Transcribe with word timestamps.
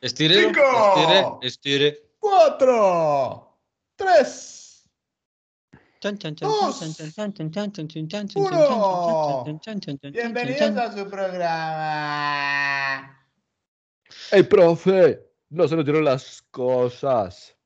Estire, 0.00 0.46
estire, 0.46 1.38
estire. 1.42 2.10
Cuatro, 2.20 3.58
tres. 3.96 4.84
Bienvenidos 10.12 10.76
a 10.76 10.92
su 10.92 11.08
programa. 11.08 11.98
Profe! 14.48 15.32
No 15.50 15.66
se 15.66 15.76
nos 15.76 15.84
dieron 15.84 16.04
las 16.04 16.42
cosas. 16.50 17.56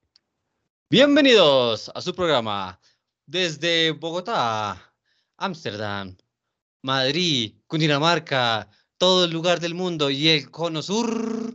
Bienvenidos 0.88 1.90
a 1.95 2.00
su 2.00 2.14
programa 2.14 2.80
desde 3.27 3.90
Bogotá, 3.90 4.85
Ámsterdam, 5.38 6.16
Madrid, 6.82 7.54
Cundinamarca, 7.66 8.70
todo 8.98 9.24
el 9.27 9.30
lugar 9.30 9.60
del 9.60 9.74
mundo 9.74 10.10
y 10.10 10.28
el 10.28 10.50
cono 10.50 10.82
sur. 10.82 11.54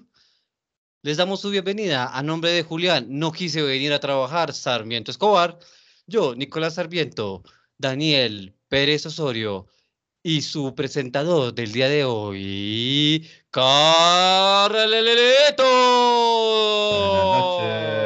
Les 1.02 1.18
damos 1.18 1.42
su 1.42 1.50
bienvenida 1.50 2.16
a 2.16 2.22
nombre 2.22 2.52
de 2.52 2.64
Julián. 2.64 3.08
No 3.10 3.32
quise 3.32 3.62
venir 3.64 3.92
a 3.94 4.00
trabajar, 4.00 4.54
Sarmiento 4.54 5.10
Escobar. 5.10 5.58
Yo, 6.06 6.36
Nicolás 6.36 6.76
Sarmiento, 6.76 7.44
Daniel 7.78 8.54
Pérez 8.68 9.06
Osorio 9.08 9.68
y 10.24 10.42
su 10.44 10.76
presentador 10.76 11.54
del 11.54 11.72
día 11.72 11.90
de 11.90 12.06
hoy, 12.06 13.28
Carlelito. 13.50 14.84
Buenas 17.02 17.26
noches, 17.26 18.01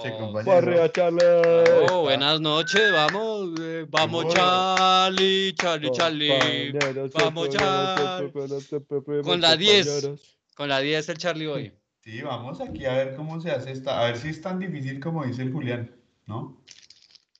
noches, 0.00 0.12
compañeros. 0.18 0.46
¡Barrio, 0.46 0.88
Charlie! 0.88 1.90
Oh, 1.90 2.02
buenas 2.02 2.40
noches, 2.40 2.92
vamos, 2.92 3.50
eh, 3.60 3.86
vamos 3.88 4.22
Seguro. 4.22 4.34
Charlie, 4.36 5.54
Charlie, 5.54 5.90
Charlie. 5.92 6.72
Vamos, 7.14 7.48
compañeros, 7.48 7.54
Char. 7.54 8.32
compañeros, 8.32 9.24
Con 9.24 9.40
la 9.40 9.56
10. 9.56 9.86
compañeros. 9.86 10.36
Con 10.54 10.68
la 10.68 10.80
10 10.80 11.08
el 11.08 11.18
Charlie 11.18 11.46
hoy. 11.46 11.72
Sí, 12.02 12.22
vamos 12.22 12.60
aquí 12.60 12.86
a 12.86 12.94
ver 12.94 13.14
cómo 13.14 13.40
se 13.40 13.50
hace 13.50 13.72
esta. 13.72 14.00
A 14.00 14.04
ver 14.06 14.16
si 14.16 14.28
es 14.28 14.40
tan 14.40 14.58
difícil 14.58 15.00
como 15.00 15.24
dice 15.24 15.42
el 15.42 15.52
Julián, 15.52 15.94
¿no? 16.26 16.62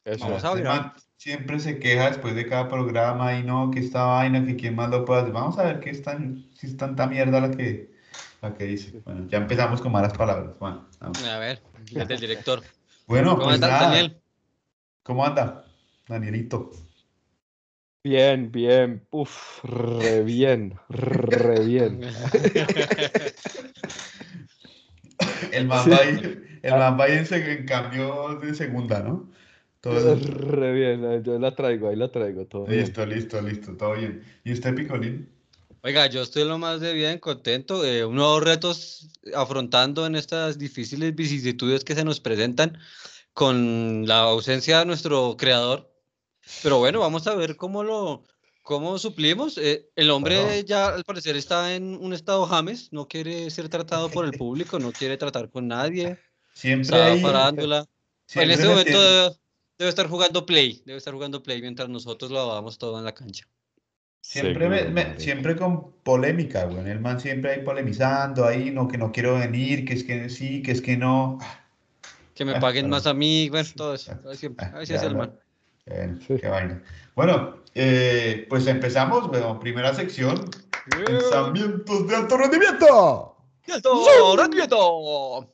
Eso. 0.05 0.25
Vamos 0.25 0.45
a 0.45 0.55
ver. 0.55 0.67
Siempre 1.17 1.61
se 1.61 1.79
queja 1.79 2.09
después 2.09 2.35
de 2.35 2.47
cada 2.47 2.69
programa 2.69 3.37
y 3.39 3.43
no, 3.43 3.71
que 3.71 3.81
esta 3.81 4.05
vaina, 4.05 4.45
que 4.47 4.57
quién 4.57 4.75
más 4.75 4.89
lo 4.89 5.05
puede 5.05 5.21
hacer. 5.21 5.33
Vamos 5.35 5.59
a 5.59 5.65
ver 5.65 5.81
qué 5.81 5.91
es 5.91 6.03
tan, 6.03 6.49
si 6.55 6.67
es 6.67 6.79
tanta 6.79 7.07
mierda 7.07 7.43
la 7.43 7.51
que, 7.51 7.90
la 8.43 8.55
que 8.55 8.65
dice. 8.65 9.01
Bueno, 9.05 9.27
ya 9.29 9.39
empezamos 9.39 9.81
con 9.81 9.93
malas 9.93 10.17
palabras. 10.17 10.59
Bueno, 10.59 10.87
vamos. 11.01 11.23
A 11.25 11.39
ver, 11.39 11.61
desde 11.93 12.15
el 12.15 12.21
director. 12.21 12.63
Bueno, 13.07 13.31
¿Cómo 13.33 13.45
pues 13.45 13.55
andas, 13.57 13.71
nada. 13.71 13.89
Daniel? 13.89 14.17
¿Cómo 15.03 15.25
anda, 15.27 15.65
Danielito? 16.09 16.71
Bien, 18.03 18.51
bien. 18.51 19.07
Uf, 19.11 19.63
re 19.65 20.23
bien. 20.23 20.75
Re 20.89 21.65
bien. 21.65 22.01
El 25.53 25.67
man 25.67 25.85
Sí. 25.85 25.91
va 25.91 25.97
ahí, 25.99 26.19
el 26.63 26.73
man 26.73 26.99
en, 27.01 27.67
cambio 27.67 28.39
de 28.41 28.55
segunda, 28.55 29.03
¿no? 29.03 29.31
Todo 29.81 30.15
Re 30.17 30.73
bien. 30.73 31.23
Yo 31.23 31.39
la 31.39 31.55
traigo, 31.55 31.89
ahí 31.89 31.97
la 31.97 32.11
traigo. 32.11 32.47
Todo 32.47 32.67
bien. 32.67 32.81
listo, 32.81 33.05
listo, 33.07 33.41
listo, 33.41 33.77
todo 33.77 33.95
bien. 33.95 34.23
¿Y 34.45 34.53
usted, 34.53 34.75
Picolín? 34.75 35.29
Oiga, 35.83 36.07
yo 36.09 36.21
estoy 36.21 36.45
lo 36.45 36.59
más 36.59 36.81
de 36.81 36.93
bien, 36.93 37.19
contento. 37.19 37.85
eh, 37.85 38.03
nuevos 38.03 38.43
retos 38.43 39.09
afrontando 39.35 40.05
en 40.05 40.15
estas 40.15 40.59
difíciles 40.59 41.15
vicisitudes 41.15 41.85
que 41.85 41.95
se 41.95 42.05
nos 42.05 42.21
presentan 42.21 42.79
con 43.33 44.07
la 44.07 44.21
ausencia 44.21 44.81
de 44.81 44.85
nuestro 44.85 45.37
creador. 45.39 45.91
Pero 46.63 46.79
bueno, 46.79 47.01
vamos 47.01 47.27
a 47.27 47.35
ver 47.35 47.57
cómo 47.57 47.83
lo 47.83 48.25
cómo 48.63 48.99
suplimos. 48.99 49.57
Eh, 49.57 49.89
el 49.97 50.11
hombre 50.11 50.43
Bueno. 50.43 50.67
ya 50.67 50.89
al 50.89 51.05
parecer 51.05 51.37
está 51.37 51.75
en 51.75 51.97
un 51.97 52.13
estado 52.13 52.47
James, 52.47 52.93
no 52.93 53.09
quiere 53.09 53.49
ser 53.51 53.71
tratado 53.71 54.11
por 54.11 54.27
el 54.27 54.33
público, 54.33 54.79
no 54.79 54.93
quiere 54.93 55.17
tratar 55.17 55.49
con 55.49 55.67
nadie. 55.67 56.19
Siempre 56.53 56.83
Está 56.83 57.07
ahí, 57.07 57.23
farándula. 57.23 57.79
En 57.79 57.87
siempre 58.27 58.55
este 58.55 58.69
momento 58.69 59.03
debe, 59.03 59.37
debe 59.79 59.89
estar 59.89 60.07
jugando 60.09 60.45
play, 60.45 60.83
debe 60.85 60.99
estar 60.99 61.15
jugando 61.15 61.43
play 61.43 61.63
mientras 61.63 61.89
nosotros 61.89 62.31
lo 62.31 62.47
damos 62.53 62.77
todo 62.77 62.99
en 62.99 63.05
la 63.07 63.15
cancha. 63.15 63.49
Siempre, 64.21 64.69
me- 64.69 64.85
me- 64.85 65.19
siempre 65.19 65.57
con 65.57 65.93
polémica, 66.03 66.65
güey. 66.65 66.89
El 66.91 67.01
man 67.01 67.19
siempre 67.21 67.53
ahí 67.53 67.63
polemizando, 67.65 68.45
ahí, 68.45 68.71
no, 68.71 68.87
que 68.87 68.99
no 68.99 69.11
quiero 69.13 69.35
venir, 69.39 69.85
que 69.85 69.95
es 69.95 70.05
que 70.05 70.29
sí, 70.29 70.63
que 70.63 70.73
es 70.73 70.81
que 70.83 70.97
no. 70.97 71.39
Que 72.35 72.45
me 72.45 72.53
Ah, 72.57 72.61
paguen 72.61 72.85
bueno. 72.85 72.97
más 72.97 73.07
a 73.07 73.15
mí, 73.15 73.49
bueno, 73.51 73.69
todo 73.77 73.95
eso. 73.95 74.13
Siempre, 74.35 74.67
ah, 74.67 74.79
así 74.81 74.93
ya 74.93 74.97
es 74.99 75.03
el 75.03 75.17
man. 75.17 75.33
Bueno, 75.87 76.19
Sí. 76.27 76.37
qué 76.41 76.49
vaina. 76.49 76.83
Bueno, 77.17 77.57
eh, 77.75 78.47
pues 78.49 78.67
empezamos, 78.67 79.27
weón. 79.29 79.59
Primera 79.59 79.93
sección, 79.95 80.49
pensamientos 81.07 82.07
de 82.07 82.17
alto 82.17 82.37
rendimiento. 82.37 83.37
¡Alto 83.73 84.37
rendimiento! 84.37 85.53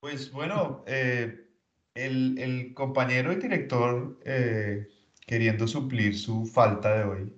Pues 0.00 0.30
bueno, 0.32 0.84
eh, 0.86 1.46
el, 1.94 2.38
el 2.38 2.74
compañero 2.74 3.32
y 3.32 3.36
director, 3.36 4.18
eh, 4.24 4.88
queriendo 5.26 5.66
suplir 5.66 6.16
su 6.18 6.46
falta 6.46 6.96
de 6.96 7.04
hoy, 7.04 7.32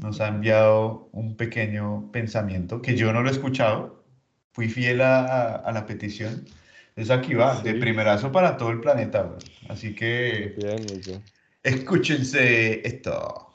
nos 0.00 0.20
ha 0.20 0.28
enviado 0.28 1.08
un 1.12 1.36
pequeño 1.36 2.10
pensamiento 2.12 2.80
que 2.82 2.96
yo 2.96 3.12
no 3.12 3.22
lo 3.22 3.28
he 3.28 3.32
escuchado. 3.32 4.04
Fui 4.52 4.68
fiel 4.68 5.00
a, 5.00 5.20
a- 5.20 5.56
a 5.56 5.72
la 5.72 5.86
petición. 5.86 6.46
Entonces 6.94 7.10
aquí 7.10 7.34
va, 7.34 7.60
de 7.62 7.72
Sí. 7.72 7.78
primerazo 7.78 8.30
para 8.30 8.56
todo 8.58 8.70
el 8.70 8.80
planeta. 8.80 9.22
weón. 9.22 9.38
Así 9.68 9.94
que 9.94 10.54
bien. 10.58 11.24
escúchense 11.62 12.86
esto. 12.86 13.50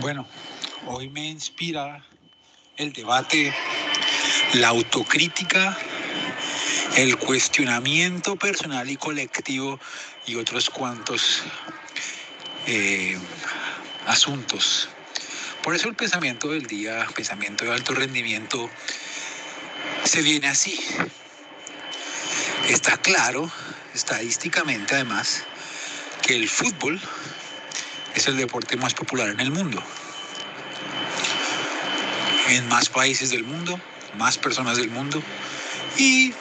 Bueno, 0.00 0.26
hoy 0.86 1.08
me 1.10 1.28
inspira 1.28 2.04
el 2.76 2.92
debate, 2.92 3.52
la 4.54 4.68
autocrítica, 4.68 5.76
el 6.96 7.16
cuestionamiento 7.16 8.36
personal 8.36 8.90
y 8.90 8.96
colectivo 8.96 9.78
y 10.26 10.36
otros 10.36 10.70
cuantos 10.70 11.42
eh, 12.66 13.18
asuntos. 14.06 14.88
Por 15.62 15.74
eso 15.74 15.88
el 15.88 15.94
pensamiento 15.94 16.48
del 16.48 16.66
día, 16.66 17.06
pensamiento 17.14 17.64
de 17.64 17.72
alto 17.72 17.94
rendimiento, 17.94 18.70
se 20.04 20.22
viene 20.22 20.48
así. 20.48 20.78
Está 22.68 22.96
claro, 22.96 23.50
estadísticamente 23.94 24.94
además, 24.94 25.44
que 26.22 26.36
el 26.36 26.48
fútbol 26.48 27.00
es 28.14 28.26
el 28.26 28.36
deporte 28.36 28.76
más 28.76 28.94
popular 28.94 29.28
en 29.28 29.40
el 29.40 29.50
mundo. 29.50 29.82
En 32.48 32.68
más 32.68 32.88
países 32.88 33.30
del 33.30 33.44
mundo, 33.44 33.80
más 34.16 34.38
personas 34.38 34.76
del 34.76 34.90
mundo 34.90 35.22
y 35.96 36.32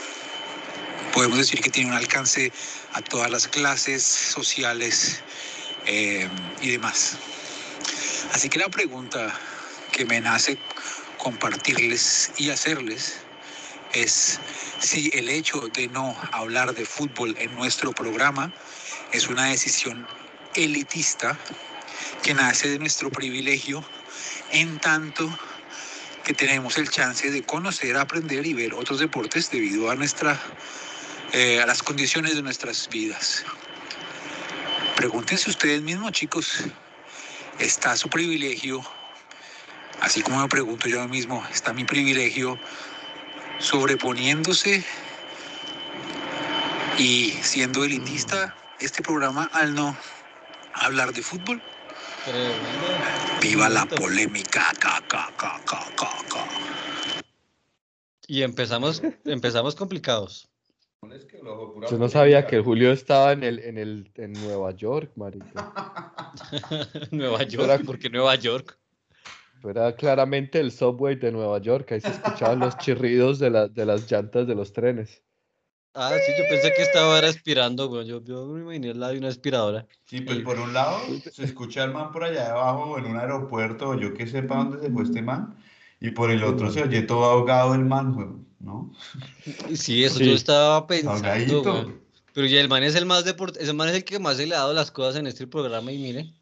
podemos 1.13 1.37
decir 1.37 1.61
que 1.61 1.69
tiene 1.69 1.91
un 1.91 1.97
alcance 1.97 2.51
a 2.93 3.01
todas 3.01 3.29
las 3.29 3.47
clases 3.47 4.03
sociales 4.03 5.21
eh, 5.85 6.27
y 6.61 6.71
demás. 6.71 7.17
Así 8.33 8.49
que 8.49 8.59
la 8.59 8.69
pregunta 8.69 9.33
que 9.91 10.05
me 10.05 10.21
nace 10.21 10.57
compartirles 11.17 12.31
y 12.37 12.49
hacerles 12.49 13.17
es 13.93 14.39
si 14.79 15.09
el 15.13 15.29
hecho 15.29 15.67
de 15.73 15.87
no 15.87 16.15
hablar 16.31 16.73
de 16.73 16.85
fútbol 16.85 17.35
en 17.39 17.53
nuestro 17.55 17.91
programa 17.91 18.53
es 19.11 19.27
una 19.27 19.45
decisión 19.45 20.07
elitista 20.55 21.37
que 22.23 22.33
nace 22.33 22.69
de 22.69 22.79
nuestro 22.79 23.09
privilegio 23.09 23.83
en 24.51 24.79
tanto 24.79 25.29
que 26.23 26.33
tenemos 26.33 26.77
el 26.77 26.89
chance 26.89 27.31
de 27.31 27.43
conocer, 27.43 27.97
aprender 27.97 28.45
y 28.45 28.53
ver 28.53 28.73
otros 28.73 28.99
deportes 28.99 29.49
debido 29.49 29.89
a 29.89 29.95
nuestra 29.95 30.39
eh, 31.33 31.61
a 31.61 31.65
las 31.65 31.83
condiciones 31.83 32.35
de 32.35 32.41
nuestras 32.41 32.89
vidas. 32.89 33.45
Pregúntense 34.95 35.49
ustedes 35.49 35.81
mismos, 35.81 36.11
chicos, 36.11 36.63
¿está 37.59 37.95
su 37.95 38.09
privilegio, 38.09 38.81
así 40.01 40.21
como 40.21 40.41
me 40.41 40.47
pregunto 40.47 40.87
yo 40.89 41.07
mismo, 41.07 41.45
está 41.51 41.71
mi 41.71 41.85
privilegio 41.85 42.59
sobreponiéndose 43.59 44.83
y 46.97 47.31
siendo 47.41 47.83
elitista 47.83 48.55
este 48.79 49.01
programa 49.01 49.49
al 49.53 49.75
no 49.75 49.97
hablar 50.73 51.13
de 51.13 51.21
fútbol? 51.21 51.61
Viva 53.41 53.69
la 53.69 53.85
polémica. 53.85 54.65
Ca. 54.79 55.01
Y 58.27 58.43
empezamos, 58.43 59.01
empezamos 59.25 59.75
complicados. 59.75 60.49
Yo 61.89 61.97
no 61.97 62.09
sabía 62.09 62.45
que 62.45 62.59
Julio 62.59 62.91
estaba 62.91 63.31
en 63.31 63.43
el, 63.43 63.59
en 63.59 63.77
el, 63.77 64.11
en 64.15 64.33
Nueva 64.33 64.71
York, 64.71 65.11
marica. 65.15 65.73
Nueva 67.11 67.43
York, 67.43 67.63
Era- 67.63 67.79
¿por 67.79 67.97
qué 67.97 68.09
Nueva 68.09 68.35
York? 68.35 68.77
Era 69.63 69.95
claramente 69.95 70.59
el 70.59 70.71
subway 70.71 71.15
de 71.15 71.31
Nueva 71.31 71.59
York. 71.59 71.91
Ahí 71.91 72.01
se 72.01 72.09
escuchaban 72.09 72.59
los 72.59 72.77
chirridos 72.77 73.39
de, 73.39 73.49
la- 73.49 73.67
de 73.67 73.85
las 73.85 74.09
llantas 74.11 74.47
de 74.47 74.55
los 74.55 74.71
trenes. 74.73 75.23
Ah, 75.95 76.11
sí, 76.25 76.31
yo 76.37 76.43
pensé 76.47 76.73
que 76.73 76.83
estaba 76.83 77.19
respirando, 77.19 77.87
güey. 77.87 78.05
Yo, 78.05 78.23
yo 78.23 78.45
me 78.45 78.61
imaginé 78.61 78.93
la 78.93 79.09
de 79.09 79.17
una 79.17 79.29
aspiradora. 79.29 79.87
Sí, 80.05 80.21
pues 80.21 80.39
por 80.39 80.59
un 80.59 80.73
lado 80.73 80.99
se 81.31 81.43
escucha 81.43 81.83
el 81.83 81.91
man 81.91 82.11
por 82.11 82.23
allá 82.23 82.51
abajo 82.51 82.97
en 82.99 83.05
un 83.05 83.17
aeropuerto, 83.17 83.89
o 83.89 83.95
yo 83.95 84.13
que 84.13 84.27
sepa 84.27 84.55
dónde 84.57 84.79
se 84.79 84.91
fue 84.91 85.03
este 85.03 85.21
man, 85.21 85.57
y 85.99 86.11
por 86.11 86.29
el 86.29 86.43
otro 86.43 86.69
se 86.69 86.83
oye 86.83 87.01
todo 87.01 87.25
ahogado 87.25 87.73
el 87.73 87.83
man, 87.85 88.13
güey, 88.13 88.27
¿no? 88.59 88.91
Sí, 89.73 90.03
eso 90.03 90.19
yo 90.19 90.33
estaba 90.33 90.85
pensando, 90.87 91.63
güey. 91.63 92.09
Pero 92.33 92.47
ya 92.47 92.61
el 92.61 92.69
man 92.69 92.83
es 92.83 92.95
el 92.95 93.05
más 93.05 93.25
deporte, 93.25 93.61
ese 93.61 93.73
man 93.73 93.89
es 93.89 93.95
el 93.95 94.03
que 94.03 94.19
más 94.19 94.37
se 94.37 94.45
le 94.45 94.55
ha 94.55 94.59
dado 94.59 94.73
las 94.73 94.91
cosas 94.91 95.15
en 95.17 95.27
este 95.27 95.47
programa 95.47 95.91
y 95.91 95.97
mire. 95.97 96.33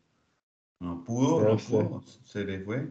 No 0.80 1.04
pudo, 1.04 1.42
no 1.42 1.58
pudo, 1.58 2.04
se 2.24 2.44
le 2.44 2.60
fue. 2.60 2.88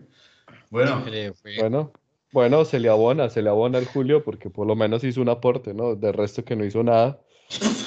Bueno, 0.70 1.04
se 1.04 1.10
le 1.10 1.32
fue. 1.32 1.56
Bueno, 1.58 1.92
bueno, 2.32 2.64
se 2.64 2.80
le 2.80 2.88
abona, 2.88 3.30
se 3.30 3.42
le 3.42 3.50
abona 3.50 3.78
el 3.78 3.86
Julio 3.86 4.24
porque 4.24 4.50
por 4.50 4.66
lo 4.66 4.74
menos 4.74 5.04
hizo 5.04 5.20
un 5.20 5.28
aporte, 5.28 5.72
¿no? 5.72 5.94
De 5.94 6.10
resto 6.10 6.44
que 6.44 6.56
no 6.56 6.64
hizo 6.64 6.82
nada, 6.82 7.20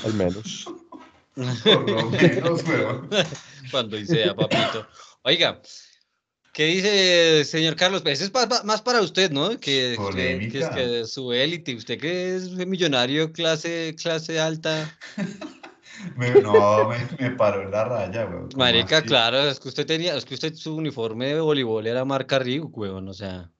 al 0.05 0.13
menos. 0.13 0.65
por 1.35 1.89
lo 1.89 2.09
menos, 2.09 2.63
weón. 2.63 3.09
Cuando 3.71 3.97
dice 3.97 4.29
a 4.29 4.35
papito. 4.35 4.87
Oiga, 5.23 5.61
¿qué 6.53 6.65
dice 6.65 7.45
señor 7.45 7.75
Carlos? 7.75 8.01
Pues 8.01 8.15
ese 8.15 8.25
es 8.25 8.29
pa- 8.31 8.47
pa- 8.47 8.63
más 8.63 8.81
para 8.81 9.01
usted, 9.01 9.31
¿no? 9.31 9.49
Que, 9.59 9.97
que, 10.15 10.49
que 10.51 10.59
es 10.59 10.69
que 10.69 11.05
su 11.05 11.31
élite, 11.33 11.75
usted 11.75 11.99
que 11.99 12.35
es 12.35 12.49
millonario, 12.51 13.31
clase, 13.31 13.95
clase 14.01 14.39
alta. 14.39 14.97
Me- 16.15 16.41
no, 16.41 16.87
me, 16.87 16.97
me 17.19 17.35
paró 17.35 17.61
en 17.61 17.71
la 17.71 17.83
raya, 17.83 18.25
weón. 18.25 18.49
¿Cómo 18.49 18.63
Marica, 18.63 18.99
así? 18.99 19.07
claro, 19.07 19.49
es 19.49 19.59
que 19.59 19.67
usted 19.67 19.85
tenía, 19.85 20.15
es 20.15 20.23
que 20.23 20.33
usted 20.33 20.53
su 20.53 20.75
uniforme 20.77 21.27
de 21.33 21.41
voleibol 21.41 21.85
era 21.85 22.05
marca 22.05 22.39
Reebok, 22.39 22.77
weón, 22.77 23.09
o 23.09 23.13
sea. 23.13 23.51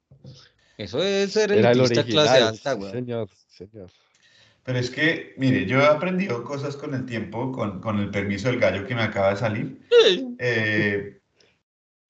Eso 0.78 1.04
es 1.04 1.34
ser 1.34 1.52
Era 1.52 1.72
el 1.72 1.80
elitista 1.82 2.06
clase 2.06 2.30
original, 2.44 2.48
alta, 2.54 2.76
weón. 2.76 2.92
señor, 2.94 3.30
señor. 3.50 3.92
Pero 4.64 4.80
es 4.80 4.90
que, 4.90 5.34
mire, 5.38 5.66
yo 5.66 5.82
he 5.82 5.86
aprendido 5.86 6.44
cosas 6.46 6.78
con 6.78 6.94
el 6.94 7.06
tiempo, 7.06 7.52
con, 7.52 7.82
con 7.82 8.00
el 8.00 8.10
permiso 8.10 8.48
del 8.48 8.60
gallo 8.60 8.88
que 8.88 8.96
me 8.96 9.02
acaba 9.02 9.32
de 9.32 9.36
salir. 9.38 9.82
Eh, 10.38 11.19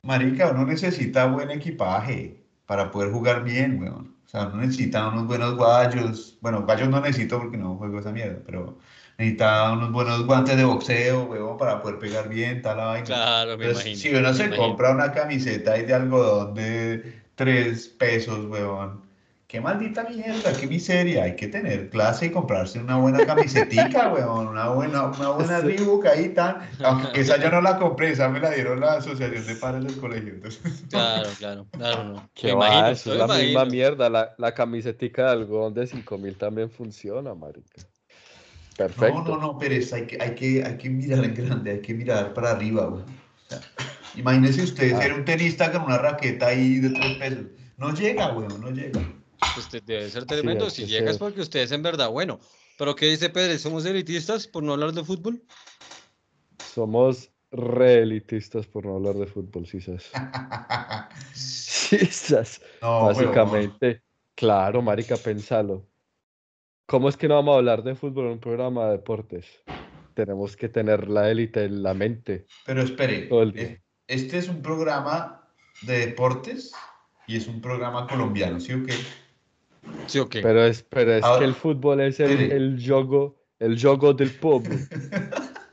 marica, 0.03 0.51
uno 0.51 0.65
necesita 0.65 1.25
buen 1.27 1.51
equipaje 1.51 2.45
para 2.65 2.91
poder 2.91 3.11
jugar 3.11 3.43
bien, 3.43 3.79
weón. 3.81 4.15
O 4.25 4.27
sea, 4.29 4.47
uno 4.47 4.57
necesita 4.57 5.09
unos 5.09 5.27
buenos 5.27 5.55
guayos. 5.55 6.37
Bueno, 6.41 6.63
guayos 6.63 6.89
no 6.89 7.01
necesito 7.01 7.39
porque 7.39 7.57
no 7.57 7.75
juego 7.77 7.99
esa 7.99 8.11
mierda, 8.11 8.41
pero 8.45 8.77
necesita 9.17 9.73
unos 9.73 9.91
buenos 9.91 10.25
guantes 10.25 10.57
de 10.57 10.63
boxeo, 10.65 11.23
weón, 11.25 11.57
para 11.57 11.81
poder 11.81 11.99
pegar 11.99 12.29
bien, 12.29 12.61
tal 12.61 12.77
la 12.77 12.85
vaina. 12.85 13.05
Claro, 13.05 13.57
me 13.57 13.65
Entonces, 13.65 13.85
imagino. 13.85 13.97
si 13.97 14.13
uno 14.15 14.33
se 14.33 14.47
imagino. 14.47 14.57
compra 14.57 14.91
una 14.91 15.11
camiseta 15.11 15.73
ahí 15.73 15.85
de 15.85 15.93
algodón 15.93 16.53
de 16.53 17.23
tres 17.35 17.87
pesos, 17.89 18.45
weón. 18.45 19.08
Qué 19.49 19.59
maldita 19.59 20.03
mierda, 20.07 20.53
qué 20.53 20.67
miseria. 20.67 21.23
Hay 21.23 21.35
que 21.35 21.47
tener 21.47 21.89
clase 21.89 22.27
y 22.27 22.29
comprarse 22.29 22.77
una 22.77 22.97
buena 22.97 23.25
camisetica, 23.25 24.09
weón. 24.13 24.47
Una 24.47 24.69
buena, 24.69 25.05
una 25.05 25.29
buena 25.31 25.59
Reebok 25.61 26.05
ahí 26.05 26.29
tan. 26.29 26.57
Aunque 26.83 27.21
esa 27.21 27.37
yo 27.37 27.49
no 27.49 27.59
la 27.59 27.79
compré, 27.79 28.11
esa 28.11 28.29
me 28.29 28.39
la 28.39 28.51
dieron 28.51 28.79
la 28.79 28.97
asociación 28.97 29.47
de 29.47 29.55
padres 29.55 29.85
del 29.85 29.97
colegio. 29.97 30.33
Entonces, 30.35 30.83
Claro, 30.91 31.29
claro, 31.39 31.65
claro, 31.71 32.03
no. 32.03 32.29
Me 32.43 32.53
va, 32.53 32.67
imagino, 32.67 32.87
eso 32.89 33.11
es 33.13 33.17
la 33.17 33.27
misma 33.27 33.65
mierda. 33.65 34.07
La, 34.07 34.35
la 34.37 34.53
camisetica 34.53 35.25
de 35.25 35.31
algodón 35.31 35.73
de 35.73 35.87
5000 35.87 36.37
también 36.37 36.69
funciona, 36.69 37.33
marica. 37.33 37.81
Perfecto. 38.77 39.23
no, 39.23 39.23
no, 39.23 39.37
no, 39.41 39.57
Pérez, 39.57 39.91
hay 39.93 40.05
que, 40.05 40.21
hay 40.21 40.35
que, 40.35 40.63
hay 40.63 40.77
que 40.77 40.91
mirar 40.91 41.25
en 41.25 41.33
grande, 41.33 41.71
hay 41.71 41.81
que 41.81 41.95
mirar 41.95 42.35
para 42.35 42.51
arriba, 42.51 42.87
weón. 42.87 43.01
O 43.01 43.49
sea, 43.49 43.61
imagínese 44.15 44.61
usted 44.61 44.93
Ah. 44.93 45.01
ser 45.01 45.13
un 45.13 45.25
tenista 45.25 45.71
con 45.71 45.81
una 45.85 45.97
raqueta 45.97 46.49
ahí 46.49 46.79
de 46.81 46.91
tres 46.91 47.17
pesos. 47.17 47.45
No 47.77 47.95
llega, 47.95 48.31
weón, 48.33 48.61
no 48.61 48.69
llega. 48.69 49.01
Usted 49.57 49.83
debe 49.83 50.09
ser 50.09 50.25
tremendo. 50.25 50.69
si 50.69 50.83
que 50.83 50.87
llega 50.89 51.11
es 51.11 51.17
ser. 51.17 51.19
porque 51.19 51.41
usted 51.41 51.61
es 51.61 51.71
en 51.71 51.81
verdad 51.81 52.09
bueno. 52.09 52.39
Pero 52.77 52.95
¿qué 52.95 53.07
dice 53.07 53.29
Pedro? 53.29 53.57
¿Somos 53.57 53.85
elitistas 53.85 54.47
por 54.47 54.63
no 54.63 54.73
hablar 54.73 54.93
de 54.93 55.03
fútbol? 55.03 55.43
Somos 56.73 57.31
re 57.51 58.03
elitistas 58.03 58.67
por 58.67 58.85
no 58.85 58.95
hablar 58.95 59.15
de 59.15 59.25
fútbol, 59.25 59.63
quizás. 59.69 60.11
Quizás, 61.89 62.61
No, 62.81 63.05
básicamente. 63.05 64.03
Claro, 64.35 64.81
marica, 64.81 65.17
pensalo. 65.17 65.85
¿Cómo 66.85 67.09
es 67.09 67.17
que 67.17 67.27
no 67.27 67.35
vamos 67.35 67.53
a 67.53 67.57
hablar 67.57 67.83
de 67.83 67.95
fútbol 67.95 68.27
en 68.27 68.31
un 68.31 68.39
programa 68.39 68.85
de 68.85 68.91
deportes? 68.93 69.45
Tenemos 70.13 70.55
que 70.55 70.69
tener 70.69 71.09
la 71.09 71.29
élite 71.29 71.65
en 71.65 71.83
la 71.83 71.93
mente. 71.93 72.45
Pero 72.65 72.81
espere, 72.81 73.29
este 74.07 74.37
es 74.37 74.47
un 74.47 74.61
programa 74.61 75.47
de 75.81 76.07
deportes 76.07 76.71
y 77.27 77.37
es 77.37 77.47
un 77.47 77.61
programa 77.61 78.07
colombiano, 78.07 78.59
¿sí 78.59 78.73
o 78.73 78.83
qué? 78.83 78.93
Sí, 80.07 80.19
ok. 80.19 80.37
Pero 80.41 80.65
es, 80.65 80.83
pero 80.83 81.13
es 81.13 81.23
Ahora, 81.23 81.39
que 81.39 81.45
el 81.45 81.53
fútbol 81.55 82.01
es 82.01 82.19
el, 82.19 82.51
el 82.51 82.83
juego, 82.85 83.35
el 83.59 83.79
juego 83.81 84.13
del 84.13 84.31
pueblo. 84.31 84.75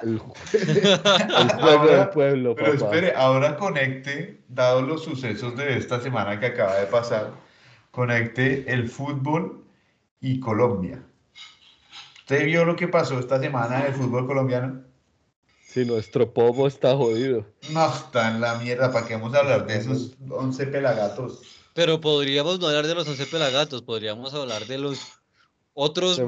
El, 0.03 0.13
el 0.53 1.49
juego 1.49 1.79
Ahora- 1.81 1.97
del 1.99 2.09
pueblo, 2.11 2.55
Pero 2.55 2.73
papá. 2.75 2.85
espere, 2.95 3.15
ahora 3.17 3.57
conecte, 3.57 4.43
dado 4.47 4.83
los 4.83 5.03
sucesos 5.03 5.57
de 5.57 5.79
esta 5.79 6.01
semana 6.03 6.39
que 6.39 6.47
acaba 6.47 6.77
de 6.77 6.87
pasar, 6.87 7.31
conecte 7.91 8.71
el 8.71 8.91
fútbol 8.91 9.65
y 10.21 10.39
Colombia. 10.39 11.03
¿Usted 12.19 12.45
vio 12.45 12.67
lo 12.67 12.77
que 12.77 12.89
pasó 12.89 13.19
esta 13.19 13.41
semana 13.41 13.81
en 13.81 13.87
el 13.87 13.95
fútbol 13.95 14.27
colombiano? 14.27 14.83
Si 15.63 15.87
nuestro 15.87 16.33
povo 16.33 16.67
está 16.67 16.95
jodido. 16.95 17.47
No, 17.71 17.87
está 17.89 18.31
en 18.31 18.41
la 18.43 18.57
mierda, 18.57 18.93
¿para 18.93 19.07
qué 19.07 19.15
vamos 19.15 19.35
a 19.35 19.39
hablar 19.39 19.67
de 19.67 19.79
esos 19.79 20.15
11 20.29 20.67
pelagatos? 20.67 21.56
Pero 21.77 22.01
podríamos 22.01 22.59
no 22.59 22.69
hablar 22.69 22.87
de 22.87 22.95
los 22.95 23.07
11 23.07 23.27
pelagatos, 23.27 23.83
podríamos 23.83 24.33
hablar 24.33 24.67
de 24.67 24.79
los 24.79 25.21
otros 25.75 26.19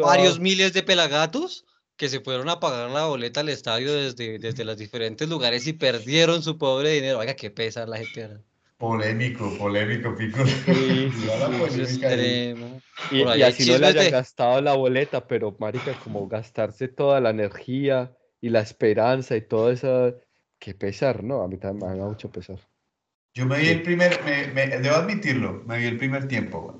varios 0.00 0.40
miles 0.40 0.72
de 0.72 0.82
pelagatos 0.82 1.66
que 1.96 2.08
se 2.08 2.20
fueron 2.20 2.48
a 2.48 2.58
pagar 2.58 2.90
la 2.90 3.04
boleta 3.04 3.40
al 3.40 3.50
estadio 3.50 3.92
desde, 3.92 4.38
desde 4.38 4.64
los 4.64 4.78
diferentes 4.78 5.28
lugares 5.28 5.66
y 5.66 5.74
perdieron 5.74 6.42
su 6.42 6.56
pobre 6.56 6.90
dinero. 6.90 7.18
Oiga, 7.18 7.34
qué 7.36 7.50
pesa 7.50 7.86
la 7.86 7.98
gente. 7.98 8.22
¿verdad? 8.22 8.40
Polémico, 8.78 9.52
polémico, 9.58 10.16
pico. 10.16 10.44
Sí, 10.46 11.10
sí, 11.70 11.82
extremo. 11.82 12.82
Y, 13.10 13.42
así 13.42 13.70
no 13.70 13.78
le 13.78 13.86
hayan 13.88 14.06
de- 14.06 14.10
gastado 14.10 14.62
la 14.62 14.74
boleta, 14.74 15.26
pero 15.26 15.54
marica, 15.58 15.92
como 16.02 16.26
gastarse 16.28 16.88
toda 16.88 17.20
la 17.20 17.28
energía 17.28 18.16
y 18.40 18.48
la 18.48 18.60
esperanza 18.60 19.36
y 19.36 19.42
todo 19.42 19.70
eso, 19.70 20.14
qué 20.58 20.74
pesar, 20.74 21.22
¿no? 21.22 21.42
A 21.42 21.48
mí 21.48 21.58
también 21.58 21.92
me 21.92 21.98
da 21.98 22.06
mucho 22.06 22.30
pesar. 22.30 22.58
Yo 23.34 23.46
me 23.46 23.58
vi 23.58 23.68
el 23.68 23.82
primer, 23.82 24.20
me, 24.24 24.46
me- 24.48 24.78
debo 24.78 24.96
admitirlo, 24.96 25.62
me 25.66 25.78
vi 25.78 25.86
el 25.86 25.96
primer 25.98 26.28
tiempo, 26.28 26.60
güey. 26.62 26.76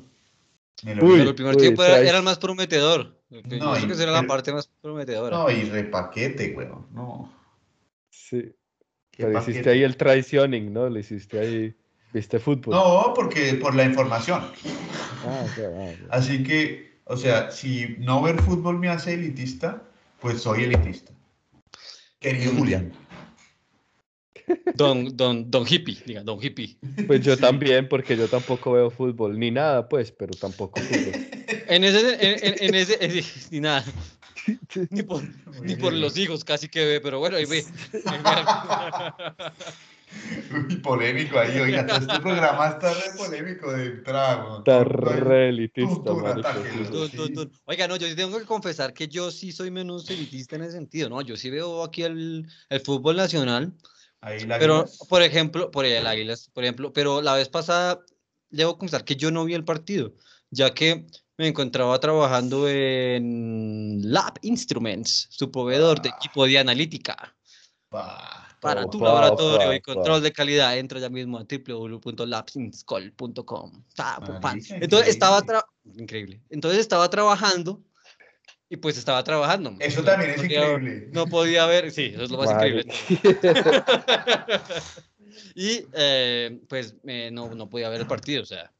Me 0.84 0.94
lo 0.94 1.04
Uy, 1.04 1.10
vi. 1.12 1.18
Pero 1.18 1.30
el 1.30 1.34
primer 1.34 1.56
uy, 1.56 1.60
tiempo 1.62 1.84
era, 1.84 1.98
era 2.00 2.18
el 2.18 2.24
más 2.24 2.38
prometedor. 2.38 3.20
No, 3.30 3.42
que 3.42 3.88
la 3.88 3.96
pero- 4.20 4.26
parte 4.26 4.52
más 4.52 4.70
prometedora. 4.80 5.36
No, 5.36 5.50
y 5.50 5.64
repaquete, 5.64 6.52
güey. 6.52 6.68
No. 6.92 7.32
Sí, 8.10 8.52
pero 9.16 9.32
hiciste 9.32 9.52
paquete. 9.52 9.70
ahí 9.70 9.82
el 9.82 9.96
traicioning, 9.96 10.72
¿no? 10.72 10.88
Le 10.88 11.00
hiciste 11.00 11.40
ahí, 11.40 11.74
viste 12.12 12.38
fútbol. 12.38 12.74
No, 12.74 13.12
porque 13.14 13.54
por 13.54 13.74
la 13.74 13.84
información. 13.84 14.42
Ah, 15.26 15.46
ah. 15.58 15.90
Así 16.10 16.44
que, 16.44 17.00
o 17.04 17.16
sea, 17.16 17.50
si 17.50 17.96
no 17.98 18.22
ver 18.22 18.40
fútbol 18.40 18.78
me 18.78 18.88
hace 18.88 19.14
elitista, 19.14 19.82
pues 20.20 20.42
soy 20.42 20.64
elitista. 20.64 21.12
Querido 22.20 22.52
Julián. 22.54 22.92
Don, 24.74 25.16
don, 25.16 25.50
don 25.50 25.64
Hippie, 25.66 25.98
diga, 26.04 26.22
Don 26.22 26.38
Hippie. 26.42 26.76
Pues 27.06 27.20
yo 27.22 27.36
también, 27.36 27.88
porque 27.88 28.16
yo 28.16 28.28
tampoco 28.28 28.72
veo 28.72 28.90
fútbol, 28.90 29.38
ni 29.38 29.50
nada, 29.50 29.88
pues, 29.88 30.10
pero 30.12 30.34
tampoco 30.34 30.80
fútbol. 30.80 31.14
En 31.68 31.84
ese, 31.84 32.00
en, 32.14 32.44
en- 32.46 32.54
en 32.60 32.74
ese, 32.74 32.98
en- 33.00 33.24
ni 33.50 33.60
nada, 33.60 33.84
ni 34.90 35.02
por, 35.02 35.22
ni 35.62 35.76
por 35.76 35.92
los 35.92 36.16
hijos 36.16 36.44
casi 36.44 36.68
que 36.68 36.84
ve, 36.84 37.00
pero 37.00 37.18
bueno, 37.18 37.36
ahí 37.36 37.44
ve. 37.44 37.64
Uy, 40.68 40.76
polémico 40.76 41.38
ahí, 41.38 41.58
oiga, 41.58 41.86
todo 41.86 41.96
este 41.98 42.20
programa 42.20 42.68
está 42.68 42.94
re 42.94 43.10
polémico 43.16 43.72
de 43.72 43.86
entrada. 43.86 44.58
Está 44.58 44.84
re 44.84 45.48
elitista. 45.48 46.10
Oiga, 47.64 47.88
no, 47.88 47.96
yo 47.96 48.06
sí 48.06 48.14
tengo 48.14 48.38
que 48.38 48.44
confesar 48.44 48.92
que 48.94 49.08
yo 49.08 49.30
sí 49.30 49.50
soy 49.52 49.70
menos 49.70 50.08
elitista 50.10 50.56
en 50.56 50.62
ese 50.62 50.72
sentido, 50.72 51.08
¿no? 51.08 51.20
Yo 51.22 51.36
sí 51.36 51.50
veo 51.50 51.82
aquí 51.82 52.02
el, 52.02 52.46
el 52.68 52.80
fútbol 52.80 53.16
nacional, 53.16 53.72
Ahí 54.24 54.40
pero, 54.58 54.86
por 55.10 55.20
ejemplo, 55.20 55.70
por 55.70 55.84
el 55.84 56.06
Águilas, 56.06 56.48
por 56.54 56.64
ejemplo, 56.64 56.94
pero 56.94 57.20
la 57.20 57.34
vez 57.34 57.50
pasada, 57.50 58.00
debo 58.48 58.78
confesar 58.78 59.04
que 59.04 59.16
yo 59.16 59.30
no 59.30 59.44
vi 59.44 59.52
el 59.52 59.64
partido, 59.64 60.14
ya 60.50 60.72
que 60.72 61.04
me 61.36 61.48
encontraba 61.48 62.00
trabajando 62.00 62.66
en 62.66 64.00
Lab 64.02 64.38
Instruments, 64.40 65.28
su 65.30 65.50
proveedor 65.50 66.00
de 66.00 66.08
Ah. 66.08 66.16
equipo 66.16 66.46
de 66.46 66.58
analítica 66.58 67.36
Pa, 67.90 68.48
para 68.62 68.88
tu 68.88 68.98
laboratorio 68.98 69.74
y 69.74 69.82
control 69.82 70.22
de 70.22 70.32
calidad. 70.32 70.78
Entra 70.78 70.98
ya 71.00 71.10
mismo 71.10 71.36
a 71.36 71.44
www.labsinscol.com. 71.44 73.84
Entonces 74.70 75.08
estaba 75.08 75.44
increíble. 75.84 76.40
Entonces 76.48 76.80
estaba 76.80 77.10
trabajando 77.10 77.82
y 78.68 78.76
pues 78.76 78.96
estaba 78.98 79.22
trabajando. 79.24 79.74
Eso 79.80 80.00
No- 80.00 80.06
también 80.06 80.30
no 80.30 80.36
es 80.36 80.42
podía- 80.42 80.72
increíble. 80.72 81.08
No 81.12 81.26
podía 81.26 81.66
ver, 81.66 81.90
sí, 81.90 82.12
eso 82.14 82.22
es 82.24 82.30
lo 82.30 82.38
más 82.38 82.50
increíble. 82.50 82.84
Y 85.56 85.84
eh, 85.94 86.60
pues 86.68 86.96
eh, 87.06 87.30
no, 87.32 87.54
no 87.54 87.68
podía 87.68 87.88
ver 87.88 88.00
el 88.02 88.06
partido, 88.06 88.42
o 88.42 88.46
sea. 88.46 88.72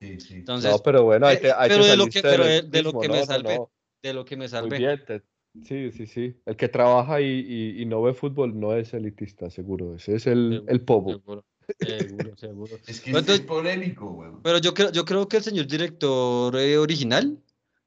Sí, 0.00 0.20
sí. 0.20 0.34
Entonces, 0.34 0.70
No, 0.70 0.78
pero 0.80 1.02
bueno, 1.04 1.26
te, 1.28 1.52
ahí 1.52 1.68
te 1.68 1.74
pero 1.74 1.84
de 1.86 1.96
lo 1.96 2.06
que, 2.06 2.20
pero 2.22 2.44
de, 2.44 2.62
de 2.62 2.82
lo 2.82 2.92
que 2.98 3.08
no, 3.08 3.14
me 3.14 3.20
no, 3.20 3.26
salvé, 3.26 3.56
no. 3.56 3.70
de 4.02 4.12
lo 4.14 4.24
que 4.24 4.36
me 4.36 4.40
Muy 4.44 4.48
salvé. 4.48 4.78
bien. 4.78 5.02
te- 5.06 5.22
Sí, 5.64 5.92
sí, 5.92 6.06
sí. 6.08 6.34
El 6.46 6.56
que 6.56 6.68
trabaja 6.68 7.20
y, 7.20 7.26
y- 7.26 7.80
y 7.82 7.86
no 7.86 8.02
ve 8.02 8.12
fútbol 8.12 8.58
no 8.58 8.74
es 8.74 8.92
elitista, 8.92 9.50
seguro. 9.50 9.94
Ese 9.94 10.16
es 10.16 10.26
el, 10.26 10.50
Seguro, 10.54 10.72
el 10.72 10.80
pobo. 10.80 11.10
Seguro, 11.12 11.44
seguro, 11.78 12.36
seguro. 12.36 12.72
Es 12.74 12.82
que 12.84 12.90
este 12.90 13.10
es 13.10 13.16
entonces- 13.16 13.40
polémico, 13.42 14.10
weón. 14.10 14.42
Pero 14.42 14.58
yo 14.58 14.74
creo, 14.74 14.90
yo 14.90 15.04
creo 15.04 15.28
que 15.28 15.36
el 15.36 15.44
señor 15.44 15.68
director 15.68 16.56
eh, 16.56 16.76
original, 16.76 17.38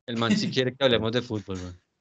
el 0.08 0.18
man 0.18 0.36
sí 0.36 0.50
quiere 0.50 0.74
que 0.76 0.84
hablemos 0.84 1.12
de 1.12 1.22
fútbol, 1.22 1.58
weón. 1.58 1.82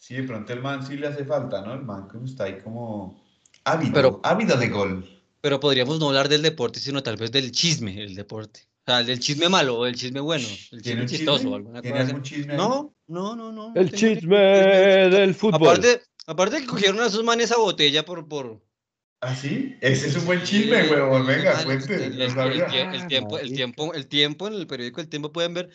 Sí, 0.00 0.14
de 0.14 0.22
pronto 0.22 0.52
el 0.52 0.60
man 0.62 0.86
sí 0.86 0.96
le 0.96 1.08
hace 1.08 1.24
falta, 1.24 1.60
¿no? 1.60 1.74
El 1.74 1.82
man 1.82 2.06
como 2.08 2.24
está 2.24 2.44
ahí 2.44 2.58
como 2.62 3.20
ávido, 3.64 3.92
Pero- 3.92 4.20
ávido 4.22 4.56
de 4.56 4.68
gol. 4.68 5.08
Pero 5.40 5.58
podríamos 5.60 5.98
no 5.98 6.08
hablar 6.08 6.28
del 6.28 6.42
deporte, 6.42 6.78
sino 6.80 7.02
tal 7.02 7.16
vez 7.16 7.30
del 7.32 7.50
chisme, 7.52 8.00
el 8.02 8.14
deporte. 8.14 8.60
O 8.86 8.90
sea, 8.90 9.02
del 9.02 9.18
chisme 9.20 9.48
malo 9.48 9.76
o 9.78 9.84
del 9.84 9.96
chisme 9.96 10.20
bueno, 10.20 10.46
el 10.72 10.82
¿Tiene 10.82 11.02
chisme 11.02 11.16
chistoso, 11.18 11.38
chisme? 11.42 11.56
alguna 11.56 11.82
¿Tiene 11.82 11.96
cosa 11.98 12.06
algún 12.08 12.22
chisme? 12.22 12.56
No, 12.56 12.94
no, 13.08 13.36
no, 13.36 13.52
no. 13.52 13.72
El 13.74 13.92
chisme 13.92 14.36
del 14.38 15.34
fútbol. 15.34 15.60
Aparte, 15.68 16.02
aparte 16.26 16.60
que 16.60 16.66
cogieron 16.66 17.00
a 17.00 17.06
esos 17.06 17.22
manes 17.24 17.50
a 17.52 17.58
botella 17.58 18.04
por, 18.04 18.26
por, 18.28 18.62
¿Ah, 19.20 19.34
sí? 19.34 19.76
Ese 19.80 20.08
es 20.08 20.16
un 20.16 20.26
buen 20.26 20.42
chisme, 20.44 20.84
Sí, 20.84 20.90
huevón. 20.90 21.26
Venga, 21.26 21.64
cuente. 21.64 21.94
El, 22.06 22.12
el- 22.14 22.22
el 22.22 22.34
tie- 22.34 22.94
el 22.94 23.02
Ah, 23.02 23.06
tiempo, 23.08 23.36
el 23.38 23.42
marica. 23.42 23.56
tiempo, 23.56 23.92
el 23.94 24.06
tiempo 24.08 24.46
en 24.48 24.54
el 24.54 24.66
periódico 24.68 25.00
El 25.00 25.08
Tiempo 25.08 25.32
pueden 25.32 25.54
ver 25.54 25.70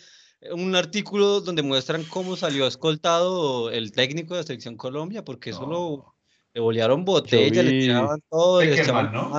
un 0.51 0.75
artículo 0.75 1.41
donde 1.41 1.61
muestran 1.63 2.03
cómo 2.03 2.35
salió 2.35 2.67
escoltado 2.67 3.71
el 3.71 3.91
técnico 3.91 4.33
de 4.33 4.41
la 4.41 4.45
selección 4.47 4.75
Colombia, 4.77 5.23
porque 5.23 5.51
eso 5.51 5.61
lo 5.61 5.67
No. 5.67 6.15
le 6.53 6.61
bolearon 6.61 7.05
botella, 7.05 7.63
le 7.63 7.69
tiraban 7.71 8.21
todo, 8.29 8.61
le 8.61 8.79
echaban 8.81 9.11
¿no? 9.13 9.31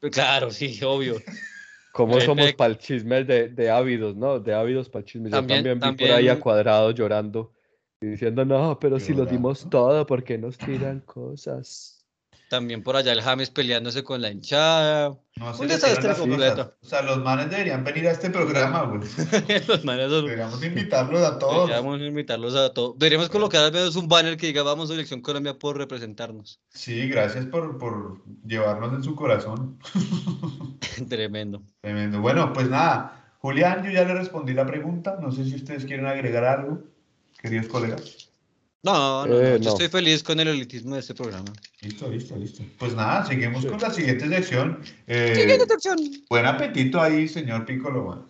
Pues 0.00 0.12
Claro, 0.12 0.50
sí, 0.50 0.78
obvio. 0.84 1.16
¿Cómo 1.92 2.20
somos 2.20 2.52
para 2.54 2.72
el 2.72 2.78
chisme 2.78 3.22
de, 3.24 3.48
de 3.50 3.70
ávidos, 3.70 4.16
no? 4.16 4.40
De 4.40 4.52
ávidos 4.52 4.88
para 4.88 5.00
el 5.00 5.06
chisme. 5.06 5.30
Yo 5.30 5.36
También- 5.36 5.64
también, 5.64 5.96
vi 5.96 6.04
por 6.04 6.06
ahí 6.14 6.24
a 6.26 6.30
también- 6.30 6.40
cuadrado 6.40 6.90
llorando 6.90 7.52
y 8.00 8.06
diciendo, 8.06 8.44
no, 8.44 8.78
pero 8.80 8.98
si 8.98 9.14
lo 9.14 9.24
dimos 9.26 9.68
todo, 9.70 10.04
¿por 10.06 10.24
qué 10.24 10.36
nos 10.36 10.58
tiran 10.58 11.00
cosas? 11.00 11.93
También 12.54 12.84
por 12.84 12.94
allá 12.94 13.10
el 13.10 13.20
James 13.20 13.50
peleándose 13.50 14.04
con 14.04 14.22
la 14.22 14.30
hinchada. 14.30 15.08
No 15.34 15.56
un 15.58 15.66
desastre 15.66 16.14
completo. 16.14 16.54
cosas. 16.54 16.72
O 16.82 16.86
sea, 16.86 17.02
los 17.02 17.18
manes 17.18 17.50
deberían 17.50 17.82
venir 17.82 18.06
a 18.06 18.12
este 18.12 18.30
programa, 18.30 18.82
güey. 18.84 19.00
Los 19.66 19.84
manes 19.84 20.08
son- 20.08 20.24
Deberíamos 20.26 20.62
invitarlos 20.62 21.20
a 21.22 21.36
todos. 21.36 21.66
Deberíamos 21.68 22.00
invitarlos 22.00 22.54
a 22.54 22.72
todos. 22.72 22.96
Deberíamos 22.96 23.28
colocar 23.28 23.64
al 23.64 23.72
menos 23.72 23.96
un 23.96 24.06
banner 24.06 24.36
que 24.36 24.46
diga 24.46 24.62
vamos 24.62 24.88
Selección 24.88 25.20
Colombia 25.20 25.58
por 25.58 25.76
representarnos. 25.76 26.60
Sí, 26.68 27.08
gracias 27.08 27.46
por, 27.46 27.76
por 27.76 28.22
llevarnos 28.46 28.92
en 28.92 29.02
su 29.02 29.16
corazón. 29.16 29.76
Tremendo. 31.08 31.60
Tremendo. 31.80 32.20
Bueno, 32.20 32.52
pues 32.52 32.68
nada. 32.70 33.34
Julián, 33.40 33.82
yo 33.84 33.90
ya 33.90 34.04
le 34.04 34.14
respondí 34.14 34.54
la 34.54 34.64
pregunta. 34.64 35.18
No 35.20 35.32
sé 35.32 35.44
si 35.44 35.56
ustedes 35.56 35.84
quieren 35.86 36.06
agregar 36.06 36.44
algo, 36.44 36.84
queridos 37.42 37.66
colegas. 37.66 38.23
No, 38.84 39.26
no, 39.26 39.26
no, 39.26 39.40
Eh, 39.40 39.58
Yo 39.58 39.64
no. 39.64 39.70
estoy 39.70 39.88
feliz 39.88 40.22
con 40.22 40.38
el 40.40 40.48
elitismo 40.48 40.94
de 40.94 41.00
este 41.00 41.14
programa. 41.14 41.50
Listo, 41.80 42.08
listo, 42.08 42.36
listo. 42.36 42.62
Pues 42.78 42.94
nada, 42.94 43.24
seguimos 43.26 43.62
Sí. 43.62 43.68
con 43.68 43.80
la 43.80 43.90
siguiente 43.90 44.28
sección. 44.28 44.78
Eh, 45.06 45.34
Siguiente 45.34 45.66
sección. 45.66 45.98
buen 46.28 46.44
apetito 46.46 47.00
ahí, 47.00 47.26
señor 47.26 47.64
Piccolo. 47.64 48.26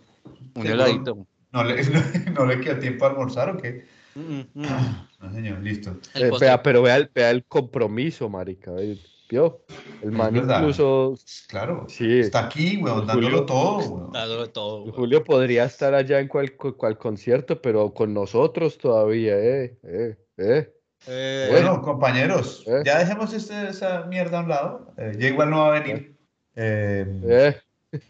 Un 0.55 0.67
heladito. 0.67 1.27
¿No 1.53 1.65
le, 1.65 1.75
no, 2.35 2.47
le 2.47 2.61
queda 2.61 2.79
tiempo 2.79 3.05
a 3.05 3.11
almorzar 3.11 3.51
o 3.51 3.57
qué? 3.61 3.85
Mm, 4.15 4.21
mm, 4.21 4.47
mm. 4.55 5.09
No, 5.21 5.33
señor, 5.33 5.61
listo. 5.61 5.99
Eh, 6.15 6.31
vea, 6.41 6.63
pero 6.63 6.83
vea 6.83 6.97
el, 6.97 7.11
vea 7.13 7.31
el 7.31 7.45
compromiso, 7.45 8.29
marica. 8.29 8.71
ve, 8.71 8.97
¿Vio? 9.31 9.65
El 10.03 10.13
man 10.13 10.37
incluso, 10.37 11.15
Claro. 11.49 11.87
sí, 11.89 12.21
Está 12.21 12.47
aquí, 12.47 12.77
weón, 12.77 13.07
dándolo 13.07 13.29
Julio- 13.29 13.47
todo, 13.47 13.79
weón. 13.79 14.13
Dándolo 14.13 14.51
todo. 14.51 14.93
Julio 14.93 15.25
podría 15.25 15.65
estar 15.65 15.95
allá 15.95 16.21
en 16.21 16.29
cual, 16.29 16.53
cu- 16.57 16.77
cual 16.77 16.99
concierto, 16.99 17.61
pero 17.61 17.93
con 17.95 18.13
nosotros 18.13 18.77
todavía, 18.79 19.37
eh, 19.39 19.79
eh, 19.83 20.17
eh. 20.37 20.71
Eh, 21.07 21.49
Bueno, 21.51 21.81
compañeros, 21.83 22.65
¿Eh? 22.67 22.83
ya 22.85 22.99
dejemos 22.99 23.33
este- 23.35 23.69
esa 23.69 24.05
mierda 24.05 24.39
a 24.39 24.43
un 24.43 24.49
lado. 24.49 24.95
Eh, 24.99 25.13
ya 25.19 25.29
igual 25.29 25.51
no 25.51 25.61
va 25.61 25.69
a 25.77 25.81
venir. 25.81 26.17
Eh, 26.57 27.05
eh. 27.29 27.57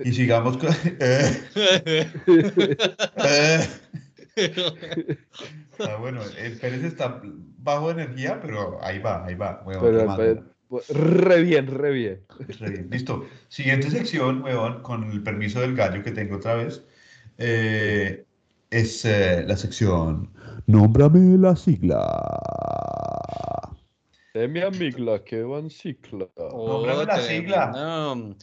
y 0.04 0.12
sigamos 0.12 0.56
con. 0.58 0.68
eh, 1.00 1.44
eh. 3.16 3.68
Ah, 5.80 5.96
bueno, 5.98 6.20
el 6.38 6.56
Pérez 6.58 6.84
está 6.84 7.20
bajo 7.58 7.92
de 7.92 8.02
energía, 8.04 8.38
pero 8.40 8.78
ahí 8.82 9.00
va, 9.00 9.24
ahí 9.26 9.34
va, 9.34 9.60
weón. 9.66 9.80
Pero, 9.82 10.53
re 10.88 11.42
bien, 11.42 11.66
re 11.66 11.90
bien. 11.92 12.26
Re 12.60 12.70
bien, 12.70 12.88
Listo. 12.90 13.26
Siguiente 13.48 13.90
sección, 13.90 14.42
weón, 14.42 14.82
con 14.82 15.04
el 15.10 15.22
permiso 15.22 15.60
del 15.60 15.74
gallo 15.76 16.02
que 16.02 16.10
tengo 16.12 16.36
otra 16.36 16.54
vez. 16.54 16.84
eh, 17.38 18.24
es 18.70 19.04
eh, 19.04 19.44
la 19.46 19.56
sección. 19.56 20.32
Nómbrame 20.66 21.38
la 21.38 21.54
sigla. 21.54 22.00
De 24.34 24.48
mi 24.48 24.60
amigla, 24.60 25.22
que 25.22 25.42
van 25.42 25.70
cicla. 25.70 26.26
Nómbrame 26.36 27.04
la 27.04 27.20
sigla. 27.20 27.70
tremendo. 27.72 28.36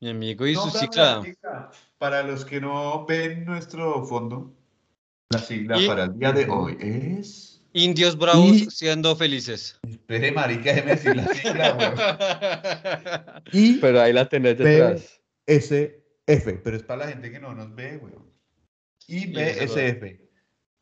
Mi 0.00 0.10
amigo 0.10 0.46
y 0.46 0.54
su 0.54 0.60
Nómbrame 0.60 0.80
cicla. 0.86 1.16
la 1.16 1.22
sigla. 1.22 1.70
Para 1.98 2.22
los 2.22 2.44
que 2.44 2.60
no 2.60 3.06
ven 3.06 3.44
nuestro 3.46 4.04
fondo, 4.04 4.54
la 5.30 5.38
sigla 5.38 5.78
Y- 5.80 5.86
para 5.86 6.04
el 6.04 6.18
día 6.18 6.32
de 6.32 6.46
hoy 6.50 6.76
es. 6.80 7.47
Indios 7.72 8.16
bravos 8.16 8.56
Y- 8.56 8.70
siendo 8.70 9.14
felices. 9.14 9.78
Espere, 9.88 10.32
marica, 10.32 10.72
déjeme 10.72 10.90
decir 10.96 11.16
la 11.16 11.26
sigla. 11.34 13.42
I 13.52 13.78
Pero 13.80 14.00
ahí 14.00 14.12
la 14.12 14.28
tenés 14.28 14.58
detrás. 14.58 15.20
S 15.46 16.02
F, 16.26 16.52
pero 16.64 16.76
es 16.76 16.82
para 16.82 17.04
la 17.06 17.12
gente 17.12 17.30
que 17.30 17.38
no 17.40 17.54
nos 17.54 17.74
ve, 17.74 17.96
weón. 17.98 18.26
IBSF. 19.06 20.18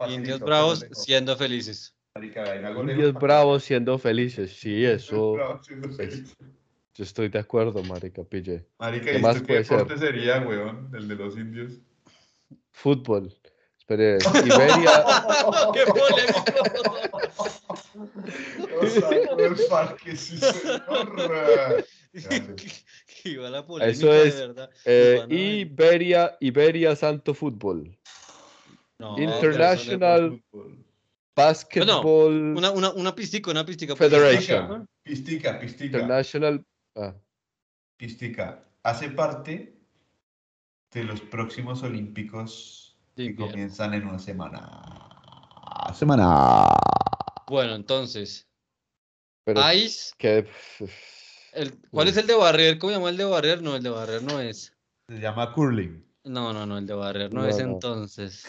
Indios 0.09 0.41
bravos 0.41 0.85
siendo 0.91 1.37
felices. 1.37 1.95
Indios 2.17 3.15
bravos 3.15 3.65
siendo 3.65 3.99
felices. 3.99 4.51
Sí, 4.51 4.85
eso. 4.85 5.37
Yo 6.97 7.05
estoy 7.05 7.29
de 7.29 7.39
acuerdo, 7.39 7.83
marica, 7.85 8.25
pille. 8.25 8.67
Marica, 8.79 9.13
¿Qué 9.13 9.19
¿y 9.19 9.23
más 9.23 9.43
puede 9.43 9.65
ser? 9.65 9.79
deporte 9.79 9.99
sería, 9.99 10.41
weón? 10.41 10.91
El 10.95 11.07
de 11.09 11.15
los 11.15 11.37
indios. 11.37 11.73
Fútbol. 12.73 13.35
Espere, 13.89 14.19
Iberia. 14.45 15.05
¡Qué 15.73 15.85
Eso 23.83 24.13
es, 24.13 24.37
de 24.37 24.47
verdad. 24.49 24.71
eh. 24.85 25.25
Iberia, 25.29 26.37
Iberia 26.41 26.97
Santo 26.97 27.33
Fútbol. 27.33 27.97
No, 28.99 29.15
pero 29.15 29.29
no 29.29 29.35
International 29.35 30.43
Basketball 31.37 32.57
Una, 32.57 32.71
una, 32.73 32.91
una 32.93 33.15
pistica, 33.15 33.51
una 33.51 33.65
pistica. 33.65 33.95
Federation. 33.95 34.89
Pistica, 35.05 35.61
pistica. 35.61 35.99
International. 35.99 36.65
ah, 36.97 37.15
Pistica. 37.97 38.65
Hace 38.83 39.11
parte 39.11 39.77
de 40.93 41.05
los 41.05 41.21
próximos 41.21 41.83
Olímpicos 41.83 42.86
que 43.17 43.35
comienzan 43.35 43.95
en 43.95 44.07
una 44.07 44.19
semana. 44.19 44.83
Semana. 45.95 46.67
Bueno, 47.49 47.75
entonces, 47.75 48.47
pero 49.45 49.73
Ice, 49.73 50.13
que. 50.19 50.47
el, 51.53 51.81
¿cuál 51.91 52.09
es 52.09 52.17
el 52.17 52.27
de 52.27 52.35
barrer? 52.35 52.79
¿Cómo 52.79 52.91
se 52.91 52.99
llama 52.99 53.11
el 53.11 53.17
de 53.17 53.25
barrer? 53.25 53.63
No, 53.63 53.77
el 53.77 53.83
de 53.83 53.91
barrer 53.91 54.23
no 54.23 54.41
es. 54.41 54.77
Se 55.09 55.19
llama 55.19 55.53
curling. 55.53 56.06
No, 56.27 56.53
no, 56.53 56.67
no, 56.67 56.77
el 56.79 56.87
de 56.87 56.95
barrer 56.95 57.33
no, 57.33 57.43
No, 57.43 57.49
es 57.49 57.57
no. 57.59 57.75
entonces. 57.75 58.45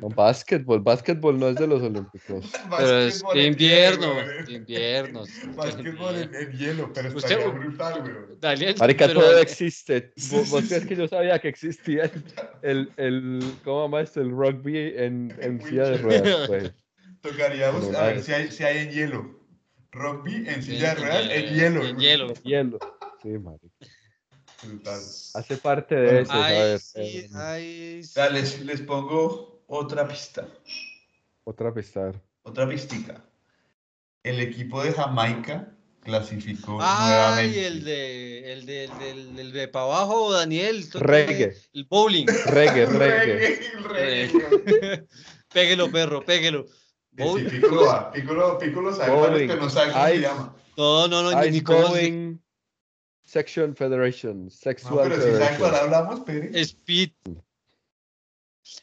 No, 0.00 0.08
básquetbol. 0.08 0.80
Básquetbol 0.80 1.38
no 1.38 1.48
es 1.48 1.54
de 1.56 1.68
los 1.68 1.80
Olímpicos. 1.80 2.44
Pero 2.76 2.98
es 2.98 3.22
de 3.32 3.40
en 3.46 3.52
invierno, 3.52 4.14
de 4.46 4.52
invierno. 4.52 5.22
Básquetbol 5.56 6.16
en, 6.16 6.34
en 6.34 6.52
hielo, 6.58 6.92
pero 6.92 7.08
Usted- 7.16 7.38
estaría 7.38 7.48
brutal, 7.48 8.02
weón. 8.02 8.40
Daniel, 8.40 8.74
Marica, 8.78 9.06
pero- 9.06 9.20
todo 9.20 9.38
existe. 9.38 10.12
¿Vos, 10.32 10.50
vos 10.50 10.64
crees 10.66 10.84
que 10.84 10.96
yo 10.96 11.06
sabía 11.06 11.38
que 11.38 11.48
existía 11.48 12.04
el, 12.04 12.22
el, 12.62 12.92
el 12.96 13.54
¿cómo 13.62 13.96
esto? 14.00 14.20
El 14.20 14.30
rugby 14.30 14.76
en, 14.96 15.32
en 15.40 15.60
silla 15.62 15.84
de 15.90 15.98
ruedas, 15.98 16.48
pues. 16.48 16.72
Tocaría 17.20 17.70
buscar 17.70 18.02
a 18.02 18.06
ver 18.08 18.20
si 18.22 18.32
hay, 18.32 18.50
si 18.50 18.64
hay 18.64 18.78
en 18.78 18.90
hielo. 18.90 19.40
Rugby 19.92 20.48
en 20.48 20.60
silla 20.62 20.94
de 20.96 21.00
en 21.02 21.06
ruedas 21.06 21.30
en 21.30 21.54
hielo. 21.54 21.86
En 21.86 21.98
hielo. 21.98 22.34
Hielo. 22.42 22.78
Sí, 23.22 23.28
marica. 23.28 23.68
Hace 25.34 25.56
parte 25.56 25.94
de 25.94 26.06
Bueno, 26.06 26.20
eso, 26.20 26.32
a 26.32 26.46
Ay, 26.46 26.54
ver. 26.58 26.78
sí, 26.80 27.00
eh, 27.00 27.30
ay, 27.34 28.02
sí. 28.04 28.12
Ya, 28.14 28.28
les, 28.30 28.60
les 28.60 28.80
pongo 28.82 29.62
otra 29.66 30.06
pista. 30.06 30.46
otra 31.44 31.72
pista. 31.74 32.12
Otra 32.42 32.68
pistica. 32.68 33.24
El 34.22 34.40
equipo 34.40 34.82
de 34.82 34.92
Jamaica 34.92 35.68
clasificó 36.02 36.78
Ay, 36.80 37.08
nuevamente. 37.48 37.66
el 37.66 37.84
de, 37.84 38.52
el 38.52 38.66
de, 38.66 38.84
el 38.84 38.98
de, 38.98 39.10
el 39.10 39.34
de, 39.36 39.42
el 39.42 39.52
de 39.52 39.68
para 39.68 39.84
abajo, 39.86 40.32
Daniel. 40.32 40.84
Reggae. 40.94 41.54
El 41.72 41.84
bowling. 41.84 42.26
Reggae, 42.46 42.86
reggae. 42.86 43.58
Reggae, 43.82 44.28
reggae. 44.28 45.08
péguelo, 45.52 45.90
perro, 45.90 46.24
péguelo. 46.24 46.66
Que. 47.16 47.24
Piccolo, 47.50 47.86
va, 47.86 48.10
Piccolo, 48.10 48.58
Piccolo 48.58 48.94
sabe 48.94 49.12
pero 49.46 49.56
no 49.60 49.68
sabe 49.70 49.92
cómo 49.92 50.06
se 50.08 50.18
llama. 50.20 50.56
No, 50.76 51.08
no, 51.08 51.22
no, 51.22 51.40
ni, 51.42 51.50
ni 51.50 51.60
cómo 51.60 51.88
Section 53.24 53.74
Federation. 53.76 54.44
No, 54.44 54.50
Sexual 54.50 55.08
pero 55.10 55.16
si 55.16 55.22
sabe 55.22 55.38
cuál 55.38 55.70
Federation. 55.72 55.84
hablamos, 55.94 56.20
Pérez. 56.20 56.54
Speed. 56.56 57.10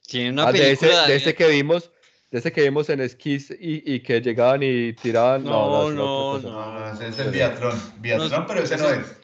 Tiene 0.07 0.31
una 0.31 0.47
Ah, 0.47 0.51
de 0.51 0.71
ese, 0.71 0.79
película. 0.87 1.07
de 1.07 1.15
ese 1.15 1.35
que 1.35 1.47
vimos, 1.47 1.91
ese 2.31 2.51
que 2.51 2.61
vimos 2.63 2.89
en 2.89 3.01
esquís 3.01 3.49
y, 3.51 3.93
y 3.93 4.01
que 4.01 4.21
llegaban 4.21 4.61
y 4.63 4.93
tiraban. 4.93 5.43
No, 5.43 5.89
no, 5.91 6.03
cosa. 6.41 6.47
No, 6.49 6.79
no, 6.79 6.93
ese 6.93 7.07
es 7.09 7.19
el 7.19 7.31
biatlón. 7.31 7.81
Biatlón, 7.99 8.31
No, 8.31 8.47
pero 8.47 8.61
ese 8.63 8.77
no 8.77 8.89
es. 8.89 9.15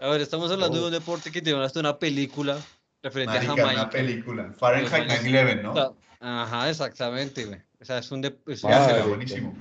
A 0.00 0.08
ver, 0.08 0.20
estamos 0.20 0.50
hablando 0.50 0.76
de 0.78 0.82
Oh. 0.82 0.86
un 0.86 0.92
deporte 0.92 1.30
que 1.30 1.42
tiene 1.42 1.62
hasta 1.64 1.78
una 1.80 1.98
película 1.98 2.58
referente 3.02 3.34
Marica, 3.34 3.52
a 3.52 3.54
una 3.54 3.62
Jamaica. 3.64 3.90
película. 3.90 4.52
Fahrenheit 4.58 5.08
Los 5.08 5.24
9-11, 5.24 5.62
¿no? 5.62 5.70
O 5.72 5.74
sea, 5.74 5.90
Ajá, 6.24 6.70
exactamente, 6.70 7.44
güey. 7.44 7.60
O 7.80 7.84
sea, 7.84 7.98
es 7.98 8.10
un 8.12 8.20
de- 8.22 8.36
Marica. 8.62 9.04
buenísimo. 9.06 9.56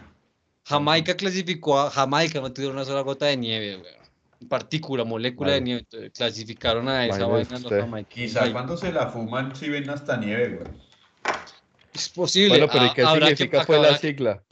Jamaica 0.63 1.15
clasificó 1.15 1.79
a 1.79 1.89
Jamaica, 1.89 2.39
no 2.39 2.53
tuvieron 2.53 2.75
una 2.77 2.85
sola 2.85 3.01
gota 3.01 3.25
de 3.25 3.37
nieve, 3.37 3.77
güey. 3.77 3.93
Partícula, 4.49 5.03
molécula 5.03 5.53
de 5.53 5.61
nieve. 5.61 5.79
entonces, 5.81 6.11
clasificaron 6.11 6.89
a 6.89 7.05
esa 7.05 7.25
vaina 7.25 7.49
los 7.51 7.63
usted. 7.63 8.51
Cuando 8.51 8.77
se 8.77 8.91
la 8.91 9.07
fuman 9.07 9.55
sí 9.55 9.69
ven 9.69 9.89
hasta 9.89 10.17
nieve, 10.17 10.59
güey. 10.59 10.71
Es 11.93 12.09
posible. 12.09 12.49
Bueno, 12.49 12.67
pero 12.71 12.85
¿y 12.85 12.87
ah, 12.87 12.93
qué 12.95 13.01
habrá 13.03 13.27
que- 13.27 13.35
significa 13.35 13.65
fue 13.65 13.79
la 13.81 13.97
sigla? 13.97 14.43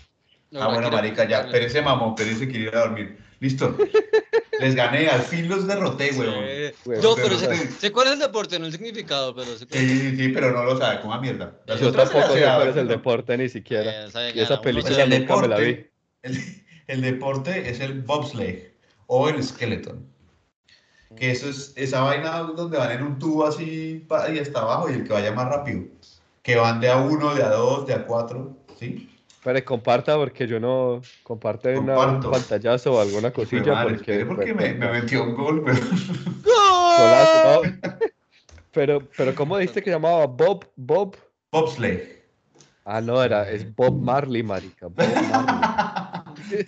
Ah, 0.55 0.67
bueno, 0.67 0.91
marica, 0.91 1.27
ya. 1.27 1.48
Pero 1.51 1.65
ese 1.65 1.81
mamón, 1.81 2.15
pero 2.15 2.29
ese 2.31 2.48
quiere 2.48 2.65
ir 2.65 2.75
a 2.75 2.81
dormir. 2.81 3.17
Listo. 3.39 3.75
Les 4.60 4.75
gané, 4.75 5.08
al 5.08 5.22
fin 5.22 5.48
los 5.48 5.65
derroté, 5.65 6.12
güey. 6.12 6.27
Sí. 6.29 6.74
No, 7.01 7.15
pero 7.15 7.38
pero 7.38 7.38
sé, 7.38 7.91
cuál 7.93 8.08
es 8.08 8.13
el 8.13 8.19
deporte, 8.19 8.60
no 8.60 8.65
el 8.65 8.74
significado, 8.74 9.34
pero 9.34 9.58
sé 9.58 9.65
cuál 9.65 9.79
Sí, 9.79 9.88
sí, 10.00 10.15
sí, 10.17 10.29
pero 10.29 10.51
no 10.51 10.65
lo 10.65 10.77
sabe, 10.77 11.00
como 11.00 11.13
a 11.13 11.22
mierda. 11.22 11.58
Las 11.65 11.79
Yo 11.79 11.93
tampoco 11.93 12.34
sé 12.34 12.41
cuál 12.41 12.67
es 12.67 12.75
el 12.75 12.88
deporte 12.89 13.38
ni 13.38 13.48
siquiera. 13.48 14.05
Eh, 14.05 14.12
sabe 14.12 14.34
Y 14.36 14.39
esa 14.41 14.60
película 14.60 14.93
Pues 14.93 15.19
nunca 15.19 15.38
me 15.38 15.48
la 15.48 15.58
vi. 15.60 15.86
el, 16.24 16.38
el 16.88 17.01
deporte 17.01 17.69
es 17.69 17.79
el 17.79 18.01
bobsleigh 18.01 18.68
o 19.11 19.27
el 19.27 19.43
skeleton. 19.43 20.05
Que 21.15 21.31
eso 21.31 21.49
es 21.49 21.73
esa 21.75 22.01
vaina 22.01 22.37
donde 22.39 22.77
van 22.77 22.91
en 22.91 23.01
un 23.03 23.17
tubo 23.17 23.43
así 23.45 24.05
y 24.31 24.39
hasta 24.39 24.61
abajo 24.61 24.89
y 24.89 24.93
el 24.93 25.03
que 25.03 25.13
vaya 25.13 25.31
más 25.31 25.49
rápido. 25.49 25.81
Que 26.43 26.55
van 26.55 26.79
de 26.79 26.89
a 26.91 26.97
uno, 26.97 27.33
de 27.33 27.41
a 27.41 27.49
dos, 27.49 27.87
de 27.87 27.95
a 27.95 28.05
cuatro, 28.05 28.55
¿sí? 28.79 29.09
Espere, 29.27 29.65
comparta 29.65 30.15
porque 30.17 30.45
yo 30.45 30.59
no 30.59 31.01
comparte 31.23 31.75
una- 31.77 31.97
un 31.97 32.21
pantallazo 32.21 32.93
o 32.93 33.01
alguna 33.01 33.31
cosilla 33.31 33.73
madre, 33.73 33.95
porque, 33.95 34.25
porque 34.25 34.53
me, 34.53 34.73
me 34.75 34.91
metió 34.91 35.23
un 35.23 35.33
gol, 35.35 35.63
pero 35.65 35.79
Golazo, 36.99 37.39
¿no? 37.43 37.99
Pero, 38.71 38.99
pero 39.17 39.33
¿cómo 39.33 39.57
dijiste 39.57 39.81
que 39.81 39.89
llamaba? 39.89 40.27
Bob, 40.27 40.65
Bob. 40.75 41.15
bobsleigh. 41.51 42.19
Ah, 42.85 43.01
no, 43.01 43.23
era, 43.23 43.49
es 43.49 43.75
Bob 43.75 43.99
Marley, 43.99 44.43
marica. 44.43 44.87
Bob 44.87 44.97
Marley. 45.31 45.88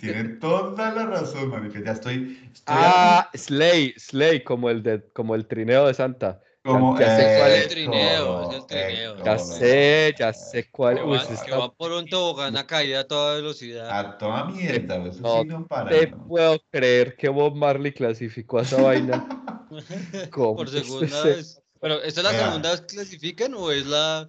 Tiene 0.00 0.24
toda 0.40 0.92
la 0.92 1.06
razón, 1.06 1.48
marica. 1.50 1.80
Ya 1.84 1.92
estoy, 1.92 2.38
estoy 2.52 2.62
Ah, 2.66 3.28
Slay, 3.34 3.94
Slay, 3.98 4.42
como 4.44 4.70
el 4.70 4.82
de, 4.82 5.02
como 5.12 5.34
el 5.34 5.46
trineo 5.46 5.86
de 5.86 5.94
Santa. 5.94 6.40
como 6.64 6.98
ya 6.98 7.16
sé 7.16 7.36
cuál 7.38 7.50
es. 7.52 7.62
El 7.64 7.68
trineo, 7.68 8.50
es 8.50 8.56
el 8.56 8.66
trineo. 8.66 9.14
eh, 9.16 9.22
Ya 9.24 9.38
sé, 9.38 10.14
ya 10.18 10.32
sé 10.32 10.70
cuál. 10.70 10.96
Que 10.96 11.14
eso 11.16 11.26
que 11.28 11.34
está- 11.34 11.58
va 11.58 11.72
por 11.72 11.92
un 11.92 12.06
tobogán 12.08 12.56
a 12.56 12.66
caída 12.66 13.00
a 13.00 13.04
toda 13.08 13.34
velocidad. 13.36 13.90
A 13.90 14.16
toda 14.18 14.44
mierda, 14.44 14.96
eso 15.08 15.20
No 15.20 15.42
sí 15.42 15.48
no 15.48 15.66
para. 15.66 15.90
te 15.90 16.06
¿no? 16.08 16.26
puedo 16.28 16.60
creer 16.70 17.16
que 17.16 17.28
Bob 17.28 17.56
Marley 17.56 17.92
clasificó 17.92 18.58
a 18.60 18.62
esa 18.62 18.80
vaina. 18.80 19.26
¿Cómo 20.30 20.56
por 20.56 20.66
es 20.68 20.72
segunda 20.86 21.22
vez. 21.24 21.60
Pero, 21.80 22.00
¿esta 22.02 22.20
es 22.20 22.24
la 22.24 22.38
segunda 22.44 22.70
vez 22.70 22.80
que 22.82 22.86
clasifican 22.94 23.54
o 23.54 23.70
es 23.72 23.86
la. 23.86 24.28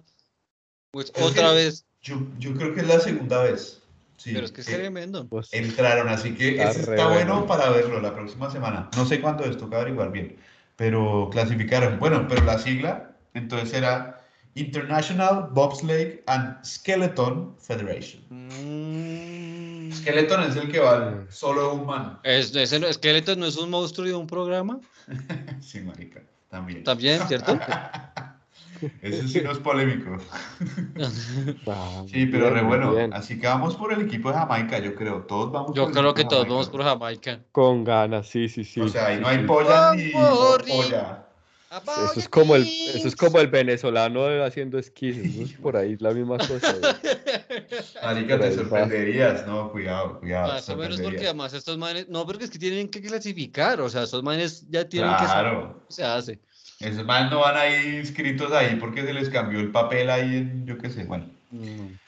es 0.94 1.10
Creo 1.12 1.26
otra 1.28 1.48
que- 1.50 1.54
vez? 1.54 1.84
Yo, 2.02 2.16
yo 2.38 2.52
creo 2.54 2.74
que 2.74 2.80
es 2.80 2.86
la 2.88 3.00
segunda 3.00 3.42
vez. 3.44 3.80
Sí, 4.16 4.32
Pero 4.32 4.46
es 4.46 4.52
que 4.52 4.60
es 4.60 4.68
eh, 4.68 4.74
tremendo. 4.76 5.26
Pues, 5.28 5.52
entraron, 5.52 6.08
así 6.08 6.34
que 6.34 6.50
Está 6.52 6.70
ese 6.70 6.80
está 6.80 7.08
bueno 7.08 7.34
bueno. 7.40 7.46
para 7.46 7.68
verlo 7.70 8.00
la 8.00 8.14
próxima 8.14 8.50
semana. 8.50 8.88
No 8.96 9.04
sé 9.04 9.20
cuándo 9.20 9.44
es, 9.44 9.56
toca 9.58 9.76
averiguar 9.76 10.12
bien, 10.12 10.36
pero 10.76 11.28
clasificaron. 11.32 11.98
Bueno, 11.98 12.26
pero 12.28 12.44
la 12.44 12.58
sigla 12.58 13.16
entonces 13.34 13.72
era 13.74 14.24
International 14.54 15.48
Bobsleigh 15.50 16.22
and 16.26 16.64
Skeleton 16.64 17.56
Federation. 17.58 18.22
Mm. 18.30 19.92
Skeleton 19.92 20.42
es 20.44 20.56
el 20.56 20.70
que 20.70 20.78
va 20.80 21.24
solo 21.28 21.74
un 21.74 21.86
man. 21.86 22.18
Es, 22.22 22.54
ese 22.54 22.78
no- 22.78 22.92
Skeleton 22.92 23.38
no 23.40 23.46
es 23.46 23.56
un 23.56 23.70
monstruo 23.70 24.06
de 24.06 24.14
un 24.14 24.26
programa. 24.26 24.80
Sí, 25.60 25.80
marica, 25.80 26.22
también. 26.48 26.84
También, 26.84 27.20
¿cierto? 27.26 27.58
Eso 29.02 29.28
sí 29.28 29.40
no 29.42 29.52
es 29.52 29.58
polémico. 29.58 30.16
Sí, 32.06 32.26
pero 32.26 32.50
re 32.50 32.62
bueno. 32.62 32.94
bien. 32.94 33.12
Así 33.12 33.38
que 33.38 33.46
vamos 33.46 33.76
por 33.76 33.92
el 33.92 34.02
equipo 34.02 34.30
de 34.30 34.36
Jamaica, 34.36 34.78
yo 34.78 34.94
creo. 34.94 35.22
Todos 35.22 35.50
vamos 35.50 35.72
Yo 35.74 35.84
por 35.84 35.92
creo 35.92 36.14
que 36.14 36.24
todos 36.24 36.44
Jamaica. 36.44 36.52
vamos 36.52 36.68
por 36.68 36.82
Jamaica. 36.82 37.40
Con 37.52 37.84
ganas, 37.84 38.28
sí, 38.28 38.48
sí, 38.48 38.64
sí. 38.64 38.80
O 38.80 38.88
sea, 38.88 39.06
ahí 39.06 39.20
no 39.20 39.28
hay 39.28 39.38
sí. 39.38 39.44
pollas 39.44 39.96
ni 39.96 40.10
polla. 40.10 41.24
Eso 41.82 42.20
es 42.20 42.28
como 42.28 42.54
el, 42.54 42.62
eso 42.62 43.08
es 43.08 43.16
como 43.16 43.40
el 43.40 43.48
venezolano 43.48 44.44
haciendo 44.44 44.78
esquís, 44.78 45.16
eso 45.16 45.42
es 45.42 45.52
por 45.54 45.76
ahí 45.76 45.96
la 45.98 46.12
misma 46.12 46.38
cosa. 46.38 46.72
Marica, 48.02 48.38
te 48.38 48.54
sorprenderías. 48.54 49.44
No, 49.46 49.72
cuidado, 49.72 50.20
cuidado. 50.20 50.52
Más 50.52 50.68
o 50.68 50.76
menos 50.76 51.00
porque 51.00 51.24
además 51.24 51.52
estos 51.52 51.76
manes, 51.76 52.08
no, 52.08 52.24
porque 52.26 52.44
es 52.44 52.50
que 52.50 52.60
tienen 52.60 52.88
que 52.88 53.02
clasificar, 53.02 53.80
o 53.80 53.88
sea, 53.88 54.04
estos 54.04 54.22
manes 54.22 54.68
ya 54.70 54.88
tienen 54.88 55.16
que 55.16 55.26
saber 55.26 55.68
se 55.88 56.04
hace. 56.04 56.40
Esos 56.80 57.04
más 57.04 57.30
no 57.30 57.40
van 57.40 57.56
ahí 57.56 57.96
inscritos 57.98 58.52
ahí 58.52 58.76
porque 58.76 59.02
se 59.02 59.12
les 59.12 59.28
cambió 59.30 59.60
el 59.60 59.70
papel 59.70 60.10
ahí 60.10 60.36
en, 60.36 60.66
yo 60.66 60.76
qué 60.78 60.90
sé, 60.90 61.04
bueno. 61.04 61.26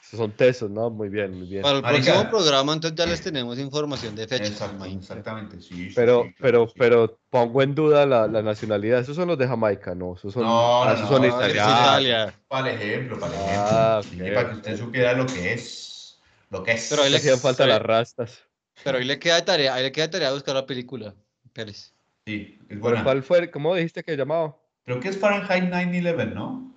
Esos 0.01 0.17
Son 0.19 0.31
tesos, 0.31 0.69
¿no? 0.69 0.89
Muy 0.89 1.07
bien, 1.07 1.31
muy 1.37 1.47
bien. 1.47 1.61
Para 1.61 1.77
el 1.77 1.81
Marica. 1.81 2.03
próximo 2.11 2.29
programa 2.29 2.73
entonces 2.73 2.97
ya 2.97 3.05
les 3.05 3.21
tenemos 3.21 3.57
información 3.59 4.13
de 4.13 4.27
fechas. 4.27 4.49
Exacto, 4.51 4.83
exactamente, 4.85 5.61
sí. 5.61 5.89
Pero, 5.95 6.23
sí, 6.23 6.33
claro, 6.33 6.35
pero, 6.41 6.67
sí. 6.67 6.73
pero 6.77 7.19
pongo 7.29 7.61
en 7.61 7.73
duda 7.73 8.05
la, 8.05 8.27
la 8.27 8.41
nacionalidad. 8.41 8.99
Esos 8.99 9.15
son 9.15 9.29
los 9.29 9.37
de 9.37 9.47
Jamaica, 9.47 9.95
¿no? 9.95 10.15
Esos 10.15 10.33
son, 10.33 10.43
No, 10.43 10.83
ah, 10.83 10.93
esos 10.93 11.03
no, 11.03 11.07
son 11.17 11.21
no, 11.21 11.27
italianos. 11.29 11.79
Italia. 11.79 12.33
Para 12.49 12.71
el 12.71 12.81
ejemplo, 12.81 13.19
para 13.19 13.33
el 13.33 13.39
ejemplo. 13.39 13.63
Ah, 13.69 14.01
Sí, 14.03 14.17
para 14.17 14.49
que 14.49 14.55
usted 14.57 14.77
supiera 14.77 15.13
lo 15.13 15.25
que 15.25 15.53
es. 15.53 16.19
Lo 16.49 16.63
que 16.63 16.71
es. 16.73 16.87
Pero 16.89 17.03
ahí 17.03 17.11
Le 17.11 17.17
hacían 17.17 17.39
falta 17.39 17.65
las 17.65 17.81
rastas. 17.81 18.43
Pero 18.83 18.97
ahí 18.97 19.05
le 19.05 19.17
queda 19.17 19.43
tarea, 19.45 19.75
ahí 19.75 19.83
le 19.83 19.91
queda 19.93 20.09
tarea 20.09 20.33
buscar 20.33 20.55
la 20.55 20.65
película. 20.65 21.15
Pérez. 21.53 21.93
Sí, 22.27 22.57
es 22.63 22.67
¿Pero 22.67 22.81
buena. 22.81 23.03
¿Cuál 23.05 23.23
fue? 23.23 23.49
¿Cómo 23.49 23.73
dijiste 23.73 24.03
que 24.03 24.17
llamaba? 24.17 24.57
Creo 24.83 24.99
que 24.99 25.07
es 25.07 25.17
Fahrenheit 25.17 25.71
9-11, 25.71 26.33
¿no? 26.33 26.73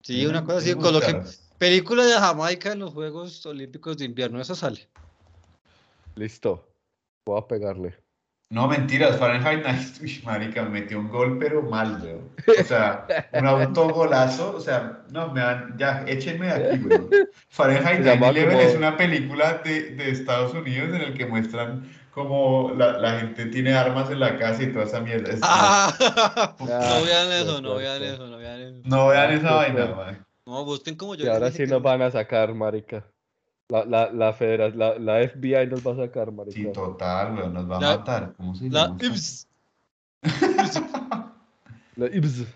Sí, 0.00 0.24
una 0.24 0.42
cosa 0.42 0.58
así, 0.58 0.72
con 0.74 0.94
lo 0.94 1.00
que 1.00 1.20
película 1.58 2.06
de 2.06 2.14
Jamaica 2.14 2.72
en 2.72 2.78
los 2.78 2.94
Juegos 2.94 3.44
Olímpicos 3.44 3.98
de 3.98 4.06
Invierno, 4.06 4.40
eso 4.40 4.54
sale. 4.54 4.88
Listo. 6.14 6.66
Voy 7.26 7.38
a 7.38 7.46
pegarle. 7.46 7.94
No, 8.48 8.66
mentiras, 8.66 9.18
Fahrenheit 9.18 9.60
9, 9.62 9.78
uy, 10.00 10.22
marica, 10.24 10.62
me 10.62 10.80
metió 10.80 10.98
un 10.98 11.10
gol, 11.10 11.38
pero 11.38 11.60
mal, 11.60 12.00
weón. 12.02 12.30
O 12.58 12.64
sea, 12.64 13.06
un 13.34 13.46
autogolazo, 13.46 14.56
o 14.56 14.60
sea, 14.60 15.02
no, 15.10 15.30
me 15.34 15.40
dan, 15.40 15.76
ya, 15.76 16.02
échenme 16.06 16.46
de 16.46 16.52
aquí, 16.52 16.82
weón. 16.82 17.10
Fahrenheit 17.50 18.00
9-11 18.00 18.46
como- 18.46 18.60
es 18.60 18.74
una 18.74 18.96
película 18.96 19.60
de, 19.62 19.90
de 19.96 20.10
Estados 20.10 20.54
Unidos 20.54 20.94
en 20.94 21.02
el 21.02 21.12
que 21.12 21.26
muestran 21.26 21.90
cómo 22.14 22.72
la, 22.76 22.98
la 22.98 23.18
gente 23.20 23.46
tiene 23.46 23.74
armas 23.74 24.08
en 24.10 24.20
la 24.20 24.38
casa 24.38 24.62
y 24.62 24.72
toda 24.72 24.84
esa 24.84 25.00
mierda. 25.00 25.32
Es- 25.32 25.40
Ah, 25.42 25.92
no 26.60 26.66
Ah, 26.70 27.00
vean 27.04 27.32
eso, 27.32 27.60
no 27.60 27.74
vean 27.76 28.02
eso, 28.02 28.26
no 28.28 28.36
vean 28.36 28.60
eso. 28.60 28.80
No 28.84 29.08
vean 29.08 29.32
esa 29.32 29.52
vaina, 29.54 29.86
man. 29.94 30.26
No, 30.46 30.64
busquen 30.64 30.94
como 30.96 31.14
yo. 31.14 31.24
Y 31.24 31.28
ahora 31.28 31.50
sí 31.50 31.58
que 31.58 31.66
nos 31.66 31.78
no. 31.78 31.80
van 31.80 32.02
a 32.02 32.10
sacar, 32.10 32.54
marica. 32.54 33.04
La, 33.68 33.84
la, 33.84 34.10
la, 34.12 34.32
federa- 34.34 34.68
la, 34.74 34.98
la 34.98 35.20
FBI 35.28 35.66
nos 35.66 35.86
va 35.86 35.92
a 35.92 35.96
sacar, 36.06 36.30
marica. 36.30 36.54
Sí, 36.56 36.66
total, 36.72 37.34
weón, 37.34 37.54
nos 37.54 37.70
va 37.70 37.78
a 37.78 37.80
La- 37.80 37.96
matar. 37.98 38.34
¿Cómo 38.36 38.54
se 38.54 38.68
La 38.70 38.86
llama? 38.88 38.98
IBS. 39.02 39.46
La 41.96 42.06
IBS. 42.06 42.46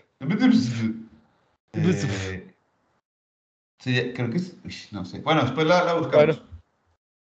Eh, 1.73 2.53
sí, 3.79 4.11
creo 4.15 4.29
que 4.29 4.37
es, 4.37 4.55
uy, 4.65 4.75
no 4.91 5.05
sé. 5.05 5.19
Bueno, 5.21 5.43
después 5.43 5.65
la, 5.67 5.83
la 5.83 5.93
buscamos. 5.93 6.25
Bueno, 6.25 6.48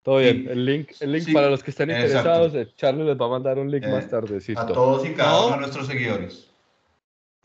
Todo 0.03 0.19
bien. 0.19 0.47
El 0.49 0.65
link, 0.65 0.93
el 1.01 1.13
link 1.13 1.25
Sí, 1.27 1.33
para 1.33 1.51
los 1.51 1.63
que 1.63 1.71
estén 1.73 1.91
exacto. 1.91 2.07
interesados, 2.17 2.55
eh, 2.55 2.73
Charlie 2.77 3.05
les 3.05 3.17
va 3.21 3.27
a 3.27 3.29
mandar 3.29 3.59
un 3.59 3.71
link 3.71 3.85
Eh, 3.85 3.89
más 3.89 4.05
A 4.07 4.09
tardecito. 4.09 4.67
todos 4.73 5.07
y 5.07 5.13
cada 5.15 5.33
No. 5.33 5.47
uno 5.47 5.55
de 5.57 5.61
nuestros 5.61 5.87
seguidores. 5.87 6.47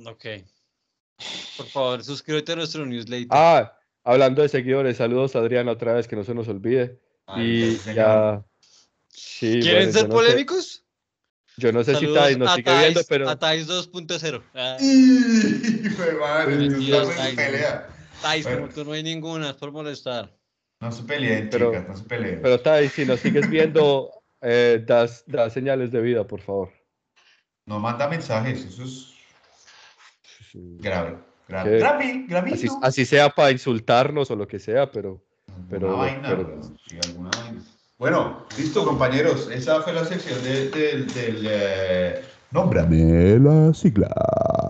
Ok. 0.05 0.25
Por 1.57 1.65
favor, 1.67 2.03
suscríbete 2.03 2.53
a 2.53 2.55
nuestro 2.55 2.85
newsletter. 2.85 3.27
Ah, 3.31 3.77
hablando 4.03 4.41
de 4.41 4.49
seguidores, 4.49 4.97
saludos 4.97 5.35
a 5.35 5.39
Adrián 5.39 5.67
otra 5.67 5.93
vez, 5.93 6.07
que 6.07 6.15
no 6.15 6.23
se 6.23 6.33
nos 6.33 6.47
olvide. 6.47 6.99
Ay, 7.27 7.77
y 7.89 7.93
ya. 7.93 8.43
Sí, 9.09 9.59
¿Quieren 9.61 9.91
bueno, 9.91 9.91
ser 9.93 10.01
yo 10.01 10.07
no 10.07 10.13
sé- 10.13 10.25
polémicos? 10.27 10.83
yo 11.57 11.71
no 11.71 11.83
sé 11.83 11.95
si 11.95 12.13
Tai 12.13 12.35
nos 12.37 12.49
a 12.51 12.55
sigue 12.55 12.77
viendo, 12.79 12.99
Thais- 13.01 13.07
pero 13.09 13.29
A 13.29 13.35
Thais 13.37 13.67
2.0. 13.67 14.43
Ah, 14.53 14.77
Hijo 14.81 16.03
de 16.03 16.13
madre, 16.19 16.69
Dios. 16.69 17.09
Thais, 18.21 18.43
Bueno. 18.45 18.61
como 18.61 18.73
tú 18.73 18.85
no 18.85 18.91
hay 18.93 19.03
ninguna, 19.03 19.49
es 19.51 19.55
por 19.55 19.71
molestar. 19.71 20.31
No 20.85 20.91
se 20.91 21.03
peleen, 21.03 21.49
Pero- 21.49 21.71
chicas, 21.71 21.87
no 21.87 21.97
se 21.97 22.03
peleen. 22.03 22.39
pero 22.43 22.59
Tai, 22.61 22.87
si 22.89 23.05
nos 23.05 23.19
sigues 23.19 23.49
viendo, 23.49 24.11
eh, 24.41 24.83
das, 24.85 25.23
das 25.25 25.51
señales 25.53 25.91
de 25.91 25.99
vida, 26.01 26.25
por 26.27 26.41
favor. 26.41 26.69
No 27.65 27.79
manda 27.79 28.07
mensajes, 28.07 28.63
eso 28.65 28.83
es 28.83 29.13
grave. 30.53 31.17
Grave. 31.47 31.79
Grave, 31.79 32.03
Así, 32.05 32.27
gravito. 32.27 32.79
así 32.83 33.05
sea 33.05 33.29
para 33.29 33.51
insultarnos 33.51 34.29
o 34.31 34.35
lo 34.35 34.47
que 34.47 34.59
sea, 34.59 34.89
pero 34.91 35.21
pero- 35.69 35.97
vaina, 35.97 36.29
pero- 36.29 36.41
weón, 36.47 36.77
sí, 36.87 36.97
alguna 37.07 37.29
vaina. 37.35 37.61
Bueno, 37.97 38.45
listo, 38.57 38.83
compañeros. 38.85 39.49
Esa 39.51 39.81
fue 39.81 39.93
la 39.93 40.05
sección 40.05 40.43
de- 40.43 40.69
del. 40.69 41.07
del 41.13 41.47
eh, 41.49 42.21
Nómbrame 42.51 43.39
la 43.39 43.73
sigla. 43.73 44.07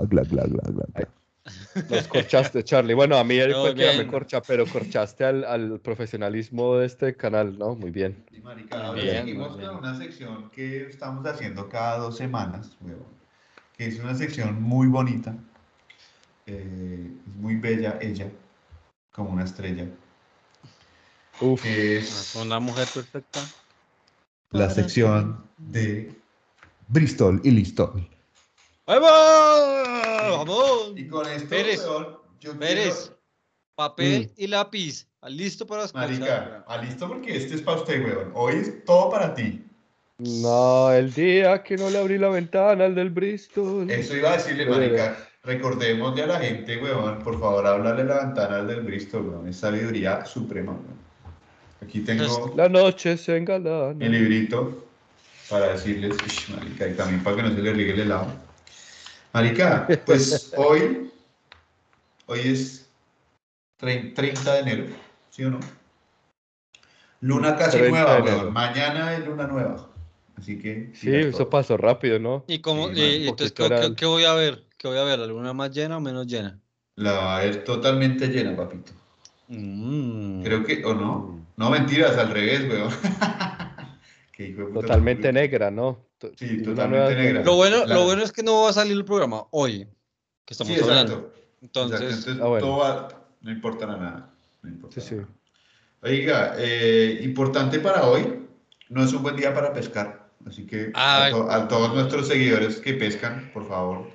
Gla, 0.09 0.21
gla, 0.23 0.43
gla, 0.45 0.63
gla, 0.71 0.85
gla. 0.93 1.07
Nos 1.89 2.07
corchaste, 2.07 2.63
Charlie. 2.63 2.93
Bueno, 2.95 3.17
a 3.17 3.23
mí 3.23 3.37
cualquiera 3.53 3.93
me 3.97 4.07
corcha, 4.07 4.41
pero 4.41 4.65
corchaste 4.65 5.23
al, 5.25 5.43
al 5.43 5.79
profesionalismo 5.79 6.77
de 6.77 6.87
este 6.87 7.15
canal, 7.15 7.57
¿no? 7.57 7.75
Muy 7.75 7.91
bien. 7.91 8.25
Y 8.31 8.39
marica, 8.39 8.83
ahora 8.87 9.01
Bien, 9.01 9.17
seguimos 9.17 9.55
con 9.55 9.75
una 9.75 9.95
sección 9.97 10.49
que 10.49 10.87
estamos 10.87 11.25
haciendo 11.25 11.69
cada 11.69 11.97
dos 11.99 12.17
semanas, 12.17 12.75
que 13.77 13.85
es 13.87 13.99
una 13.99 14.15
sección 14.15 14.61
muy 14.61 14.87
bonita, 14.87 15.35
eh, 16.47 17.11
es 17.27 17.35
muy 17.35 17.55
bella 17.57 17.99
ella, 18.01 18.27
como 19.11 19.29
una 19.31 19.43
estrella, 19.43 19.85
Uf, 21.41 21.61
que 21.61 21.97
es 21.97 22.35
Una 22.35 22.59
mujer 22.59 22.87
perfecta. 22.93 23.41
la 24.51 24.69
sección 24.69 25.43
de 25.57 26.11
Bristol 26.87 27.41
y 27.43 27.51
Listol. 27.51 28.07
¡Vamos! 28.87 30.37
¡Vamos! 30.47 30.93
Y 30.95 31.07
con 31.07 31.27
esto, 31.27 31.49
Pérez, 31.49 31.79
huevón, 31.87 32.17
yo 32.39 32.57
Pérez, 32.57 32.95
quiero- 33.05 33.19
papel 33.75 34.31
y 34.37 34.47
lápiz. 34.47 35.07
¿Listo 35.27 35.65
para 35.65 35.85
escuchar? 35.85 36.07
Marica, 36.07 36.63
ah, 36.67 36.77
listo 36.77 37.07
porque 37.07 37.35
este 37.35 37.55
es 37.55 37.61
para 37.61 37.79
usted, 37.79 38.03
huevón. 38.05 38.31
Hoy 38.35 38.55
es 38.57 38.85
todo 38.85 39.09
para 39.09 39.33
ti. 39.33 39.61
no, 40.19 40.91
el 40.93 41.11
día 41.13 41.61
que 41.63 41.75
no 41.77 41.89
le 41.89 41.97
abrí 41.97 42.17
la 42.19 42.29
ventana 42.29 42.85
al 42.85 42.93
del 42.95 43.09
Bristol. 43.09 43.89
Eso 43.89 44.15
iba 44.15 44.31
a 44.33 44.37
decirle, 44.37 44.65
marica. 44.67 45.17
Recordémosle 45.43 46.23
a 46.23 46.27
la 46.27 46.39
gente, 46.39 46.77
huevón, 46.81 47.19
por 47.19 47.39
favor, 47.39 47.65
háblale 47.67 48.03
la 48.03 48.25
ventana 48.25 48.57
al 48.57 48.67
del 48.67 48.81
Bristol, 48.81 49.27
huevón. 49.29 49.47
Es 49.47 49.57
sabiduría 49.57 50.23
suprema, 50.25 50.71
huevón. 50.73 50.95
Aquí 51.81 51.99
tengo 52.01 52.53
La 52.55 52.69
noche 52.69 53.17
se 53.17 53.35
engalana. 53.35 53.93
mi 53.95 54.07
librito 54.09 54.85
para 55.49 55.69
decirles, 55.73 56.15
"Ish, 56.25 56.49
marica, 56.55 56.87
y 56.87 56.93
también 56.93 57.23
para 57.23 57.35
que 57.37 57.43
no 57.43 57.49
se 57.49 57.61
le 57.61 57.73
riegue 57.73 57.93
el 57.93 57.99
helado. 58.01 58.27
Marica, 59.35 59.85
pues 60.05 60.53
hoy, 60.55 61.11
hoy 62.25 62.39
es 62.39 62.89
trein- 63.77 64.13
30 64.13 64.53
de 64.53 64.59
enero, 64.61 64.85
¿sí 65.29 65.43
o 65.43 65.49
no? 65.49 65.59
Luna 67.19 67.57
casi 67.57 67.79
30 67.79 67.89
nueva, 67.89 68.23
huevón. 68.23 68.53
Mañana 68.53 69.13
es 69.13 69.25
luna 69.25 69.45
nueva. 69.45 69.89
Así 70.37 70.57
que... 70.57 70.91
Sí, 70.93 71.13
eso 71.13 71.49
pasó 71.49 71.75
rápido, 71.75 72.17
¿no? 72.17 72.45
¿Y 72.47 72.59
cómo? 72.59 72.87
Sí, 72.87 72.93
y- 72.95 73.27
entonces, 73.27 73.51
¿qué, 73.51 73.65
era- 73.65 73.81
qué- 73.81 73.95
qué 73.95 74.05
voy 74.05 74.23
a 74.23 74.33
ver? 74.35 74.63
¿Qué 74.77 74.87
voy 74.87 74.97
a 74.99 75.03
ver? 75.03 75.19
¿La 75.19 75.27
luna 75.27 75.51
más 75.51 75.69
llena 75.71 75.97
o 75.97 75.99
menos 75.99 76.27
llena? 76.27 76.57
La 76.95 77.11
va 77.11 77.37
a 77.37 77.39
ver 77.41 77.65
totalmente 77.65 78.27
llena, 78.29 78.55
papito. 78.55 78.93
Mm. 79.49 80.43
Creo 80.43 80.63
que, 80.63 80.85
o 80.85 80.93
no. 80.93 81.45
No, 81.57 81.69
mentiras, 81.69 82.17
al 82.17 82.29
revés, 82.29 82.69
weón. 82.69 82.89
Totalmente 84.73 85.33
negra, 85.33 85.71
¿no? 85.71 86.04
Sí, 86.37 86.61
totalmente 86.63 87.15
negra. 87.15 87.43
Lo 87.43 87.55
bueno, 87.55 87.85
La- 87.85 87.95
lo 87.95 88.05
bueno 88.05 88.23
es 88.23 88.31
que 88.31 88.41
no 88.43 88.63
va 88.63 88.69
a 88.69 88.73
salir 88.73 88.93
el 88.93 89.05
programa 89.05 89.43
hoy, 89.51 89.87
que 90.45 90.53
estamos 90.53 90.73
Sí, 90.73 90.79
hablando. 90.81 91.13
exacto. 91.13 91.35
Entonces, 91.61 92.01
Exacto, 92.01 92.19
entonces 92.31 92.43
ah, 92.43 92.47
bueno. 92.47 92.65
todo 92.67 92.77
va- 92.77 93.07
no 93.41 93.51
importa 93.51 93.85
nada. 93.87 94.29
No 94.61 94.69
importa 94.69 95.01
Sí, 95.01 95.07
sí. 95.09 95.15
nada. 95.15 95.27
Oiga, 96.01 96.55
eh, 96.57 97.19
importante 97.23 97.79
para 97.79 98.05
hoy, 98.07 98.47
no 98.89 99.03
es 99.03 99.11
un 99.13 99.23
buen 99.23 99.35
día 99.35 99.53
para 99.53 99.73
pescar. 99.73 100.29
Así 100.45 100.65
que 100.67 100.91
a, 100.93 101.29
to- 101.31 101.49
a 101.51 101.67
todos 101.67 101.93
nuestros 101.95 102.27
seguidores 102.27 102.77
que 102.79 102.93
pescan, 102.93 103.49
por 103.53 103.67
favor. 103.67 104.07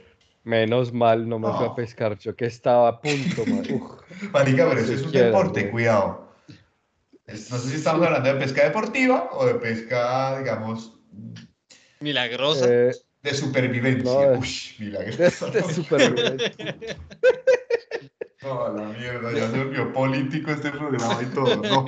Menos 0.45 0.93
mal 0.93 1.29
no 1.29 1.39
me 1.39 1.49
fui 1.49 1.65
No. 1.67 1.73
a 1.73 1.75
pescar, 1.75 2.17
yo 2.19 2.35
que 2.37 2.47
estaba 2.47 2.89
a 2.89 3.01
punto, 3.01 3.45
Marica, 4.33 4.69
pero 4.69 4.81
eso 4.81 4.93
es 4.95 5.03
un 5.03 5.13
deporte, 5.13 5.61
güey. 5.63 5.71
cuidado. 5.73 6.31
No 7.27 7.37
sé 7.59 7.69
si 7.69 7.77
estamos 7.77 8.07
hablando 8.07 8.33
de 8.33 8.41
pesca 8.41 8.65
deportiva 8.65 9.29
o 9.33 9.45
de 9.47 9.55
pesca, 9.55 10.39
digamos, 10.39 10.95
milagrosa. 12.01 12.67
eh, 12.69 12.93
de 13.23 13.35
supervivencia. 13.35 14.33
No, 14.33 14.39
Uy, 14.39 14.49
de, 14.79 14.85
milagroso. 14.85 15.51
de 15.51 15.63
supervivencia. 15.75 16.77
No, 18.43 18.73
la 18.77 18.85
mierda, 18.89 19.33
ya 19.33 19.51
se 19.51 19.59
volvió 19.59 19.93
político 19.93 20.51
este 20.51 20.71
programa 20.71 21.23
y 21.23 21.27
todo. 21.27 21.57
No. 21.57 21.85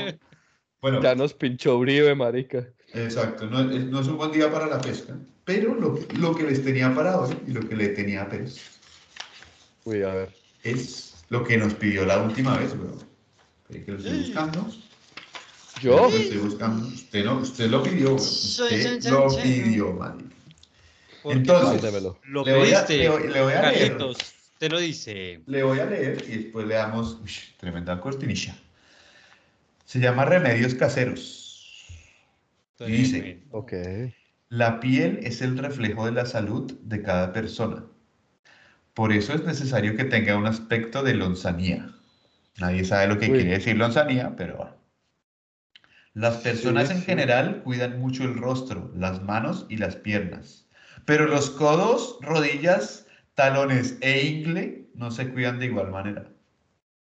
Bueno, 0.83 1.01
Ya 1.03 1.15
nos 1.15 1.33
pinchó 1.33 1.79
Uribe, 1.79 2.15
marica. 2.15 2.67
exacto, 2.93 3.47
no, 3.47 3.61
es- 3.71 3.85
no 3.87 4.01
es 4.01 4.09
un 4.09 4.19
buen 4.19 4.33
día 4.33 4.51
para 4.53 4.67
la 4.67 4.81
pesca, 4.81 5.17
pero 5.45 5.75
lo, 5.75 5.95
que- 5.95 6.15
lo 6.17 6.35
que 6.35 6.43
les 6.43 6.63
tenía 6.63 6.95
para 6.95 7.19
hoy 7.21 7.35
y 7.47 7.53
lo 7.53 7.67
que 7.67 7.75
le 7.77 7.89
tenía 7.89 8.23
a 8.23 8.29
Pérez 8.29 8.57
Uy, 9.85 10.03
a 10.03 10.13
ver. 10.13 10.35
es 10.65 11.25
lo 11.31 11.43
que 11.45 11.57
nos 11.57 11.73
pidió 11.75 12.05
la 12.05 12.21
última 12.21 12.59
vez, 12.59 12.73
weón. 12.75 12.99
Que 13.69 13.91
lo 13.91 13.97
estoy 13.99 14.19
buscando. 14.19 14.67
¿Yo? 15.83 15.97
Lo 15.97 16.17
estoy 16.17 16.39
buscando. 16.39 16.87
Usted, 16.87 17.25
no, 17.25 17.39
usted 17.39 17.69
lo 17.69 17.83
pidió. 17.83 18.15
Usted 18.15 19.03
lo 19.11 19.29
pidió, 19.37 19.93
man. 19.93 20.33
Entonces, 21.25 21.83
lo 22.25 22.45
le 22.45 22.57
voy 22.57 22.73
a- 22.73 22.85
pediste, 22.85 22.97
le 22.99 23.09
voy- 23.09 23.29
le 23.29 23.43
voy 23.43 23.53
a 23.53 23.71
leer. 23.71 23.99
Te 24.59 24.69
lo 24.69 24.79
dice. 24.79 25.41
Le 25.47 25.63
voy 25.65 25.81
a 25.81 25.87
leer 25.87 26.25
y 26.29 26.37
después 26.37 26.67
le 26.67 26.75
damos 26.75 27.19
uy, 27.23 27.31
tremenda 27.59 28.01
cortinilla. 28.01 28.57
Se 29.85 29.99
llama 29.99 30.25
Remedios 30.25 30.75
Caseros. 30.75 31.89
Y 32.81 32.91
dice, 32.93 33.43
Ok. 33.51 33.73
la 34.49 34.81
piel 34.81 35.21
es 35.23 35.41
el 35.43 35.59
reflejo 35.59 36.07
de 36.07 36.13
la 36.13 36.27
salud 36.27 36.73
de 36.83 37.03
cada 37.03 37.33
persona. 37.33 37.85
Por 38.95 39.13
eso 39.13 39.33
es 39.35 39.45
necesario 39.45 39.97
que 39.97 40.05
tenga 40.05 40.37
un 40.37 40.47
aspecto 40.47 41.03
de 41.03 41.15
lonzanía. 41.15 41.91
Nadie 42.59 42.85
sabe 42.85 43.07
lo 43.09 43.19
que 43.19 43.27
Uy. 43.31 43.39
quiere 43.39 43.51
decir 43.53 43.77
lonzanía, 43.77 44.35
pero 44.37 44.57
bueno. 44.57 44.82
Las 46.15 46.37
personas 46.39 46.91
en 46.91 46.99
sí. 46.99 47.05
general 47.05 47.63
cuidan 47.63 47.99
mucho 47.99 48.25
el 48.25 48.37
rostro, 48.37 48.91
las 48.95 49.23
manos 49.23 49.67
y 49.69 49.79
las 49.79 49.97
piernas. 49.97 50.67
Pero 51.07 51.27
los 51.27 51.51
codos, 51.51 52.19
rodillas, 52.21 53.07
talones 53.35 53.97
e 54.03 54.27
ingle 54.27 54.89
no 54.95 55.11
se 55.11 55.29
cuidan 55.33 55.59
de 55.59 55.67
igual 55.67 55.91
manera. 55.91 56.29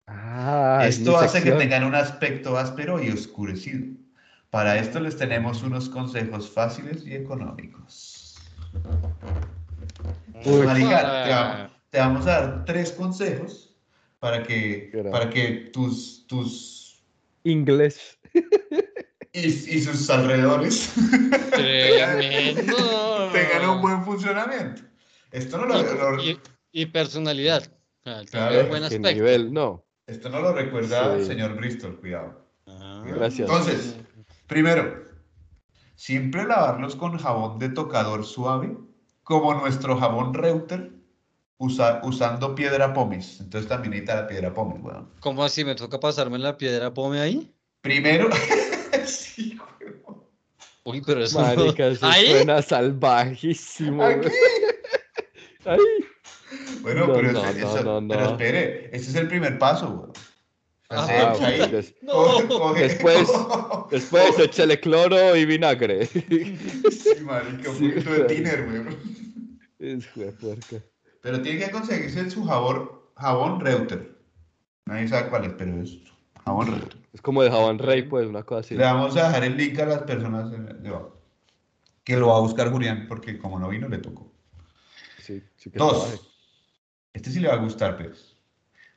Ah, 0.07 0.83
es 0.87 0.97
Esto 0.99 1.17
hace 1.17 1.43
que 1.43 1.51
tengan 1.51 1.83
un 1.83 1.95
aspecto 1.95 2.57
áspero 2.57 3.03
y 3.03 3.09
oscurecido. 3.09 3.87
Para 4.49 4.77
esto 4.77 4.99
les 4.99 5.17
tenemos 5.17 5.63
unos 5.63 5.89
consejos 5.89 6.49
fáciles 6.49 7.05
y 7.05 7.13
económicos. 7.15 8.37
Uy. 10.45 10.65
Marica, 10.65 11.23
te, 11.23 11.29
va- 11.31 11.71
te 11.89 11.97
vamos 11.99 12.27
a 12.27 12.31
dar 12.31 12.65
tres 12.65 12.91
consejos 12.91 13.75
para 14.19 14.43
que, 14.43 14.91
para 15.11 15.29
que 15.29 15.69
tus, 15.73 16.25
tus 16.27 17.03
Inglés. 17.43 18.17
y, 19.33 19.47
y 19.47 19.81
sus 19.81 20.09
alrededores 20.09 20.93
tengan 23.33 23.69
un 23.69 23.81
buen 23.81 24.03
funcionamiento. 24.03 24.81
Esto 25.31 25.57
no 25.57 25.65
lo, 25.65 25.81
lo- 26.15 26.23
y, 26.23 26.39
y 26.71 26.85
personalidad. 26.87 27.63
Claro, 28.29 28.67
buen 28.67 28.81
¿Qué 28.81 28.85
aspecto. 28.87 29.11
nivel? 29.11 29.53
No. 29.53 29.83
esto 30.07 30.29
no 30.29 30.39
lo 30.41 30.53
recuerda 30.53 31.15
el 31.15 31.21
Sí. 31.21 31.27
señor 31.27 31.55
Bristol, 31.55 31.99
cuidado. 31.99 32.45
Ah. 32.67 33.03
Gracias. 33.07 33.49
Entonces, 33.49 33.95
primero, 34.47 35.03
siempre 35.95 36.43
lavarlos 36.45 36.95
con 36.95 37.17
jabón 37.17 37.59
de 37.59 37.69
tocador 37.69 38.25
suave, 38.25 38.77
como 39.23 39.53
nuestro 39.53 39.97
jabón 39.97 40.33
Reuter, 40.33 40.91
usa- 41.57 42.01
usando 42.03 42.53
piedra 42.55 42.93
pómez. 42.93 43.39
Entonces 43.39 43.69
también 43.69 43.91
necesita 43.91 44.15
la 44.21 44.27
piedra 44.27 44.53
pómez, 44.53 44.79
weón. 44.83 45.09
¿Cómo 45.21 45.43
así? 45.43 45.63
¿Me 45.63 45.75
toca 45.75 45.99
pasarme 45.99 46.37
la 46.37 46.57
piedra 46.57 46.93
pome 46.93 47.21
ahí? 47.21 47.53
Primero, 47.81 48.29
sí, 49.05 49.57
weón. 49.81 50.23
Uy, 50.85 51.01
pero 51.05 51.23
eso. 51.23 51.39
Marica, 51.39 51.87
eso 51.87 52.05
¿Ahí? 52.05 52.27
suena 52.31 52.61
salvajísimo. 52.61 54.03
Aquí. 54.03 54.27
Ahí. 55.65 55.79
Bueno, 56.81 57.07
No, 57.07 57.13
pero, 57.13 57.31
no, 57.31 57.41
no, 57.43 57.49
eso- 57.49 57.83
no, 57.83 58.01
no. 58.01 58.07
pero 58.09 58.25
espere, 58.31 58.89
ese 58.91 59.09
es 59.11 59.15
el 59.15 59.27
primer 59.29 59.57
paso, 59.57 59.87
weón. 59.89 60.11
Ah, 60.89 61.33
Ah, 61.39 61.49
des- 61.71 61.95
No. 62.01 62.73
Después- 62.75 63.27
Después 63.89 64.37
échale 64.39 64.79
cloro 64.79 65.35
y 65.35 65.45
vinagre. 65.45 66.05
Sí, 66.05 67.15
marica, 67.21 67.69
un 67.71 67.77
Sí, 67.77 67.89
poquito 67.89 68.11
de 68.13 68.23
tiner, 68.25 68.67
weón. 68.67 68.97
Es 69.79 70.05
puerca. 70.07 70.83
Pero 71.21 71.41
tiene 71.41 71.65
que 71.65 71.71
conseguirse 71.71 72.29
su 72.29 72.43
jabón, 72.43 72.91
jabón 73.15 73.59
Reuter. 73.61 74.17
Nadie 74.85 75.07
sabe 75.07 75.29
cuál 75.29 75.45
es, 75.45 75.53
pero 75.57 75.81
es 75.81 75.91
jabón 76.45 76.67
Reuter. 76.67 76.97
Es 77.13 77.21
como 77.21 77.43
de 77.43 77.49
jabón 77.51 77.79
rey, 77.79 78.03
pues, 78.03 78.27
una 78.27 78.43
cosa 78.43 78.61
así. 78.61 78.75
Le 78.75 78.83
vamos 78.83 79.15
a 79.17 79.27
dejar 79.27 79.43
el 79.43 79.55
link 79.57 79.77
a 79.79 79.85
las 79.85 80.01
personas 80.03 80.51
en- 80.53 80.81
debajo. 80.83 81.17
Que 82.03 82.17
lo 82.17 82.27
va 82.27 82.37
a 82.37 82.41
buscar 82.41 82.69
Julián, 82.71 83.05
porque 83.07 83.37
como 83.37 83.59
no 83.59 83.69
vino, 83.69 83.87
le 83.87 83.97
tocó. 83.99 84.31
Sí, 85.19 85.41
sí 85.55 85.69
que. 85.69 85.77
Dos. 85.79 86.29
Este 87.13 87.29
sí 87.29 87.39
le 87.39 87.47
va 87.47 87.53
a 87.53 87.57
gustar, 87.57 87.95
Pérez. 87.97 88.35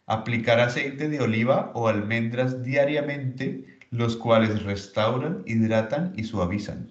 Aplicar 0.06 0.60
aceite 0.60 1.08
de 1.08 1.20
oliva 1.20 1.70
o 1.74 1.88
almendras 1.88 2.62
diariamente, 2.62 3.78
los 3.90 4.16
cuales 4.16 4.62
restauran, 4.62 5.42
hidratan 5.46 6.12
y 6.16 6.24
suavizan. 6.24 6.90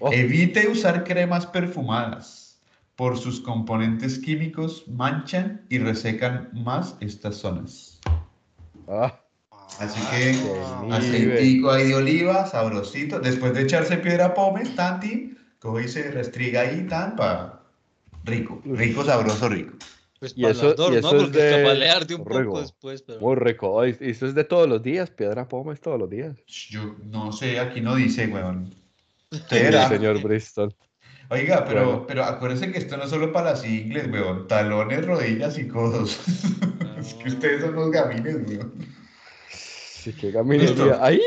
Oh, 0.00 0.12
Evite 0.12 0.68
usar 0.68 1.04
cremas 1.04 1.46
perfumadas. 1.46 2.60
Por 2.96 3.16
sus 3.16 3.40
componentes 3.40 4.18
químicos 4.18 4.86
manchan 4.88 5.64
y 5.68 5.78
resecan 5.78 6.50
más 6.52 6.96
estas 7.00 7.36
zonas. 7.36 8.00
ah, 8.88 9.20
Así 9.78 10.00
que 10.10 10.32
qué 10.88 10.94
aceitico 10.94 11.70
ahí 11.70 11.88
de 11.88 11.94
oliva, 11.94 12.46
sabrosito. 12.46 13.20
Después 13.20 13.54
de 13.54 13.62
echarse 13.62 13.96
piedra 13.98 14.34
pómez, 14.34 14.74
tanti, 14.74 15.36
y 15.84 15.88
se 15.88 16.10
restriga 16.10 16.62
ahí, 16.62 16.86
tan, 16.88 17.14
pa. 17.16 17.62
Rico, 18.24 18.60
rico, 18.64 19.04
sabroso, 19.04 19.48
rico. 19.48 19.74
Pues 20.18 20.32
Y 20.36 20.44
eso- 20.46 20.74
dos, 20.74 20.88
y 20.90 20.92
¿no? 20.94 20.98
eso 20.98 21.16
es 21.16 21.22
Porque 21.24 21.38
es 22.00 22.06
de 22.08 22.14
un 22.16 22.26
Rego. 22.26 22.50
poco 22.50 22.60
después, 22.62 23.02
pero... 23.02 23.20
Muy 23.20 23.36
rico. 23.36 23.86
Y 23.86 23.96
esto 24.00 24.26
es 24.26 24.34
de 24.34 24.42
todos 24.44 24.68
los 24.68 24.82
días, 24.82 25.10
piedra 25.10 25.46
poma 25.46 25.72
es 25.74 25.80
todos 25.80 25.98
los 25.98 26.10
días. 26.10 26.36
Yo 26.46 26.96
no 27.04 27.30
sé, 27.32 27.60
aquí 27.60 27.80
no 27.80 27.94
dice, 27.94 28.26
weón. 28.26 28.74
Sí, 29.30 29.38
Será. 29.48 29.88
señor 29.88 30.22
Bristol. 30.22 30.74
Oiga, 31.30 31.64
pero, 31.68 31.84
Bueno. 31.84 32.06
pero 32.08 32.24
acuérdense 32.24 32.72
que 32.72 32.78
esto 32.78 32.96
no 32.96 33.04
es 33.04 33.10
solo 33.10 33.30
para 33.32 33.50
las 33.50 33.64
ingles, 33.64 34.10
weón. 34.10 34.48
Talones, 34.48 35.04
rodillas 35.06 35.58
y 35.58 35.68
codos. 35.68 36.18
es 36.98 37.14
que 37.14 37.28
ustedes 37.28 37.60
son 37.60 37.74
los 37.74 37.90
gamines, 37.90 38.36
weón. 38.48 38.72
Sí, 40.08 40.14
qué 40.14 40.30
gaminería. 40.30 40.70
Listo. 40.70 41.02
¡Ahí! 41.02 41.20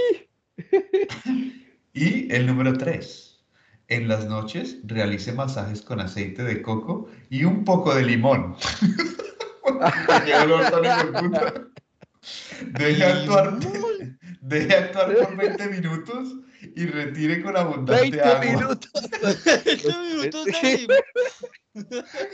Y 1.94 2.34
el 2.34 2.48
número 2.48 2.72
3. 2.74 3.38
En 3.90 4.08
las 4.08 4.26
noches 4.26 4.78
realice 4.86 5.34
masajes 5.34 5.82
con 5.82 6.00
aceite 6.00 6.42
de 6.42 6.62
coco 6.62 7.10
y 7.30 7.44
un 7.44 7.66
poco 7.66 7.94
de 7.94 8.04
limón. 8.06 8.56
Deje 12.80 13.04
actuar, 13.04 13.60
deje 14.40 14.74
actuar 14.74 15.16
por 15.18 15.36
20 15.36 15.68
minutos 15.68 16.36
y 16.76 16.86
retire 16.86 17.44
con 17.44 17.58
abundante 17.58 18.02
20 18.02 18.22
agua. 18.22 18.46
minutos. 18.46 18.92
Veinte 19.66 19.90
minutos 19.98 20.46
de 20.46 20.78
limón. 20.78 20.98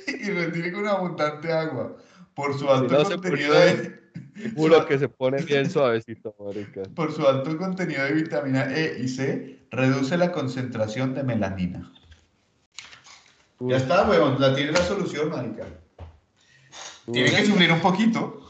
Y 0.08 0.30
retire 0.30 0.72
con 0.72 0.88
abundante 0.88 1.52
agua. 1.52 1.98
Por 2.36 2.60
su 2.60 2.70
alto 2.70 2.94
no 2.94 3.06
se 3.06 3.16
contenido 3.16 3.54
de, 3.56 4.07
Juro 4.56 4.86
que 4.86 4.98
se 5.00 5.10
pone 5.10 5.42
bien 5.44 5.70
suavecito, 5.72 6.36
marica. 6.40 6.84
por 6.96 7.14
su 7.14 7.28
alto 7.28 7.58
contenido 7.58 8.04
de 8.04 8.14
vitamina 8.14 8.74
E 8.76 9.00
y 9.02 9.08
C, 9.08 9.60
reduce 9.72 10.18
la 10.18 10.32
concentración 10.32 11.14
de 11.14 11.24
melanina. 11.24 11.92
Uy, 13.60 13.72
Ya 13.72 13.78
está, 13.78 14.08
weón, 14.10 14.40
la 14.40 14.56
tiene 14.56 14.72
la 14.72 14.82
solución, 14.84 15.30
marica. 15.30 15.66
Tiene 17.12 17.32
que 17.32 17.46
sufrir 17.46 17.72
un 17.72 17.80
poquito. 17.80 18.48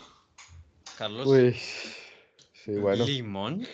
Carlos, 0.98 1.28
Uy. 1.28 1.56
Sí, 2.66 2.72
bueno. 2.72 3.06
¿limón? 3.06 3.66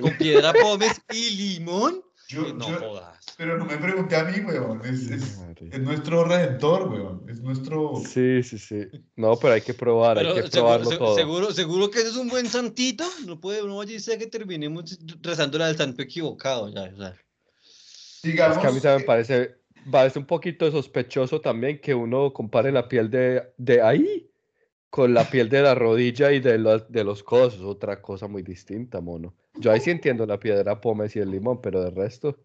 ¿Con 0.00 0.16
piedra 0.18 0.52
pómez 0.52 1.00
y 1.12 1.30
limón? 1.36 2.02
Yo, 2.28 2.52
no 2.54 2.68
yo- 2.68 2.78
jodas. 2.80 3.18
pero 3.36 3.56
no 3.56 3.64
me 3.64 3.76
pregunté 3.76 4.16
a 4.16 4.24
mí, 4.24 4.40
weón. 4.40 4.80
Es, 4.84 5.10
es- 5.10 5.38
es 5.70 5.80
nuestro 5.80 6.24
redentor, 6.24 6.88
weón. 6.90 7.24
Es 7.28 7.40
nuestro. 7.40 8.00
Sí, 8.04 8.42
sí, 8.42 8.58
sí. 8.58 8.86
No, 9.14 9.36
pero 9.36 9.54
hay 9.54 9.60
que 9.60 9.74
probar, 9.74 10.18
hay 10.18 10.24
que 10.26 10.32
seguro, 10.34 10.50
probarlo 10.50 10.90
se- 10.90 10.96
todo. 10.98 11.14
seguro, 11.16 11.52
seguro 11.52 11.90
que 11.90 11.98
ese 12.00 12.08
es 12.08 12.16
un 12.16 12.28
buen 12.28 12.46
santito. 12.48 13.04
No 13.26 13.40
puede, 13.40 13.62
no 13.66 13.76
vaya 13.76 13.96
a 13.96 14.18
que 14.18 14.26
terminemos 14.26 14.98
rezando 15.22 15.62
al 15.62 15.76
santo 15.76 16.02
equivocado. 16.02 16.68
Ya, 16.74 16.90
o 16.92 16.96
sea. 16.96 17.16
Digamos. 18.22 18.56
Es 18.56 18.62
que 18.62 18.68
a 18.68 18.72
mí 18.72 18.80
también 18.80 19.00
me 19.02 19.06
parece, 19.06 19.56
parece 19.90 20.18
un 20.18 20.26
poquito 20.26 20.70
sospechoso 20.70 21.40
también 21.40 21.80
que 21.80 21.94
uno 21.94 22.32
compare 22.32 22.72
la 22.72 22.88
piel 22.88 23.08
de, 23.10 23.42
de 23.56 23.80
ahí 23.80 24.28
con 24.90 25.14
la 25.14 25.28
piel 25.28 25.48
de 25.48 25.62
la 25.62 25.74
rodilla 25.74 26.32
y 26.32 26.40
de, 26.40 26.58
los 26.58 26.90
de 26.90 27.04
los 27.04 27.22
codos. 27.22 27.54
Es 27.54 27.60
otra 27.60 28.00
cosa 28.00 28.28
muy 28.28 28.42
distinta, 28.42 29.00
mono. 29.00 29.34
Yo 29.54 29.70
ahí 29.72 29.80
sí 29.80 29.90
entiendo 29.90 30.26
la 30.26 30.38
piedra 30.38 30.80
pómez 30.80 31.16
y 31.16 31.20
el 31.20 31.30
limón, 31.30 31.60
pero 31.60 31.82
de 31.82 31.90
resto, 31.90 32.38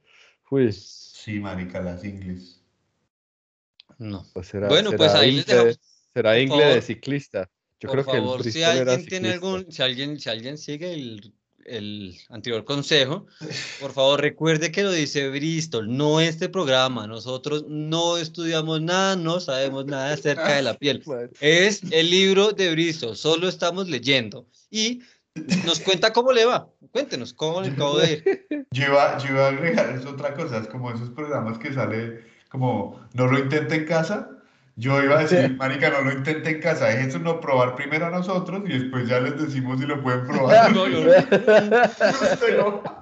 uy, 0.49 0.71
Sí, 0.71 1.39
marica, 1.39 1.80
las 1.82 2.04
ingles. 2.04 2.63
No. 3.99 4.25
pues 4.34 4.47
será, 4.47 4.67
Bueno, 4.69 4.89
será 4.89 4.97
pues 4.97 5.13
ahí 5.13 5.32
les 5.32 5.45
dejamos. 5.45 5.80
será 6.13 6.39
ingle 6.39 6.58
de 6.58 6.63
favor, 6.63 6.82
ciclista. 6.82 7.49
Yo 7.80 7.89
Por 7.89 7.91
creo 7.91 8.06
que 8.06 8.17
el 8.17 8.23
favor, 8.23 8.43
si 8.43 8.63
alguien 8.63 9.06
tiene 9.06 9.32
algún, 9.34 9.71
si 9.71 9.84
alguien, 9.84 10.19
si 10.19 10.30
alguien 10.30 10.58
sigue 10.58 10.93
el, 10.93 11.34
el 11.65 12.17
anterior 12.30 12.63
consejo, 12.63 13.26
por 13.80 13.91
favor 13.91 14.21
recuerde 14.21 14.71
que 14.71 14.84
lo 14.84 14.91
dice 14.91 15.30
Bristol, 15.30 15.95
no 15.95 16.19
este 16.19 16.50
programa. 16.50 17.08
Nosotros 17.08 17.65
no 17.67 18.17
estudiamos 18.17 18.82
nada, 18.82 19.15
no 19.15 19.39
sabemos 19.39 19.86
nada 19.86 20.13
acerca 20.13 20.56
de 20.56 20.62
la 20.62 20.78
piel. 20.78 21.04
Es 21.41 21.82
el 21.91 22.10
libro 22.10 22.52
de 22.52 22.71
Bristol, 22.71 23.15
solo 23.15 23.47
estamos 23.47 23.89
leyendo. 23.89 24.45
Y 24.69 25.02
nos 25.65 25.80
cuenta 25.80 26.12
cómo 26.12 26.32
le 26.32 26.45
va. 26.45 26.69
Cuéntenos 26.91 27.34
cómo 27.34 27.62
le 27.62 27.69
acabo 27.69 28.00
de 28.00 28.13
ir. 28.13 28.67
Yo 28.71 28.86
iba, 28.86 29.17
yo 29.17 29.30
iba 29.32 29.45
a 29.45 29.50
agregar 29.50 29.89
es 29.97 30.06
otra 30.06 30.34
cosa, 30.34 30.58
es 30.58 30.67
como 30.67 30.91
esos 30.91 31.10
programas 31.10 31.58
que 31.58 31.74
sale 31.74 32.24
como 32.50 33.02
no 33.13 33.28
lo 33.28 33.39
intente 33.39 33.76
en 33.76 33.86
casa. 33.86 34.30
Yo 34.77 35.03
iba 35.03 35.19
a 35.19 35.23
decir, 35.23 35.55
marica, 35.57 35.89
no 35.89 36.01
lo 36.01 36.12
intente 36.13 36.49
en 36.49 36.62
casa, 36.62 36.86
dejen 36.88 37.21
no 37.23 37.39
probar 37.41 37.75
primero 37.75 38.05
a 38.05 38.10
nosotros 38.10 38.63
y 38.65 38.79
después 38.79 39.07
ya 39.07 39.19
les 39.19 39.39
decimos 39.39 39.79
si 39.79 39.86
lo 39.86 40.01
pueden 40.01 40.25
probar. 40.25 40.71
No, 40.75 40.88
yo 40.88 41.03
no. 42.57 43.01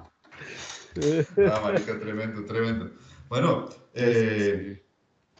Ah, 1.46 1.60
marica, 1.62 1.98
tremendo, 2.00 2.44
tremendo. 2.44 2.90
Bueno, 3.28 3.68
eh, 3.94 4.82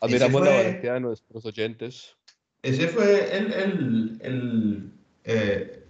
Admiramos 0.00 0.40
la 0.42 0.46
fue- 0.46 0.56
valentía 0.56 0.94
de 0.94 1.00
nuestros 1.00 1.44
oyentes. 1.44 2.14
ese 2.62 2.86
fue 2.88 3.36
el, 3.36 3.52
el, 3.52 4.18
el, 4.22 4.92
eh, 5.24 5.84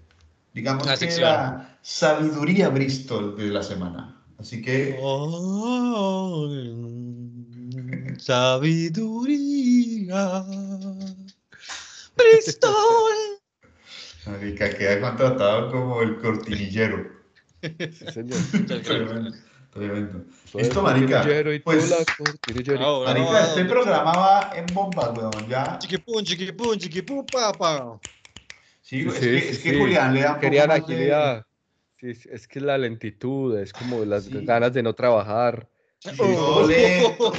digamos 0.54 0.86
La 0.86 0.92
que 0.94 0.98
sección. 1.00 1.28
la 1.30 1.78
sabiduría 1.82 2.70
Bristol 2.70 3.36
de 3.36 3.48
la 3.48 3.62
semana. 3.62 4.16
Así 4.38 4.62
que 4.62 4.98
Oh, 5.02 6.48
sabiduría. 8.20 10.44
Bristol. 12.16 13.12
Marica, 14.26 14.70
queda 14.76 15.00
contratado 15.00 15.70
como 15.70 16.02
el 16.02 16.18
cortinillero. 16.20 17.08
Sí, 17.62 17.70
señor. 18.12 18.38
Tremendo. 18.84 19.30
tremendo. 19.72 20.24
Listo, 20.54 20.82
marica. 20.82 21.22
Pues-. 21.64 21.92
Ahora, 22.78 23.12
Marica, 23.14 23.40
este 23.44 23.60
ahora, 23.60 23.68
programa 23.70 24.12
va 24.12 24.52
en 24.56 24.66
bombas, 24.74 25.16
weón. 25.16 25.48
Ya. 25.48 25.78
Chiquipum, 25.78 26.22
chiquipum, 26.24 26.76
chiquipum, 26.76 27.26
papá. 27.26 27.98
Sí, 28.82 29.06
es 29.06 29.14
Sí, 29.14 29.20
que, 29.20 29.40
sí, 29.40 29.48
es 29.48 29.58
que 29.60 29.70
sí. 29.70 29.78
Julián 29.78 30.12
le 30.14 30.20
da 30.22 30.26
un 30.28 30.32
poco 30.34 30.40
Querían 30.42 30.68
de- 30.68 30.74
agilidad. 30.74 31.46
Sí, 32.00 32.14
sí, 32.14 32.28
es 32.32 32.48
que 32.48 32.60
la 32.60 32.78
lentitud, 32.78 33.56
es 33.58 33.72
como 33.72 34.04
las 34.04 34.24
Sí. 34.24 34.30
ganas 34.44 34.72
de 34.72 34.82
no 34.82 34.94
trabajar. 34.94 35.68
Sí, 36.00 36.10
Oh. 36.18 36.26
todo 36.26 36.66
lento, 36.66 37.32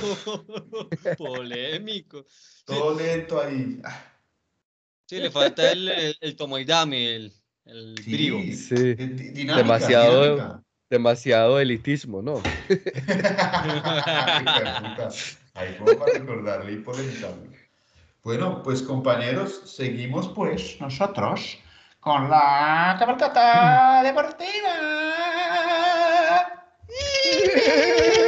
Polémico. 1.17 2.25
Sí, 2.61 2.63
todo 2.77 2.93
lento 2.97 3.41
ahí. 3.41 3.79
Ah, 3.83 4.03
sí, 5.07 5.17
le 5.17 5.29
falta 5.31 5.71
el, 5.71 5.89
el, 5.89 6.15
el 6.21 6.35
tomoidame, 6.35 7.15
el, 7.15 7.33
el 7.65 7.95
sí, 8.03 8.11
brío. 8.13 8.37
Sí. 8.55 8.75
di- 8.95 9.29
dinámica, 9.31 9.55
Demasiado- 9.57 10.21
dinámica. 10.35 10.63
Demasiado 10.91 11.59
elitismo, 11.59 12.21
¿no? 12.21 12.41
Ahí 15.53 15.75
como 15.77 15.97
para 15.97 16.13
recordarle 16.19 16.73
y 16.73 16.77
polemizarle. 16.77 17.49
Bueno, 18.23 18.61
pues 18.61 18.81
compañeros, 18.81 19.61
seguimos 19.65 20.27
pues 20.35 20.79
nosotros 20.81 21.57
con 22.01 22.29
la 22.29 22.95
cabalgata 22.99 24.03
deportiva. 24.03 24.73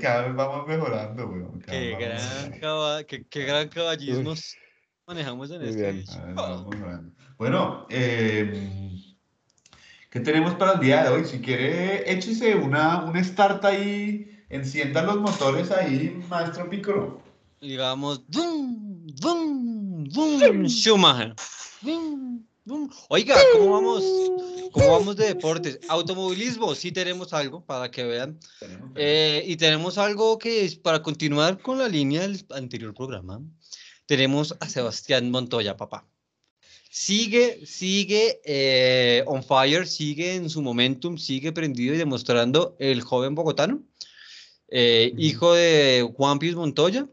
Cada, 0.00 0.22
vez 0.26 0.36
vamos 0.36 0.66
mejorando, 0.68 1.26
weón. 1.26 1.60
cada 1.60 1.78
Qué 1.78 1.90
gran, 1.90 2.14
mejorando. 2.16 2.60
caba- 2.60 3.04
qué, 3.04 3.26
qué 3.28 3.44
gran 3.44 3.68
caballismo 3.68 4.34
manejamos 5.06 5.50
en 5.50 5.62
este 5.62 6.04
vamos. 6.34 6.76
Bueno, 7.36 7.86
eh, 7.90 8.90
¿qué 10.10 10.20
tenemos 10.20 10.54
para 10.54 10.72
el 10.74 10.80
día 10.80 11.04
de 11.04 11.10
hoy? 11.10 11.24
Si 11.24 11.40
quiere, 11.40 12.10
échese 12.10 12.54
una, 12.54 13.04
un 13.04 13.22
start 13.24 13.64
ahí, 13.64 14.44
encienda 14.48 15.02
los 15.02 15.16
motores 15.18 15.70
ahí, 15.70 16.20
maestro 16.28 16.68
Piccolo. 16.70 17.20
digamos, 17.60 18.28
¡dum! 18.30 19.06
¡dum! 19.16 20.04
¡dum! 20.04 20.66
Schumacher. 20.68 21.34
¡dum! 21.82 22.44
Oiga, 23.08 23.36
¿cómo 23.52 23.70
vamos? 23.70 24.04
¿Cómo 24.72 24.90
vamos 24.90 25.16
de 25.16 25.26
deportes? 25.26 25.80
Automovilismo, 25.88 26.74
sí 26.74 26.92
tenemos 26.92 27.32
algo 27.32 27.64
para 27.64 27.90
que 27.90 28.04
vean. 28.04 28.38
Eh, 28.94 29.42
y 29.46 29.56
tenemos 29.56 29.96
algo 29.96 30.38
que 30.38 30.64
es 30.64 30.76
para 30.76 31.02
continuar 31.02 31.60
con 31.60 31.78
la 31.78 31.88
línea 31.88 32.22
del 32.22 32.44
anterior 32.50 32.92
programa. 32.92 33.40
Tenemos 34.06 34.54
a 34.60 34.68
Sebastián 34.68 35.30
Montoya, 35.30 35.76
papá. 35.76 36.06
Sigue, 36.90 37.64
sigue 37.66 38.40
eh, 38.44 39.22
on 39.26 39.42
fire, 39.42 39.86
sigue 39.86 40.34
en 40.34 40.50
su 40.50 40.60
momentum, 40.60 41.16
sigue 41.16 41.52
prendido 41.52 41.94
y 41.94 41.98
demostrando 41.98 42.76
el 42.78 43.02
joven 43.02 43.34
bogotano, 43.34 43.82
eh, 44.68 45.10
Ujú. 45.12 45.22
hijo 45.22 45.54
de 45.54 46.10
Juan 46.16 46.38
Pius 46.38 46.56
Montoya. 46.56 47.08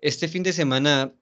Este 0.00 0.28
fin 0.28 0.42
de 0.42 0.52
semana 0.52 1.12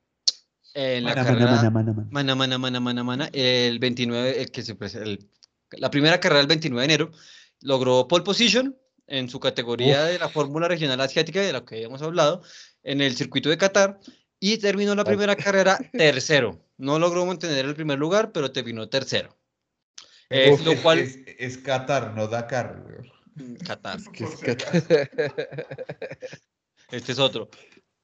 eh, 0.75 0.97
en 0.99 1.05
la 1.05 1.11
Mana, 1.15 1.25
carrera 1.25 1.45
mana, 1.47 1.71
mana, 1.71 1.71
mana, 1.71 1.93
mana. 1.93 2.11
mana, 2.11 2.35
mana, 2.35 2.59
mana, 2.59 2.81
mana, 2.81 3.05
mana, 3.05 3.31
el 3.33 3.79
29, 3.79 4.43
el 4.43 4.51
que 4.51 4.63
se 4.63 4.73
el- 5.03 5.29
la 5.73 5.91
primera 5.91 6.21
carrera 6.21 6.39
del 6.41 6.47
29 6.49 6.81
de 6.87 6.95
enero, 6.95 7.11
logró 7.61 8.07
pole 8.09 8.25
position 8.25 8.77
en 9.07 9.29
su 9.29 9.39
categoría 9.41 10.05
de 10.05 10.19
la 10.19 10.29
Fórmula 10.29 10.69
Regional 10.69 11.01
Asiática, 11.01 11.41
de 11.41 11.53
la 11.53 11.65
que 11.65 11.77
habíamos 11.77 12.03
hablado, 12.03 12.43
en 12.83 13.01
el 13.01 13.17
circuito 13.17 13.49
de 13.51 13.59
Qatar, 13.59 13.99
y 14.41 14.59
terminó 14.59 14.95
la 14.95 15.05
primera 15.05 15.37
carrera 15.37 15.79
tercero. 15.93 16.61
No 16.77 16.99
logró 16.99 17.25
mantener 17.25 17.65
el 17.65 17.75
primer 17.75 17.99
lugar, 17.99 18.33
pero 18.33 18.51
terminó 18.53 18.89
tercero. 18.89 19.37
Eh, 20.31 20.51
Es- 20.53 20.65
lo 20.65 20.75
cual, 20.83 20.99
es, 21.01 21.19
es 21.39 21.59
Qatar, 21.59 22.15
no 22.15 22.27
Dakar, 22.29 22.83
weón. 22.85 23.11
Qatar, 23.67 23.99
Que 24.13 24.25
es 24.25 24.31
Por 24.31 24.39
si 24.39 24.45
que- 24.45 24.51
acaso. 24.53 24.87
este 26.91 27.13
es 27.13 27.19
otro. 27.19 27.49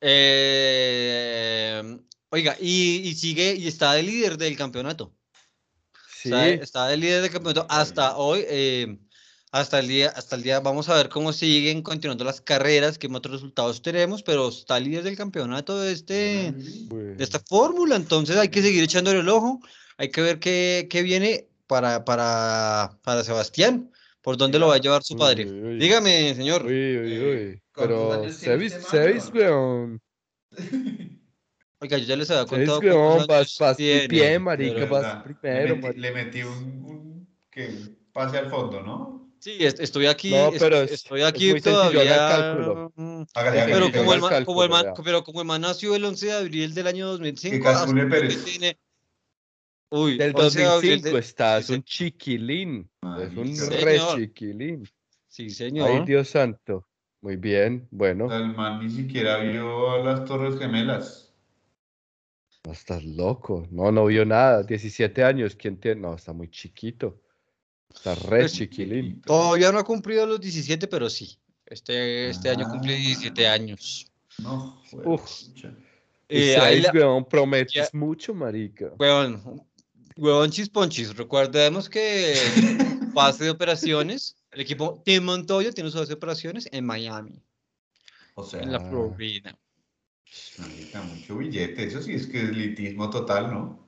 Eh, 0.01 1.83
oiga, 2.31 2.57
y, 2.61 2.97
y 3.09 3.15
sigue, 3.15 3.55
y 3.55 3.67
está 3.69 3.93
de 3.93 4.03
líder 4.03 4.37
del 4.39 4.57
campeonato. 4.57 5.13
sí, 6.15 6.29
Está, 6.29 6.49
está 6.49 6.87
de 6.89 6.97
líder 6.97 7.23
del 7.23 7.31
campeonato 7.31 7.67
hasta 7.71 8.17
hoy. 8.17 8.45
eh, 8.49 8.99
hasta 9.53 9.81
el 9.81 9.89
día, 9.89 10.11
hasta 10.11 10.37
el 10.37 10.43
día, 10.45 10.61
vamos 10.61 10.89
a 10.89 10.95
ver 10.95 11.09
cómo 11.09 11.33
siguen 11.33 11.83
continuando 11.83 12.23
las 12.25 12.41
carreras, 12.41 12.99
qué 12.99 13.09
otros 13.13 13.35
resultados 13.35 13.83
tenemos, 13.83 14.23
pero 14.23 14.49
está 14.49 14.79
líder 14.79 15.03
del 15.03 15.17
campeonato 15.17 15.77
de 15.81 15.91
este, 15.93 16.55
bueno. 16.87 17.17
de 17.17 17.25
esta 17.25 17.41
fórmula, 17.41 17.97
entonces 17.97 18.37
hay 18.37 18.49
que 18.49 18.63
seguir 18.63 18.85
echándole 18.85 19.19
el 19.19 19.29
ojo, 19.29 19.59
hay 19.99 20.09
que 20.11 20.21
ver 20.23 20.39
qué, 20.39 20.87
qué 20.89 21.03
viene 21.03 21.49
para, 21.67 22.05
para, 22.05 22.97
para 23.03 23.25
Sebastián, 23.25 23.91
por 24.23 24.37
dónde 24.37 24.61
lo 24.61 24.69
va 24.69 24.77
a 24.77 24.81
llevar 24.81 25.03
su 25.03 25.17
padre. 25.17 25.47
uy, 25.47 25.61
uy. 25.73 25.79
Dígame, 25.81 26.33
señor. 26.37 26.65
Uy, 26.65 26.99
uy, 26.99 27.19
uy. 27.19 27.63
¿cuántos 27.73 28.37
Pero, 28.39 28.59
tiene 28.59 28.71
¿sabes, 28.71 29.25
este 29.25 29.39
weón? 29.39 30.01
Oiga, 31.83 31.97
yo 31.97 32.05
ya 32.05 32.17
les 32.17 32.31
había 32.31 32.47
¿Sabes, 32.47 32.69
contado 32.69 33.27
Vas, 33.27 33.59
vas 33.59 33.79
marica, 34.39 34.85
vas 34.87 35.03
¿Verdad? 35.03 35.25
primero, 35.25 35.67
le 35.69 35.75
metí, 35.75 35.83
marica. 35.83 36.01
le 36.01 36.13
metí 36.13 36.43
un, 36.43 36.85
un 36.85 37.29
que 37.51 37.71
pase 38.13 38.37
al 38.39 38.51
fondo, 38.51 38.83
¿no? 38.83 39.21
Sí, 39.39 39.57
est- 39.61 39.81
estoy 39.81 40.07
aquí, 40.07 40.31
No, 40.31 40.49
est- 40.49 40.59
pero 40.59 40.77
es- 40.83 40.93
estoy 40.93 41.23
es 41.23 41.27
aquí 41.27 41.51
muy 41.51 41.61
sencillo, 41.61 42.01
haga 42.03 42.37
el 42.37 42.53
todavía. 42.53 42.91
Pero 43.73 43.93
como, 43.93 44.13
el 44.13 44.21
man, 44.21 44.45
como, 44.45 44.63
el 44.63 44.71
man, 44.71 44.87
pero 45.03 45.25
como 45.25 45.41
el 45.41 45.47
man 45.47 45.61
nació 45.63 45.95
el 45.95 46.05
11 46.05 46.27
de 46.27 46.33
abril 46.33 46.75
del 46.75 46.87
año 46.87 47.07
2005, 47.07 47.57
Que 47.65 47.95
que 48.05 48.07
Pérez. 48.11 48.45
tiene... 48.45 48.79
Uy, 49.93 50.19
Del 50.19 50.37
11 50.37 50.59
de 50.61 50.67
abril 50.67 50.91
2005 51.03 51.15
de- 51.15 51.21
estás, 51.21 51.67
sí, 51.67 51.73
un 51.73 51.83
chiquilín. 51.83 52.91
Es 53.19 53.37
un 53.37 53.47
re 53.81 53.99
Señor. 53.99 54.19
chiquilín. 54.19 54.89
Sí, 55.27 55.45
Ay, 55.45 55.51
señor. 55.51 56.05
Dios 56.05 56.29
santo. 56.29 56.87
Muy 57.23 57.37
bien, 57.37 57.89
bueno. 57.91 58.33
El 58.35 58.55
man 58.55 58.81
ni 58.81 58.91
siquiera 58.91 59.39
vio 59.39 59.91
a 59.93 59.99
las 59.99 60.25
Torres 60.27 60.59
Gemelas. 60.59 61.30
No 62.67 62.73
estás 62.73 63.03
loco. 63.05 63.67
No, 63.71 63.91
no 63.91 64.07
vio 64.07 64.25
nada. 64.25 64.63
17 64.63 65.25
años. 65.25 65.57
¿Quién 65.57 65.79
tiene? 65.79 66.01
No, 66.03 66.15
está 66.15 66.33
muy 66.33 66.49
chiquito. 66.51 67.21
Está 67.93 68.15
re 68.15 68.41
Pues, 68.41 68.53
chiquilín. 68.53 69.21
Todavía 69.23 69.73
no 69.73 69.79
ha 69.79 69.85
cumplido 69.85 70.27
los 70.27 70.41
17, 70.41 70.87
pero 70.87 71.09
sí. 71.09 71.39
Este, 71.67 72.29
este 72.31 72.51
año 72.51 72.69
cumple 72.69 72.95
Ah. 72.95 72.99
17 72.99 73.49
años. 73.49 74.07
No, 74.39 74.81
Uf. 75.05 75.29
Eh, 76.29 76.55
Y 76.57 76.61
ahí 76.61 76.81
la- 76.83 76.93
weón, 76.93 77.25
prometes 77.29 77.93
mucho, 77.95 78.33
marica. 78.35 78.93
Huevón, 78.99 79.63
huevón 80.17 80.51
chispонchis. 80.51 81.17
Recordemos 81.17 81.89
que 81.89 82.35
base 83.15 83.45
de 83.45 83.51
operaciones, 83.51 84.37
el 84.53 84.61
equipo 84.61 85.03
Team 85.05 85.25
Montoya 85.25 85.73
tiene 85.73 85.91
su 85.91 85.99
base 85.99 86.09
de 86.11 86.15
operaciones 86.15 86.69
en 86.71 86.85
Miami, 86.87 87.43
O 88.35 88.45
sea, 88.45 88.61
en 88.63 88.71
la 88.73 88.79
Ah. 88.79 88.91
Florida. 90.31 90.77
marica, 90.77 91.03
mucho 91.03 91.37
billete. 91.39 91.85
Eso 91.85 92.03
sí 92.03 92.13
es 92.15 92.27
que 92.27 92.39
es 92.43 92.49
elitismo 92.51 93.11
total, 93.11 93.51
¿no? 93.53 93.87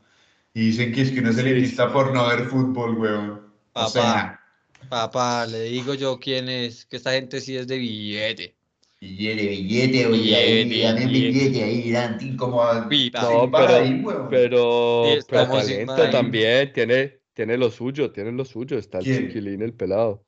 Y 0.55 0.67
dicen 0.67 0.93
que 0.93 1.03
es 1.03 1.11
que 1.11 1.21
uno 1.21 1.31
es 1.31 1.39
elitista 1.39 1.93
por 1.93 2.13
no 2.13 2.27
ver 2.29 2.45
fútbol, 2.47 2.99
weón. 2.99 3.31
O 3.31 3.53
Papá. 3.73 3.89
sea, 3.91 4.41
Papá, 4.89 5.47
le 5.47 5.63
digo 5.65 5.95
yo 5.95 6.19
quién 6.19 6.49
es, 6.49 6.85
que 6.87 6.97
esta 6.97 7.13
gente 7.13 7.41
sí 7.41 7.57
es 7.57 7.67
de 7.67 7.79
billete. 7.79 8.55
billete, 9.01 9.47
billete, 9.49 10.09
Billete, 10.09 10.65
billete. 10.65 11.07
billete 11.07 11.63
ahí, 11.65 11.91
dan 11.91 12.37
como 12.37 12.63
a- 12.63 12.89
No, 13.23 13.51
para 13.51 13.67
pero- 13.69 13.79
ahí, 13.79 14.01
weón. 14.03 14.29
Pero, 14.29 15.05
Sí, 15.21 15.27
pero 15.29 15.47
talento 15.49 16.11
también. 16.11 16.73
Tiene, 16.73 17.19
tiene 17.33 17.57
lo 17.57 17.71
suyo, 17.71 18.11
tiene 18.11 18.33
lo 18.33 18.45
suyo. 18.45 18.77
Está 18.79 18.99
el 18.99 19.05
chiquilín, 19.05 19.63
el 19.63 19.73
pelado. 19.73 20.25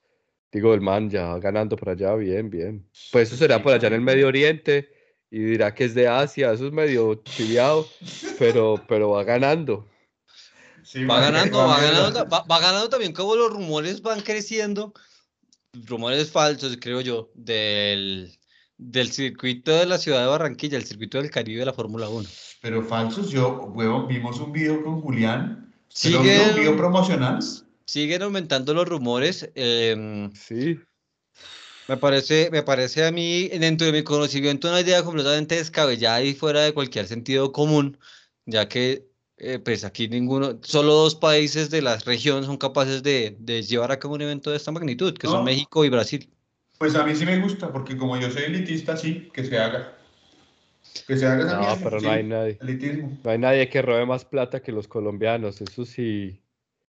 Digo, 0.51 0.73
el 0.73 0.81
man 0.81 1.11
ya 1.11 1.27
va 1.27 1.39
ganando 1.41 1.77
por 1.77 1.91
allá. 1.91 2.15
Bien, 2.15 2.49
bien. 2.49 2.89
Pues 3.13 3.29
eso 3.29 3.37
será 3.37 3.61
por 3.63 3.73
allá 3.75 3.89
en 3.89 3.95
el 3.95 4.01
Medio 4.01 4.29
Oriente. 4.29 4.89
Y 5.35 5.39
dirá 5.41 5.75
que 5.75 5.85
es 5.85 5.95
de 5.97 6.07
Asia. 6.07 6.53
Eso 6.53 6.69
es 6.69 6.73
medio 6.73 7.17
chiviado. 7.25 7.89
Pero, 8.39 8.81
pero 8.87 9.11
va 9.11 9.25
ganando. 9.25 9.85
Sí, 10.85 11.05
Va 11.05 11.19
ganando, 11.19 11.59
va 11.59 11.81
ganando. 11.81 12.29
va, 12.29 12.43
va 12.49 12.61
ganando 12.61 12.89
también 12.89 13.13
como 13.13 13.35
los 13.35 13.51
rumores 13.53 14.01
van 14.01 14.21
creciendo, 14.21 14.93
rumores 15.73 16.31
falsos, 16.31 16.77
creo 16.81 17.01
yo, 17.01 17.31
del, 17.35 18.39
del 18.79 19.11
circuito 19.11 19.73
de 19.73 19.87
la 19.87 19.99
ciudad 19.99 20.21
de 20.21 20.27
Barranquilla, 20.29 20.77
el 20.79 20.85
circuito 20.85 21.19
del 21.21 21.31
Caribe 21.33 21.61
de 21.61 21.67
la 21.67 21.73
Fórmula 21.73 22.09
1. 22.09 22.29
Pero 22.61 22.85
falsos, 22.85 23.31
yo, 23.31 23.73
huevón, 23.75 24.07
vimos 24.07 24.39
un 24.39 24.53
video 24.53 24.85
con 24.85 25.01
Julián. 25.01 25.75
¿Se 25.89 26.11
lo 26.11 26.19
Sigue- 26.23 26.39
vio 26.39 26.49
un 26.51 26.55
video 26.57 26.77
promocional? 26.77 27.39
Siguen 27.87 28.23
aumentando 28.23 28.73
los 28.73 28.87
rumores. 28.89 29.51
em, 29.57 30.33
Sí. 30.35 30.79
Me 31.89 31.97
parece, 31.97 32.51
me 32.51 32.63
parece 32.63 33.05
a 33.05 33.13
mí, 33.13 33.49
dentro 33.49 33.87
de 33.87 33.93
mi 33.93 34.03
conocimiento, 34.03 34.69
una 34.69 34.81
idea 34.81 35.03
completamente 35.03 35.57
descabellada 35.57 36.23
y 36.23 36.35
fuera 36.35 36.63
de 36.63 36.73
cualquier 36.73 37.07
sentido 37.07 37.53
común, 37.53 37.99
ya 38.47 38.69
que 38.69 39.07
eh, 39.37 39.59
pues 39.59 39.85
aquí 39.85 40.09
ninguno, 40.09 40.59
solo 40.63 40.95
dos 40.95 41.15
países 41.15 41.71
de 41.71 41.83
la 41.83 41.97
región 41.99 42.45
son 42.45 42.57
capaces 42.57 43.03
de, 43.03 43.37
de 43.39 43.63
llevar 43.63 43.93
a 43.93 43.99
cabo 43.99 44.15
un 44.15 44.23
evento 44.23 44.51
de 44.51 44.57
esta 44.57 44.71
magnitud, 44.71 45.15
que 45.15 45.27
son 45.27 45.39
No. 45.39 45.45
México 45.45 45.85
y 45.85 45.89
Brasil. 45.89 46.31
Pues 46.79 46.95
a 46.95 47.05
mí 47.05 47.15
sí 47.15 47.25
me 47.25 47.39
gusta, 47.39 47.73
porque 47.73 47.97
como 47.97 48.19
yo 48.19 48.31
soy 48.31 48.45
elitista, 48.45 48.97
sí, 48.97 49.31
que 49.33 49.45
se 49.45 49.59
haga. 49.59 49.97
Que 51.07 51.17
se 51.17 51.27
haga 51.27 51.45
No, 51.45 51.79
pero 51.83 52.01
sí, 52.01 52.07
no 52.07 52.13
hay 52.13 52.23
nadie. 52.25 52.59
Elitismo. 52.61 53.19
No 53.23 53.31
hay 53.31 53.39
nadie 53.39 53.69
que 53.69 53.83
robe 53.83 54.07
más 54.07 54.25
plata 54.25 54.61
que 54.61 54.73
los 54.73 54.89
colombianos. 54.89 55.61
Eso 55.61 55.85
sí. 55.85 56.41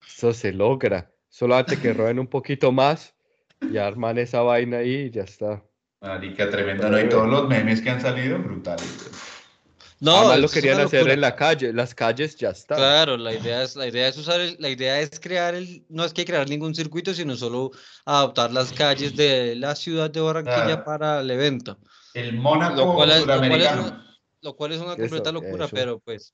Eso 0.07 0.33
se 0.33 0.53
logra. 0.53 1.13
Solamente 1.29 1.79
que 1.79 1.93
roben 1.95 2.19
un 2.19 2.27
poquito 2.27 2.73
más 2.73 3.15
y 3.61 3.77
arman 3.77 4.19
esa 4.19 4.43
vaina 4.43 4.79
ahí 4.79 4.95
y 5.07 5.11
ya 5.11 5.23
está. 5.23 5.63
Marica, 6.01 6.49
tremendo, 6.51 6.89
¿no? 6.89 7.01
Y 7.01 7.09
todos 7.09 7.29
los 7.29 7.49
memes 7.49 7.81
que 7.81 7.91
han 7.91 8.01
salido, 8.01 8.39
brutales. 8.39 9.11
No, 10.01 10.17
Además 10.19 10.39
lo 10.39 10.49
querían 10.49 10.77
una 10.77 10.85
hacer 10.85 11.01
locura. 11.01 11.15
en 11.15 11.21
la 11.21 11.35
calle. 11.35 11.73
Las 11.73 11.93
calles 11.93 12.37
ya 12.37 12.51
está. 12.51 12.77
Claro, 12.77 13.17
la 13.17 13.35
idea 13.35 13.65
es, 13.65 13.75
la 13.75 13.89
idea 13.89 14.07
es 14.07 14.17
usar 14.17 14.41
el- 14.41 14.57
la 14.61 14.69
idea 14.69 15.01
es 15.01 15.19
crear 15.19 15.57
el, 15.57 15.85
no 15.89 16.05
es 16.05 16.13
que 16.13 16.25
crear 16.25 16.49
ningún 16.49 16.73
circuito, 16.73 17.13
sino 17.13 17.35
solo 17.35 17.73
adaptar 18.05 18.53
las 18.53 18.73
calles 18.73 19.17
de 19.17 19.57
la 19.57 19.75
ciudad 19.75 20.09
de 20.09 20.21
Barranquilla 20.21 20.65
Claro. 20.67 20.85
para 20.85 21.21
el 21.21 21.31
evento, 21.33 21.79
El 22.15 22.35
Mónaco 22.37 22.77
Lo 22.77 22.95
cual 22.95 23.11
es- 23.11 23.21
lo 23.21 23.27
cual 23.27 23.39
es 23.41 23.41
suramericano. 23.41 24.05
lo 24.43 24.57
cual 24.57 24.73
es 24.73 24.79
una 24.79 24.93
Eso, 24.93 25.01
completa 25.01 25.33
locura, 25.33 25.65
eso. 25.65 25.75
pero 25.77 25.99
pues 25.99 26.33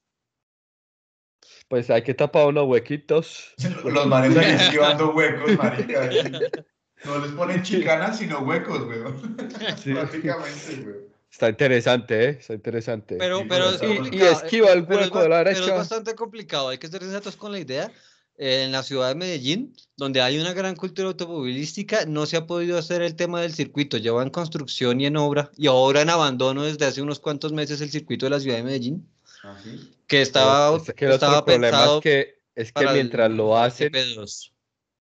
Pues 1.69 1.89
hay 1.91 2.03
que 2.03 2.13
tapar 2.15 2.47
unos 2.49 2.67
huequitos. 2.69 3.55
Los 3.85 4.07
manes 4.07 4.37
ahí 4.37 4.53
esquivando 4.57 5.15
huecos, 5.15 5.57
marica. 5.57 6.11
No 7.05 7.19
les 7.19 7.33
ponen 7.33 7.63
chicanas, 7.65 8.19
sino 8.19 8.41
huecos, 8.41 8.83
weón. 8.87 9.37
Sí. 9.83 9.93
Prácticamente, 9.93 10.75
weón. 10.85 11.05
Está 11.31 11.49
interesante, 11.49 12.25
¿eh? 12.25 12.37
Está 12.41 12.55
interesante. 12.55 13.17
Pero, 13.19 13.39
Sí, 13.41 13.45
pero 13.49 13.71
es 13.71 13.83
y, 13.83 14.17
y 14.17 14.23
eh, 14.23 14.31
esquiva 14.31 14.71
el 14.73 14.83
hueco 14.83 15.17
ba- 15.17 15.23
de 15.25 15.29
la 15.29 15.39
pero 15.39 15.51
es 15.51 15.57
derecha. 15.59 15.75
bastante 15.77 16.15
complicado, 16.15 16.69
hay 16.69 16.79
que 16.79 16.87
ser 16.89 17.03
sensatos 17.03 17.37
con 17.37 17.51
la 17.53 17.59
idea. 17.59 17.91
Eh, 18.37 18.65
en 18.65 18.73
la 18.73 18.83
ciudad 18.83 19.09
de 19.11 19.15
Medellín, 19.15 19.77
donde 19.97 20.21
hay 20.21 20.39
una 20.41 20.53
gran 20.53 20.75
cultura 20.75 21.07
automovilística, 21.09 22.05
no 22.07 22.27
se 22.27 22.37
ha 22.37 22.47
podido 22.49 22.77
hacer 22.79 23.01
el 23.03 23.15
tema 23.15 23.41
del 23.41 23.55
circuito. 23.55 23.97
Lleva 23.97 24.25
en 24.25 24.31
construcción 24.31 25.01
y 25.01 25.07
en 25.07 25.17
obra, 25.17 25.53
y 25.57 25.69
ahora 25.69 26.03
en 26.03 26.11
abandono 26.11 26.65
desde 26.65 26.85
hace 26.85 27.01
unos 27.01 27.21
cuantos 27.21 27.53
meses 27.53 27.81
el 27.81 27.91
circuito 27.91 28.27
de 28.27 28.31
la 28.31 28.41
ciudad 28.41 28.57
de 28.57 28.65
Medellín, 28.65 29.09
¿Ah, 29.45 29.57
sí? 29.63 29.89
que 30.09 30.21
estaba, 30.21 30.77
es 30.77 30.93
que 30.95 31.05
el 31.05 31.13
otro 31.13 31.27
estaba 31.29 31.45
problema 31.45 31.69
pensado 31.71 31.97
es 31.99 32.03
que, 32.03 32.39
es 32.57 32.67
que 32.69 32.73
para 32.73 32.91
el- 32.91 32.97
mientras 32.97 33.31
lo 33.31 33.57
hacen, 33.57 33.93
GP2. 33.93 34.51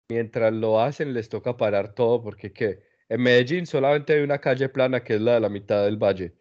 Mientras 0.09 0.53
lo 0.53 0.79
hacen 0.81 1.13
les 1.13 1.29
toca 1.29 1.57
parar 1.57 1.93
todo 1.93 2.21
porque 2.21 2.51
¿qué? 2.53 2.83
en 3.09 3.21
Medellín 3.21 3.65
solamente 3.65 4.13
hay 4.13 4.21
una 4.21 4.39
calle 4.39 4.69
plana 4.69 5.03
que 5.03 5.15
es 5.15 5.21
la 5.21 5.35
de 5.35 5.39
la 5.41 5.49
mitad 5.49 5.83
del 5.83 5.97
valle, 5.97 6.35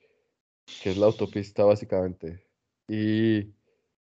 que 0.83 0.90
es 0.90 0.96
la 0.96 1.07
autopista 1.07 1.64
básicamente. 1.64 2.44
Y, 2.88 3.38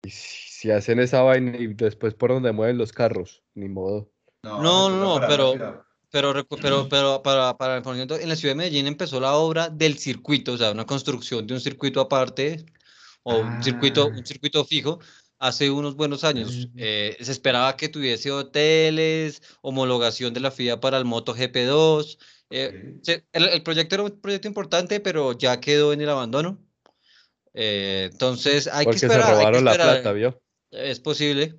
y 0.03 0.09
si 0.09 0.71
hacen 0.71 0.99
esa 0.99 1.21
vaina 1.21 1.57
y 1.57 1.67
después 1.73 2.13
por 2.13 2.31
donde 2.31 2.51
mueven 2.51 2.77
los 2.77 2.91
carros, 2.91 3.43
ni 3.53 3.69
modo. 3.69 4.11
No, 4.43 4.61
no, 4.61 4.89
no, 4.89 5.19
la 5.19 5.27
pero-. 5.27 5.85
Pero, 6.11 6.33
recu- 6.33 6.57
pero, 6.59 6.89
pero 6.89 7.21
para, 7.21 7.55
para 7.55 7.77
el 7.77 7.83
en 8.19 8.29
la 8.29 8.35
ciudad 8.35 8.53
de 8.53 8.57
Medellín 8.57 8.87
empezó 8.87 9.19
la 9.19 9.35
obra 9.35 9.69
del 9.69 9.99
circuito, 9.99 10.53
o 10.53 10.57
sea, 10.57 10.71
una 10.71 10.87
construcción 10.87 11.45
de 11.45 11.53
un 11.53 11.59
circuito 11.59 12.01
aparte 12.01 12.65
o 13.21 13.37
un 13.41 13.61
circuito, 13.61 14.05
Ah. 14.11 14.17
un 14.17 14.25
circuito 14.25 14.65
fijo 14.65 14.99
hace 15.39 15.71
unos 15.71 15.95
buenos 15.95 16.23
años. 16.23 16.69
Eh, 16.75 17.17
se 17.19 17.31
esperaba 17.31 17.75
que 17.77 17.89
tuviese 17.89 18.31
hoteles, 18.31 19.41
homologación 19.61 20.33
de 20.33 20.41
la 20.41 20.51
FIA 20.51 20.79
para 20.79 20.97
el 20.97 21.05
Moto 21.05 21.33
GP2. 21.35 22.17
eh, 22.51 22.95
se- 23.03 23.25
el, 23.31 23.47
el 23.49 23.63
proyecto 23.63 23.95
era 23.95 24.03
un 24.03 24.19
proyecto 24.21 24.47
importante, 24.47 24.99
pero 24.99 25.37
ya 25.37 25.59
quedó 25.59 25.93
en 25.93 26.01
el 26.01 26.09
abandono. 26.09 26.59
Eh, 27.53 28.09
entonces 28.11 28.67
hay 28.67 28.79
que 28.79 28.83
Porque 28.85 28.99
se 28.99 29.05
esperar. 29.07 29.27
que 29.27 29.33
robaron 29.33 29.65
la 29.65 29.73
plata, 29.73 30.11
¿vio? 30.13 30.41
Es 30.71 30.99
posible. 30.99 31.55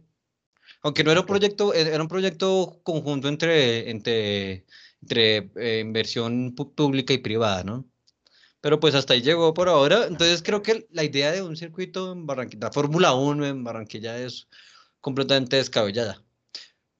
Aunque 0.82 1.04
no 1.04 1.10
era 1.10 1.20
un 1.20 1.26
proyecto, 1.26 1.74
e- 1.74 1.80
era 1.80 2.02
un 2.02 2.08
proyecto 2.08 2.80
conjunto 2.82 3.28
entre, 3.28 3.90
entre, 3.90 4.66
entre 5.02 5.80
inversión 5.80 6.54
pública 6.54 7.12
y 7.12 7.18
privada, 7.18 7.64
¿no? 7.64 7.89
Pero 8.60 8.78
pues 8.80 8.94
hasta 8.94 9.14
ahí 9.14 9.22
llegó 9.22 9.54
por 9.54 9.68
ahora. 9.68 10.06
Entonces 10.06 10.42
creo 10.42 10.62
que 10.62 10.86
la 10.90 11.04
idea 11.04 11.32
de 11.32 11.42
un 11.42 11.56
circuito 11.56 12.12
en 12.12 12.26
Barranquilla, 12.26 12.66
la 12.66 12.72
Fórmula 12.72 13.14
1 13.14 13.46
en 13.46 13.64
Barranquilla 13.64 14.18
es 14.18 14.48
completamente 15.00 15.56
descabellada. 15.56 16.22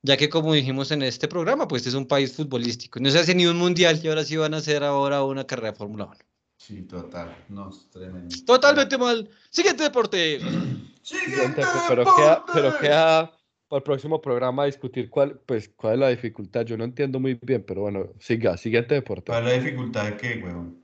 ya 0.03 0.17
que 0.17 0.31
como 0.31 0.55
dijimos 0.55 0.91
en 0.91 1.03
este 1.03 1.29
programa, 1.29 1.69
pues 1.69 1.87
es 1.87 1.95
un 1.95 2.07
país 2.07 2.35
futbolístico. 2.35 3.01
No 3.01 3.11
se 3.11 3.19
hace 3.19 3.35
ni 3.35 3.47
un 3.47 3.59
mundial 3.59 4.01
y 4.03 4.09
ahora 4.09 4.25
sí 4.25 4.37
van 4.37 4.55
a 4.55 4.59
hacer 4.59 4.83
ahora 4.83 5.23
una 5.25 5.47
carrera 5.47 5.73
de 5.73 5.77
Fórmula 5.77 6.07
1. 6.07 6.17
Sí, 6.57 6.83
total. 6.83 7.37
No, 7.49 7.71
es 7.71 7.89
tremendo. 7.91 8.35
Totalmente 8.47 8.97
mal. 8.99 9.29
Siguiente 9.51 9.83
deporte. 9.83 10.41
Siguiente, 11.03 11.63
pero 11.89 12.05
queda, 12.05 12.45
pero 12.53 12.79
queda 12.79 13.33
para 13.69 13.79
el 13.79 13.83
próximo 13.83 14.21
programa 14.21 14.67
discutir 14.67 15.09
cuál, 15.09 15.41
pues, 15.47 15.71
cuál 15.77 15.95
es 15.95 16.01
la 16.01 16.09
dificultad. 16.09 16.67
Yo 16.67 16.77
no 16.77 16.85
entiendo 16.85 17.19
muy 17.19 17.39
bien, 17.41 17.65
pero 17.67 17.83
bueno, 17.83 18.13
siga, 18.19 18.57
siguiente 18.57 18.95
deporte. 18.95 19.33
¿Cuál 19.33 19.49
es 19.49 19.57
la 19.57 19.65
dificultad 19.65 20.05
de 20.05 20.17
qué, 20.17 20.43
weón? 20.45 20.81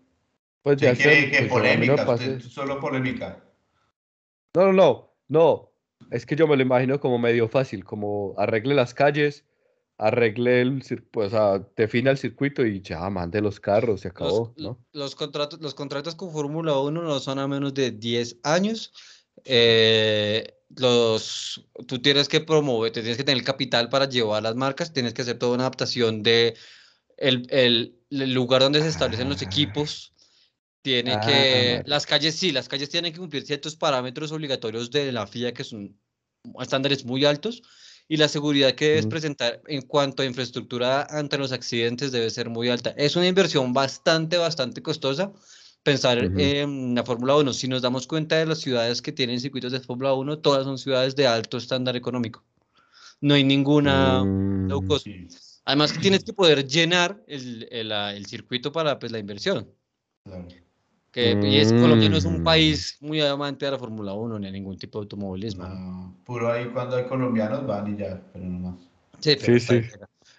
Pues 0.67 0.79
de 0.79 0.91
¿Usted 0.91 1.05
cree 1.05 1.19
hacer, 1.19 1.31
que 1.31 1.39
pues, 1.49 1.53
a 1.53 1.55
no 1.55 1.63
me 1.63 1.87
polémica? 1.87 2.11
¿Usted 2.13 2.41
solo 2.41 2.81
polémica? 2.81 3.45
No, 4.57 4.65
no, 4.65 4.73
no, 4.73 5.13
no. 5.29 5.71
Es 6.11 6.27
que 6.27 6.35
yo 6.35 6.49
me 6.49 6.57
lo 6.57 6.63
imagino 6.63 6.99
como 6.99 7.21
medio 7.21 7.49
fácil, 7.49 7.85
como 7.85 8.35
arregle 8.37 8.75
las 8.75 8.93
calles, 8.93 9.45
arregle 9.97 10.63
el 10.63 10.83
circuito, 10.83 11.11
pues, 11.13 11.27
o 11.29 11.31
sea, 11.31 11.67
defina 11.77 12.11
el 12.11 12.19
circuito 12.19 12.67
y 12.67 12.81
ya, 12.81 13.09
mande 13.11 13.41
los 13.41 13.61
carros, 13.61 14.01
se 14.01 14.09
Los, 14.09 14.13
acabó, 14.17 14.55
¿no? 14.57 14.85
los 14.93 15.15
contratos, 15.15 15.61
los 15.61 15.75
contratos 15.77 16.17
con 16.17 16.33
Fórmula 16.33 16.77
1 16.81 17.01
no 17.01 17.21
son 17.21 17.39
a 17.39 17.47
menos 17.47 17.73
de 17.73 17.93
10 17.93 18.39
años. 18.43 18.93
Eh, 19.45 20.53
los, 20.77 21.65
tú 21.87 22.03
tienes 22.03 22.29
que 22.29 22.41
promover, 22.41 22.91
tienes 22.91 23.17
que 23.17 23.23
tener 23.23 23.39
el 23.39 23.45
capital 23.47 23.89
para 23.89 24.09
llevar 24.09 24.43
las 24.43 24.57
marcas, 24.57 24.93
tienes 24.93 25.15
que 25.15 25.23
hacer 25.23 25.39
toda 25.39 25.55
una 25.55 25.63
adaptación 25.63 26.25
de 26.25 26.55
el, 27.19 27.47
el- 27.51 27.95
el 28.11 28.35
lugar 28.35 28.63
donde 28.63 28.83
se 28.83 28.89
establecen 28.89 29.29
los 29.29 29.41
Ah. 29.43 29.45
equipos. 29.45 30.13
Tiene 30.87 31.15
Ah, 31.15 31.21
que, 31.27 31.83
las 31.85 32.07
calles 32.07 32.37
sí, 32.37 32.53
las 32.53 32.69
calles 32.69 32.89
tienen 32.89 33.13
que 33.13 33.19
cumplir 33.19 33.45
ciertos 33.45 33.75
parámetros 33.75 34.31
obligatorios 34.31 34.89
de 34.93 35.11
la 35.11 35.27
FIA 35.27 35.53
que 35.53 35.65
son 35.65 35.99
estándares 36.61 37.05
muy 37.05 37.25
altos 37.25 37.61
y 38.07 38.17
la 38.19 38.29
seguridad 38.29 38.77
que 38.77 38.91
debes 38.91 39.07
presentar 39.07 39.61
en 39.67 39.83
cuanto 39.83 40.23
a 40.23 40.27
infraestructura 40.27 41.05
ante 41.11 41.39
los 41.39 41.51
accidentes 41.51 42.13
debe 42.13 42.31
ser 42.31 42.51
muy 42.51 42.69
alta. 42.69 42.95
Es 42.97 43.17
una 43.17 43.27
inversión 43.27 43.73
bastante, 43.73 44.37
bastante 44.37 44.81
costosa 44.81 45.33
pensar 45.83 46.19
Ujú. 46.25 46.39
en 46.39 46.95
la 46.95 47.03
Fórmula 47.03 47.35
1. 47.35 47.53
Si 47.53 47.67
nos 47.67 47.83
damos 47.83 48.07
cuenta 48.07 48.37
de 48.37 48.47
las 48.47 48.61
ciudades 48.61 49.03
que 49.03 49.11
tienen 49.11 49.41
circuitos 49.41 49.73
de 49.73 49.81
Fórmula 49.81 50.15
1, 50.15 50.39
todas 50.39 50.63
son 50.63 50.79
ciudades 50.79 51.17
de 51.17 51.27
alto 51.27 51.57
estándar 51.57 51.97
económico. 51.97 52.45
No 53.21 53.35
hay 53.35 53.43
ninguna 53.43 54.21
low 54.69 54.83
Mm, 54.83 54.87
cost. 54.87 55.05
Sí, 55.07 55.27
Además 55.65 55.93
que 55.93 55.99
tienes 55.99 56.23
que 56.23 56.33
poder 56.33 56.65
llenar 56.65 57.25
el, 57.27 57.67
el, 57.73 57.91
ah, 57.91 58.15
el 58.15 58.27
circuito 58.27 58.71
para 58.71 59.01
pues, 59.01 59.11
la 59.11 59.19
inversión. 59.19 59.69
claro. 60.23 60.47
Que 61.17 61.39
y 61.49 61.59
es, 61.59 61.73
Colombia 61.73 62.11
no 62.11 62.19
es 62.19 62.27
un 62.27 62.41
Mm. 62.41 62.45
país 62.45 62.99
muy 63.01 63.23
amante 63.23 63.65
de 63.65 63.71
la 63.73 63.79
Fórmula 63.79 64.13
1 64.13 64.39
ni 64.39 64.49
a 64.49 64.51
ningún 64.51 64.77
tipo 64.77 64.99
de 64.99 65.05
automovilismo. 65.05 65.65
puro 66.27 66.53
ahí 66.53 66.67
cuando 66.67 66.97
hay 66.97 67.05
colombianos 67.07 67.67
van 67.67 67.95
y 67.95 67.97
ya, 67.97 68.21
pero 68.33 68.45
no 68.45 68.59
más. 68.59 68.75
Sí, 69.21 69.37
pero 69.41 69.59
Sí, 69.59 69.61
sí. 69.61 69.83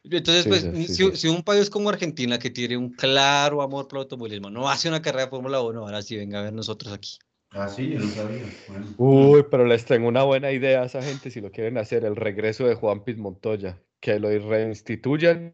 Entonces, 0.04 0.44
Sí, 0.44 0.50
pues, 0.50 0.88
si, 0.96 0.96
sí. 0.96 1.16
si 1.16 1.28
un 1.28 1.42
país 1.42 1.70
como 1.72 1.90
Argentina, 1.90 2.38
que 2.38 2.52
tiene 2.52 2.78
un 2.78 2.92
claro 2.94 3.64
amor 3.64 3.88
por 3.88 3.98
el 3.98 4.04
automovilismo, 4.04 4.52
no 4.52 4.70
hace 4.70 4.88
una 4.88 5.02
carrera 5.02 5.26
de 5.26 5.30
Fórmula 5.32 5.62
1, 5.62 5.82
ahora 5.82 6.02
sí 6.04 6.16
venga 6.16 6.40
a 6.40 6.44
ver 6.44 6.54
nosotros 6.54 6.94
aquí. 6.94 7.18
Ah, 7.52 7.68
sí, 7.68 7.90
yo 7.90 8.00
lo 8.00 8.08
sabía. 8.08 8.44
Bueno. 8.68 8.86
Uy, 8.98 9.46
pero 9.50 9.66
les 9.66 9.84
tengo 9.84 10.08
una 10.08 10.24
buena 10.24 10.52
idea 10.52 10.84
a 10.84 10.86
esa 10.86 11.02
gente 11.02 11.32
si 11.32 11.42
lo 11.42 11.52
quieren 11.52 11.78
hacer, 11.80 12.06
el 12.06 12.16
regreso 12.16 12.66
de 12.68 12.76
Juan 12.76 13.04
Piz 13.04 13.18
Montoya, 13.18 13.82
que 14.00 14.20
lo 14.20 14.30
reinstituyan 14.30 15.54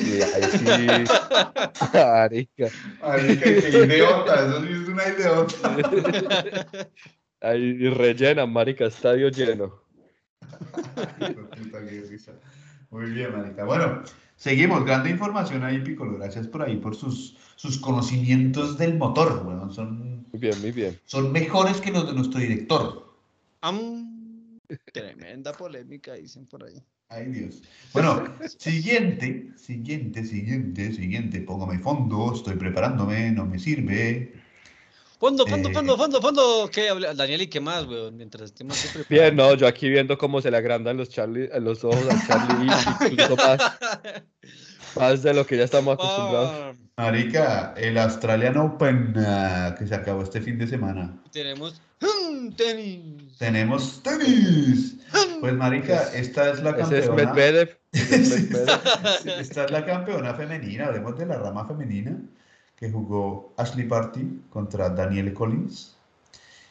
y 0.00 0.22
ahí 0.22 0.42
sí, 0.52 0.64
marica, 1.94 2.68
Ay, 3.02 3.38
qué, 3.38 3.84
idiota, 3.84 4.46
eso 4.46 4.62
sí 4.62 4.72
es 4.72 4.88
una 4.88 5.08
idiota. 5.08 5.76
ahí 7.40 7.88
rellenan, 7.88 8.52
marica, 8.52 8.86
estadio 8.86 9.28
lleno. 9.28 9.82
Muy 12.90 13.10
bien, 13.10 13.32
marica. 13.32 13.64
Bueno, 13.64 14.02
seguimos. 14.36 14.84
Grande 14.84 15.10
información 15.10 15.64
ahí, 15.64 15.80
Piccolo. 15.80 16.18
Gracias 16.18 16.46
por 16.48 16.62
ahí, 16.62 16.76
por 16.76 16.96
sus, 16.96 17.36
sus 17.56 17.78
conocimientos 17.78 18.78
del 18.78 18.96
motor, 18.96 19.44
weón. 19.46 19.72
Son, 19.72 20.26
Muy 20.32 20.40
bien, 20.40 20.60
muy 20.60 20.72
bien. 20.72 20.98
son 21.04 21.32
mejores 21.32 21.80
que 21.80 21.90
los 21.90 22.06
de 22.06 22.14
nuestro 22.14 22.40
director. 22.40 23.14
Tremenda 24.92 25.52
polémica, 25.52 26.14
dicen 26.14 26.46
por 26.46 26.64
ahí. 26.64 26.82
Ay, 27.12 27.26
Dios. 27.26 27.60
Bueno, 27.92 28.22
siguiente, 28.56 29.50
siguiente, 29.56 30.24
siguiente, 30.24 30.92
siguiente. 30.92 31.40
Póngame 31.40 31.80
fondo, 31.80 32.32
estoy 32.32 32.54
preparándome, 32.54 33.32
no 33.32 33.46
me 33.46 33.58
sirve. 33.58 34.32
Fondo, 35.18 35.44
fondo, 35.44 35.70
Eh. 35.70 35.72
fondo, 35.72 35.96
fondo, 35.96 36.22
fondo. 36.22 36.70
¿Qué 36.72 36.88
habla? 36.88 37.12
Daniel, 37.12 37.42
¿y 37.42 37.48
qué 37.48 37.58
más, 37.58 37.84
weón? 37.86 38.16
Mientras 38.16 38.44
estemos 38.44 38.78
Bien, 39.08 39.34
no, 39.34 39.54
yo 39.54 39.66
aquí 39.66 39.88
viendo 39.88 40.16
cómo 40.16 40.40
se 40.40 40.52
le 40.52 40.56
agrandan 40.56 40.96
los, 40.98 41.08
Charlie, 41.08 41.48
los 41.60 41.82
ojos 41.82 42.06
a 42.08 42.26
Charlie, 42.28 42.70
incluso 43.10 43.36
más, 43.36 43.60
más 44.96 45.22
de 45.22 45.34
lo 45.34 45.46
que 45.46 45.56
ya 45.56 45.64
estamos 45.64 45.94
acostumbrados. 45.94 46.50
Ah, 46.52 46.72
Marica, 46.96 47.74
el 47.76 47.96
Australian 47.98 48.56
Open 48.58 49.14
ah, 49.18 49.74
que 49.78 49.86
se 49.86 49.94
acabó 49.94 50.22
este 50.22 50.40
fin 50.40 50.58
de 50.58 50.66
semana. 50.66 51.16
tenemos 51.32 51.80
tenis. 52.56 53.38
Tenemos 53.38 54.02
tenis. 54.02 54.96
Pues, 55.40 55.54
Marica, 55.54 56.10
esta 56.14 56.50
es 56.50 56.62
la 56.62 56.70
Ese 56.70 56.98
es 57.00 57.06
campeona. 57.06 57.32
Medvedev. 57.34 57.78
es 57.92 58.50
Medvedev. 58.50 58.80
esta- 59.40 59.64
es 59.64 59.70
la 59.70 59.84
campeona 59.84 60.34
femenina, 60.34 60.86
hablemos 60.86 61.18
de 61.18 61.26
la 61.26 61.38
rama 61.38 61.66
femenina, 61.66 62.16
que 62.76 62.90
jugó 62.90 63.52
Ashley 63.56 63.86
Barty 63.86 64.40
contra 64.50 64.88
Danielle 64.90 65.32
Collins 65.34 65.96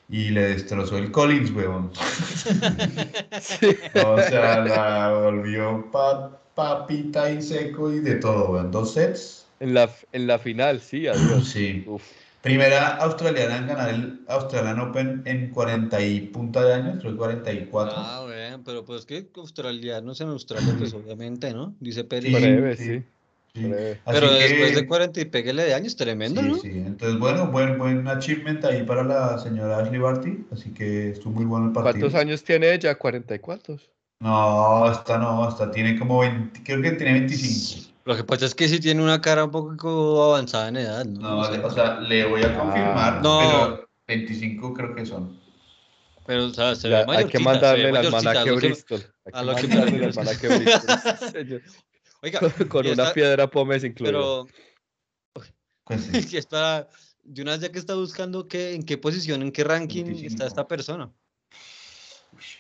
y 0.10 0.30
le 0.30 0.50
destrozó 0.50 0.98
el 0.98 1.12
Collins, 1.12 1.52
weón. 1.52 1.92
Sí. 3.42 3.78
O 4.06 4.18
sea, 4.22 4.60
la 4.60 5.12
volvió 5.14 5.90
pa- 5.92 6.32
papita 6.60 7.32
y 7.32 7.42
seco 7.42 7.92
y 7.92 8.00
de 8.00 8.16
todo, 8.16 8.52
weón. 8.52 8.72
Dos 8.72 8.94
sets. 8.94 9.46
En 9.62 9.74
la, 9.74 9.90
en 10.12 10.28
la 10.28 10.40
final, 10.40 10.82
sí, 10.82 11.08
adiós. 11.08 11.48
Sí. 11.48 11.84
Uf. 11.88 12.04
Primera 12.42 12.96
australiana 12.98 13.58
en 13.58 13.68
ganar 13.68 13.90
el 13.90 14.22
Australian 14.28 14.80
Open 14.80 15.22
en 15.26 15.50
40 15.50 16.02
y 16.02 16.22
punta 16.22 16.64
de 16.64 16.74
años, 16.74 16.98
creo 17.00 17.12
que 17.14 17.18
44. 17.18 17.94
Ah, 17.98 18.22
bueno, 18.26 18.62
pero 18.66 18.86
pues 18.86 19.06
que 19.06 19.28
australianos 19.36 20.22
en 20.22 20.30
Australia, 20.30 20.74
pues 20.78 20.94
obviamente, 20.94 21.54
¿no? 21.54 21.74
Dice 21.82 22.04
Pérez. 22.06 22.30
Sí, 22.34 22.36
Breve, 22.40 22.78
sí. 22.78 22.84
sí. 22.86 23.04
Sí. 23.56 23.64
breve. 23.64 23.92
Así 24.06 24.20
Pero 24.20 24.34
después 24.34 24.70
que- 24.72 24.76
de 24.78 24.88
40 24.88 25.20
y 25.22 25.26
péguele 25.26 25.64
de 25.66 25.74
años, 25.74 25.96
tremendo, 25.98 26.42
Sí, 26.42 26.48
¿no? 26.48 26.56
sí. 26.60 26.70
Entonces, 26.70 27.20
bueno, 27.20 27.48
buen, 27.48 27.78
buen 27.78 28.08
achievement 28.08 28.64
ahí 28.64 28.84
para 28.84 29.04
la 29.04 29.38
señora 29.40 29.80
Ashley 29.80 30.00
Barty. 30.00 30.46
Así 30.54 30.70
que 30.70 31.10
estuvo 31.10 31.34
muy 31.34 31.46
bueno 31.46 31.68
el 31.68 31.72
partido. 31.74 31.94
¿Cuántos 32.06 32.16
años 32.22 32.44
tiene 32.44 32.72
ella? 32.74 32.98
¿40 32.98 33.36
y 33.36 33.40
cuántos? 33.40 33.90
No, 34.22 34.92
esta 34.92 35.18
no, 35.18 35.48
esta 35.48 35.72
tiene 35.72 35.98
como 35.98 36.20
20, 36.20 36.62
creo 36.64 36.82
que 36.82 36.92
tiene 36.92 37.14
25. 37.22 37.90
Lo 38.06 38.16
que 38.18 38.24
pasa 38.24 38.46
es 38.46 38.56
que 38.56 38.68
sí 38.68 38.80
tiene 38.80 39.02
una 39.02 39.22
cara 39.22 39.46
un 39.46 39.52
poco 39.52 40.24
avanzada 40.24 40.68
en 40.70 40.78
edad, 40.78 41.06
¿no? 41.06 41.20
No, 41.22 41.36
No 41.38 41.44
sé. 41.46 41.60
o 41.60 41.70
sea, 41.72 42.00
le 42.02 42.26
voy 42.26 42.42
a 42.44 42.58
confirmar, 42.58 43.14
Ah. 43.18 43.22
No. 43.24 43.40
pero 43.40 43.90
25 44.08 44.74
creo 44.74 44.96
que 44.96 45.06
son. 45.06 45.40
Pero, 46.26 46.46
o 46.48 46.50
sea, 46.54 46.76
se 46.76 46.90
Ya, 46.90 47.06
ve 47.06 47.18
hay 47.18 47.26
que 47.28 47.40
mandarle 47.40 47.90
almanaque 47.98 48.50
lo 48.50 48.58
que- 48.58 48.68
Bristol. 48.68 49.02
Hay 49.26 49.32
a 49.34 49.40
que 49.40 49.46
lo 49.46 49.56
que 49.56 49.68
me 49.68 49.76
mandarle 49.76 50.06
almanaque 50.08 50.48
Bristol. 50.48 50.82
señor. 51.32 51.62
Oiga, 52.22 52.40
Con 52.68 52.86
una 52.86 52.92
esta- 52.92 53.14
piedra 53.14 53.48
pómez 53.50 53.84
incluida. 53.86 54.12
pero 54.12 54.48
que 56.30 56.38
es 56.38 56.46
para, 56.46 56.88
de 57.24 57.42
una 57.42 57.52
vez 57.54 57.62
ya 57.62 57.72
que 57.72 57.80
está 57.80 57.96
buscando 57.96 58.48
qué, 58.48 58.74
en 58.76 58.84
qué 58.84 58.98
posición, 58.98 59.42
en 59.42 59.52
qué 59.52 59.64
ranking 59.64 60.04
25. 60.04 60.28
está 60.34 60.46
esta 60.46 60.68
persona. 60.68 61.10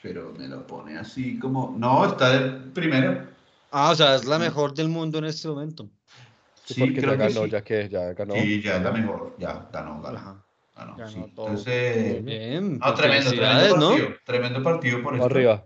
Pero 0.01 0.33
me 0.37 0.47
lo 0.47 0.65
pone 0.67 0.97
así 0.97 1.37
como. 1.39 1.75
No, 1.77 2.05
está 2.05 2.35
el 2.35 2.71
primero. 2.71 3.27
Ah, 3.71 3.91
o 3.91 3.95
sea, 3.95 4.15
es 4.15 4.25
la 4.25 4.39
mejor 4.39 4.73
del 4.73 4.89
mundo 4.89 5.19
en 5.19 5.25
este 5.25 5.47
momento. 5.47 5.87
Sí, 6.65 6.73
Sí, 6.75 6.79
porque 6.81 6.95
ya 6.95 7.01
creo 7.01 7.11
que 7.13 7.17
ganó, 7.17 7.43
sí. 7.45 7.49
ya 7.49 7.61
que 7.63 7.89
ya 7.89 8.13
ganó. 8.13 8.33
Sí, 8.35 8.61
ya 8.61 8.77
es 8.77 8.83
la 8.83 8.91
mejor. 8.91 9.35
Ya, 9.39 9.67
ganó, 9.71 10.01
ganó. 10.01 10.43
Ganó, 10.75 10.95
Ganó 10.95 11.07
sí. 11.09 11.31
todo. 11.35 11.47
Entonces. 11.47 12.23
Bien, 12.23 12.73
No, 12.73 12.79
pues 12.79 12.95
tremendo, 12.95 13.29
tremendo 13.31 13.77
¿no? 13.77 13.89
partido. 13.89 14.09
Tremendo 14.25 14.63
partido 14.63 15.03
por 15.03 15.13
esto. 15.15 15.25
Arriba. 15.25 15.63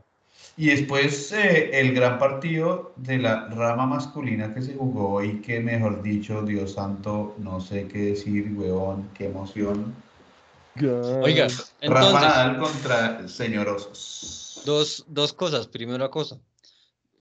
Y 0.55 0.67
después 0.67 1.31
eh, 1.31 1.71
el 1.79 1.93
gran 1.95 2.19
partido 2.19 2.93
de 2.95 3.17
la 3.17 3.47
rama 3.49 3.85
masculina 3.87 4.53
que 4.53 4.61
se 4.61 4.75
jugó 4.75 5.23
y 5.23 5.41
que, 5.41 5.59
mejor 5.59 6.01
dicho, 6.03 6.43
Dios 6.43 6.73
santo, 6.73 7.35
no 7.39 7.59
sé 7.59 7.87
qué 7.87 7.97
decir, 7.99 8.53
weón, 8.55 9.09
qué 9.15 9.25
emoción. 9.25 9.95
Oiga, 10.75 11.47
Rafa 11.47 11.67
entonces, 11.81 12.13
Nadal 12.13 12.57
contra 12.59 13.27
señorosos. 13.27 14.61
dos, 14.65 15.05
dos 15.07 15.33
cosas. 15.33 15.67
Primera 15.67 16.09
cosa. 16.09 16.37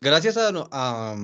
Gracias 0.02 0.38
a, 0.38 0.52
a, 0.72 1.16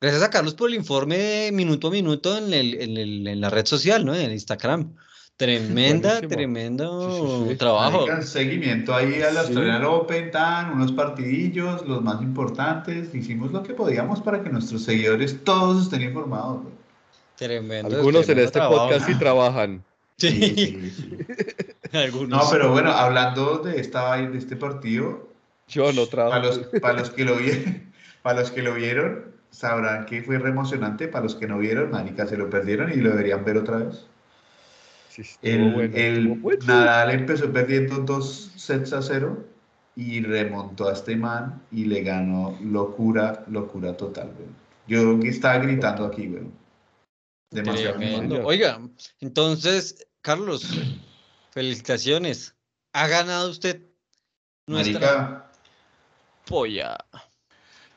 gracias 0.00 0.22
a 0.22 0.30
Carlos 0.30 0.54
por 0.54 0.68
el 0.70 0.76
informe 0.76 1.50
minuto 1.52 1.88
a 1.88 1.90
minuto 1.90 2.36
en, 2.38 2.52
el, 2.52 2.80
en, 2.80 2.96
el- 2.96 3.26
en 3.28 3.40
la 3.40 3.50
red 3.50 3.66
social, 3.66 4.04
¿no? 4.04 4.14
En 4.14 4.32
Instagram. 4.32 4.94
Tremenda, 5.36 6.08
Buenísimo. 6.14 6.28
tremendo 6.34 7.10
Sí, 7.10 7.44
sí, 7.44 7.50
sí. 7.50 7.56
trabajo. 7.56 8.06
Seguimiento 8.22 8.92
ahí 8.92 9.22
al 9.22 9.32
Sí. 9.34 9.38
Australian 9.38 9.84
Open, 9.84 10.30
tan, 10.32 10.72
unos 10.72 10.90
partidillos, 10.90 11.86
los 11.86 12.02
más 12.02 12.20
importantes. 12.20 13.14
Hicimos 13.14 13.52
lo 13.52 13.62
que 13.62 13.72
podíamos 13.72 14.20
para 14.20 14.42
que 14.42 14.50
nuestros 14.50 14.82
seguidores 14.82 15.44
todos 15.44 15.84
estén 15.84 16.02
informados. 16.02 16.62
Tremendo. 17.36 17.94
Algunos 17.94 18.22
en 18.22 18.26
tremendo 18.26 18.46
este 18.46 18.58
trabajo. 18.58 18.88
podcast 18.88 19.06
sí 19.06 19.14
trabajan. 19.16 19.84
Sí, 20.18 20.30
Sí, 20.30 20.80
sí, 20.80 20.90
sí. 20.90 21.16
algunos. 21.96 22.44
No, 22.44 22.50
pero 22.50 22.72
bueno, 22.72 22.90
hablando 22.90 23.58
de, 23.58 23.80
esta, 23.80 24.16
de 24.16 24.36
este 24.36 24.56
partido, 24.56 25.28
Yo 25.68 25.92
no 25.92 26.06
Para 26.06 26.40
trabajo. 26.40 26.46
los, 26.46 26.58
para 26.80 26.98
los 26.98 27.10
que 27.10 27.24
lo 27.24 27.36
vieron, 27.36 27.92
para 28.22 28.40
los 28.40 28.50
que 28.50 28.62
lo 28.62 28.74
vieron, 28.74 29.26
sabrán 29.50 30.06
que 30.06 30.22
fue 30.22 30.38
re 30.38 30.50
emocionante. 30.50 31.08
Para 31.08 31.24
los 31.24 31.34
que 31.36 31.46
no 31.46 31.58
vieron, 31.58 31.90
marica, 31.90 32.26
se 32.26 32.36
lo 32.36 32.50
perdieron 32.50 32.92
y 32.92 32.96
lo 32.96 33.10
deberían 33.10 33.44
ver 33.44 33.58
otra 33.58 33.78
vez. 33.78 34.06
Sí, 35.08 35.22
El, 35.42 35.72
bueno, 35.72 35.96
el 35.96 36.28
bueno. 36.28 36.64
Nadal 36.66 37.10
empezó 37.10 37.52
perdiendo 37.52 37.98
dos 37.98 38.52
sets 38.56 38.92
a 38.92 39.02
cero 39.02 39.44
y 39.96 40.20
remontó 40.22 40.88
a 40.88 40.92
este 40.92 41.16
man 41.16 41.60
y 41.72 41.84
le 41.86 42.02
ganó 42.02 42.56
locura, 42.62 43.44
locura 43.48 43.96
total, 43.96 44.32
güey. 44.36 44.48
Yo 44.86 45.18
estaba 45.28 45.58
gritando 45.58 46.04
aquí, 46.06 46.28
güey. 46.28 46.44
Demasiado. 47.50 47.98
Oiga, 48.46 48.80
entonces, 49.20 50.06
Carlos, 50.22 50.68
felicitaciones. 51.52 52.54
Ha 52.92 53.06
ganado 53.06 53.50
usted 53.50 53.82
nuestra 54.66 55.00
Marica, 55.00 55.50
polla. 56.46 56.98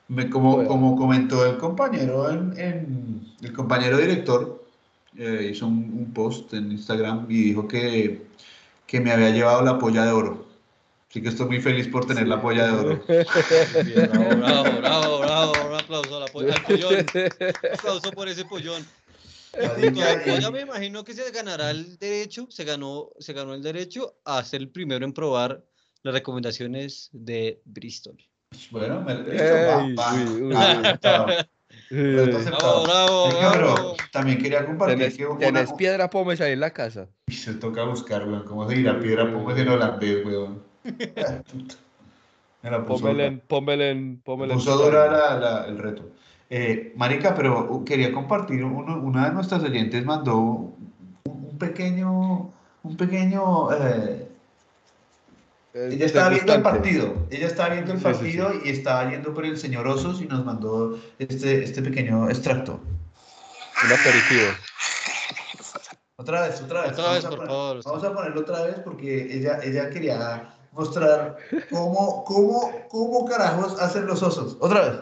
me- 0.07 0.30
como, 0.30 0.65
como 0.65 0.95
comentó 0.95 1.45
el 1.45 1.57
compañero, 1.57 2.30
en, 2.30 2.57
en- 2.59 3.34
el 3.41 3.53
compañero 3.53 3.97
director, 3.97 4.65
eh, 5.17 5.49
hizo 5.51 5.67
un, 5.67 5.78
un 5.97 6.13
post 6.13 6.53
en 6.53 6.72
Instagram 6.72 7.26
y 7.30 7.43
dijo 7.43 7.67
que, 7.67 8.26
que 8.86 8.99
me 8.99 9.11
había 9.11 9.32
llevado 9.32 9.61
la 9.63 9.78
polla 9.80 10.05
de 10.05 10.11
oro. 10.11 10.47
Así 11.09 11.22
que 11.22 11.30
estoy 11.30 11.47
muy 11.47 11.59
feliz 11.61 11.88
por 11.89 12.05
tener 12.05 12.28
la 12.28 12.41
polla 12.41 12.67
de 12.67 12.72
oro. 12.72 13.03
Bien, 13.84 14.09
bravo, 14.09 14.36
bravo, 14.38 14.78
bravo, 14.80 15.19
bravo. 15.19 15.67
Un 15.67 15.76
aplauso 15.76 16.15
a 16.17 16.19
la 16.22 16.28
polla. 16.28 16.55
Al 16.55 16.61
pollón. 16.61 17.05
Un 17.13 17.74
aplauso 17.74 18.11
por 18.11 18.30
ese 18.30 18.45
pollón. 18.45 18.86
Con 19.54 19.68
Marica, 19.68 20.16
la 20.16 20.24
polla 20.24 20.47
y- 20.47 20.52
me 20.52 20.62
imagino 20.62 21.04
que 21.04 21.14
se 21.14 21.30
ganará 21.32 21.72
el 21.72 21.97
derecho, 21.97 22.47
se 22.49 22.64
ganó, 22.64 23.10
se 23.20 23.34
ganó 23.34 23.54
el 23.54 23.62
derecho 23.62 24.16
a 24.24 24.43
ser 24.43 24.62
el 24.62 24.70
primero 24.70 25.04
en 25.06 25.14
probar 25.14 25.64
las 26.04 26.14
recomendaciones 26.14 27.10
de 27.12 27.62
Bristol. 27.66 28.18
Bueno, 28.72 29.02
me, 29.02 29.14
Bravo, 32.72 33.95
también 34.12 34.41
quería 34.41 34.66
compartir 34.66 34.97
¿Tenés, 34.97 35.18
que 35.18 35.26
una- 35.26 35.39
tenés 35.39 35.74
piedra 35.74 36.10
pómez 36.10 36.41
ahí 36.41 36.54
en 36.54 36.60
la 36.60 36.72
casa? 36.72 37.08
Uy, 37.28 37.36
Se 37.36 37.54
toca 37.54 37.84
buscar, 37.84 38.28
weón. 38.28 38.43
¿Cómo 38.45 38.68
se 38.70 38.76
dirá 38.76 38.99
piedra? 38.99 39.32
Póngase 39.32 39.62
en 39.62 39.70
holandés, 39.70 40.26
weón. 40.26 40.64
Pómele 42.88 43.26
en, 43.26 43.39
pómele 43.39 43.89
en, 43.89 44.22
pómele 44.22 44.54
en 44.54 44.60
puso 44.60 44.78
dura 44.78 45.12
la- 45.12 45.39
la- 45.39 45.66
el 45.68 45.78
reto. 45.78 46.12
Eh, 46.54 46.91
Marica, 46.97 47.34
pero 47.34 47.72
uh, 47.72 47.86
quería 47.86 48.12
compartir, 48.12 48.62
uno- 48.66 48.99
una 49.02 49.28
de 49.30 49.32
nuestras 49.34 49.64
oyentes 49.64 50.04
mandó 50.04 50.36
un, 50.38 50.93
un 51.24 51.58
pequeño, 51.58 52.52
un 52.84 52.97
pequeño, 52.97 53.72
eh, 53.72 54.28
ella 55.74 56.06
estaba 56.06 56.28
viendo 56.28 56.54
el 56.54 56.62
partido, 56.62 57.26
ella 57.30 57.47
estaba 57.47 57.70
viendo 57.70 57.93
el 57.93 57.99
Sí, 57.99 58.04
sí, 58.06 58.12
partido 58.12 58.52
y 58.66 58.70
estaba 58.70 59.10
yendo 59.10 59.34
por 59.34 59.45
el 59.45 59.58
señor 59.58 59.88
Osos 59.88 60.22
y 60.22 60.26
nos 60.26 60.43
mandó 60.43 60.99
este, 61.20 61.64
este 61.64 61.82
pequeño 61.82 62.30
extracto. 62.30 62.82
Un 63.86 63.91
aperitivo. 63.93 64.49
Otra 66.18 66.41
vez, 66.41 66.62
otra 66.62 66.82
vez. 66.82 66.91
Otra 66.91 67.04
vamos 67.06 67.16
vez, 67.16 67.26
a 67.26 67.30
por 67.30 67.38
poner- 67.39 67.47
favor. 67.49 67.82
Vamos 67.86 68.04
a 68.04 68.14
ponerlo 68.14 68.41
otra 68.41 68.64
vez 68.64 68.76
porque 68.84 69.38
ella, 69.38 69.60
ella 69.64 69.89
quería 69.89 70.54
mostrar 70.74 71.38
cómo, 71.70 72.26
cómo, 72.26 72.72
cómo 72.89 73.26
carajos 73.26 73.80
hacen 73.82 74.06
los 74.06 74.22
osos. 74.22 74.58
Otra 74.60 74.82
vez. 74.82 74.99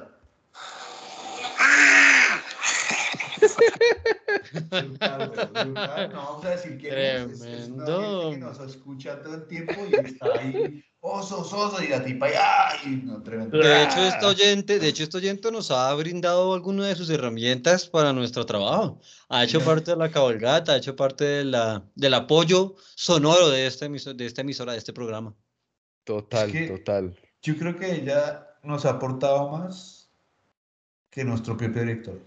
Brutal, 4.51 5.29
brutal. 5.29 6.09
No 6.11 6.15
vamos 6.17 6.45
a 6.45 6.49
decir 6.51 6.77
quién 6.79 6.93
es. 6.97 7.31
es. 7.31 7.41
Es 7.41 7.67
una 7.69 7.85
que 8.31 8.37
nos 8.37 8.59
escucha 8.59 9.21
todo 9.21 9.35
el 9.35 9.47
tiempo 9.47 9.73
y 9.89 9.95
está 10.05 10.27
ahí. 10.39 10.83
Osos, 11.01 11.53
osos. 11.53 11.81
Y 11.83 11.87
la 11.87 12.03
tipa. 12.03 12.27
¡Ay! 12.27 13.01
No, 13.05 13.21
tremendo. 13.23 13.57
De 13.57 13.83
hecho, 13.83 13.99
este 13.99 14.25
oyente, 14.25 14.79
de 14.79 14.87
hecho, 14.87 15.03
este 15.03 15.17
oyente 15.17 15.51
nos 15.51 15.71
ha 15.71 15.93
brindado 15.93 16.53
alguna 16.53 16.87
de 16.87 16.95
sus 16.95 17.09
herramientas 17.09 17.87
para 17.87 18.11
nuestro 18.13 18.45
trabajo. 18.45 18.99
Ha 19.29 19.43
hecho 19.43 19.61
parte 19.61 19.91
de 19.91 19.97
la 19.97 20.09
cabalgata, 20.11 20.73
ha 20.73 20.77
hecho 20.77 20.95
parte 20.95 21.23
de 21.23 21.45
la, 21.45 21.83
del 21.95 22.13
apoyo 22.13 22.75
sonoro 22.95 23.49
de, 23.49 23.67
este 23.67 23.85
emiso- 23.89 24.13
de 24.13 24.25
esta 24.25 24.41
emisora, 24.41 24.73
de 24.73 24.79
este 24.79 24.91
programa. 24.93 25.33
Total, 26.03 26.47
Es 26.49 26.53
que- 26.53 26.67
total. 26.77 27.15
Yo 27.41 27.57
creo 27.57 27.77
que 27.77 27.89
ella 27.95 28.47
nos 28.63 28.85
ha 28.85 28.89
aportado 28.91 29.49
más 29.49 30.09
que 31.09 31.23
nuestro 31.23 31.55
propio 31.55 31.81
director. 31.81 32.19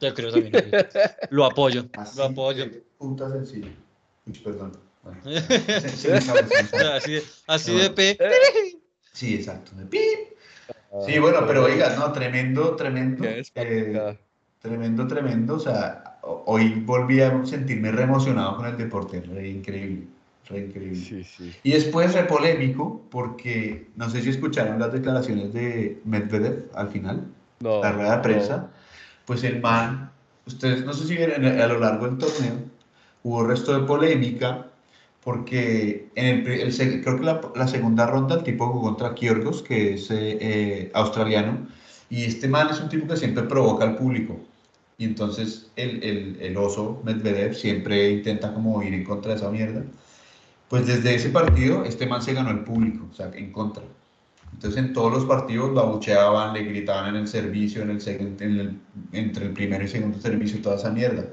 Yo 0.00 0.14
creo 0.14 0.30
también. 0.32 0.52
Lo 1.30 1.44
apoyo, 1.44 1.84
Así 1.94 2.18
lo 2.18 2.24
apoyo. 2.24 2.64
sencillo. 3.30 3.68
Uy, 4.26 4.38
perdón. 4.44 4.72
Bueno, 5.02 5.20
se- 5.24 5.88
se 5.88 6.10
me 6.12 6.20
sale, 6.20 6.46
se 6.48 6.62
me 6.62 6.68
sale. 6.68 6.92
Así, 6.96 7.12
de- 7.12 7.22
así 7.46 7.76
de 7.76 7.90
pe. 7.90 8.18
Sí, 9.12 9.34
exacto. 9.34 9.72
de 9.76 9.84
pip. 9.86 10.02
Sí, 11.06 11.18
bueno, 11.18 11.44
pero 11.46 11.64
oiga, 11.64 11.94
no, 11.96 12.12
tremendo, 12.12 12.76
tremendo. 12.76 13.24
Eh, 13.24 13.42
tremendo, 14.60 15.06
tremendo. 15.06 15.54
O 15.56 15.60
sea, 15.60 16.18
ho- 16.22 16.44
hoy 16.46 16.74
volví 16.86 17.20
a 17.20 17.44
sentirme 17.44 17.90
re 17.92 18.04
emocionado 18.04 18.56
con 18.56 18.66
el 18.66 18.76
deporte. 18.78 19.20
Re 19.20 19.48
increíble. 19.48 20.06
Re 20.48 20.58
increíble. 20.60 20.96
Sí, 20.96 21.24
sí. 21.24 21.52
Y 21.62 21.72
después 21.72 22.12
re 22.14 22.24
polémico, 22.24 23.02
porque 23.10 23.88
no 23.96 24.08
sé 24.08 24.22
si 24.22 24.30
escucharon 24.30 24.78
las 24.78 24.92
declaraciones 24.92 25.52
de 25.52 26.00
Medvedev 26.04 26.70
al 26.74 26.88
final, 26.90 27.26
No, 27.60 27.80
la 27.82 27.92
rueda 27.92 28.10
de 28.10 28.16
no. 28.16 28.22
Pues 29.24 29.42
el 29.44 29.60
man, 29.60 30.10
ustedes 30.46 30.84
no 30.84 30.92
sé 30.92 31.06
si 31.06 31.16
vieron 31.16 31.44
a 31.44 31.66
lo 31.66 31.78
largo 31.78 32.06
del 32.06 32.18
torneo, 32.18 32.58
hubo 33.22 33.44
resto 33.44 33.78
de 33.78 33.86
polémica, 33.86 34.66
porque 35.22 36.10
en 36.14 36.26
el, 36.26 36.48
el 36.48 37.02
creo 37.02 37.16
que 37.18 37.24
la, 37.24 37.40
la 37.54 37.66
segunda 37.66 38.06
ronda 38.06 38.36
el 38.36 38.42
tipo 38.44 38.68
jugó 38.68 38.82
contra 38.82 39.14
Kyrgios, 39.14 39.62
que 39.62 39.94
es 39.94 40.10
eh, 40.10 40.38
eh, 40.40 40.90
australiano, 40.94 41.66
y 42.10 42.24
este 42.24 42.48
man 42.48 42.68
es 42.70 42.80
un 42.80 42.90
tipo 42.90 43.06
que 43.08 43.16
siempre 43.16 43.44
provoca 43.44 43.84
al 43.84 43.96
público. 43.96 44.38
Y 44.98 45.06
entonces 45.06 45.70
el, 45.76 46.02
el, 46.04 46.38
el 46.40 46.56
oso 46.56 47.00
Medvedev 47.04 47.54
siempre 47.54 48.10
intenta 48.10 48.52
como 48.54 48.82
ir 48.82 48.94
en 48.94 49.04
contra 49.04 49.32
de 49.32 49.38
esa 49.38 49.50
mierda. 49.50 49.82
Pues 50.68 50.86
desde 50.86 51.14
ese 51.14 51.30
partido, 51.30 51.84
este 51.84 52.06
man 52.06 52.22
se 52.22 52.34
ganó 52.34 52.50
el 52.50 52.60
público, 52.60 53.06
o 53.10 53.14
sea, 53.14 53.30
en 53.34 53.52
contra. 53.52 53.82
Entonces 54.54 54.78
en 54.82 54.92
todos 54.92 55.12
los 55.12 55.24
partidos 55.26 55.70
lo 55.72 55.80
abucheaban, 55.80 56.54
le 56.54 56.62
gritaban 56.62 57.08
en 57.10 57.16
el 57.16 57.28
servicio, 57.28 57.82
en 57.82 57.90
el, 57.90 58.08
en 58.08 58.60
el- 58.60 58.78
entre 59.12 59.46
el 59.46 59.52
primero 59.52 59.84
y 59.84 59.88
segundo 59.88 60.18
servicio, 60.18 60.62
toda 60.62 60.76
esa 60.76 60.90
mierda. 60.90 61.24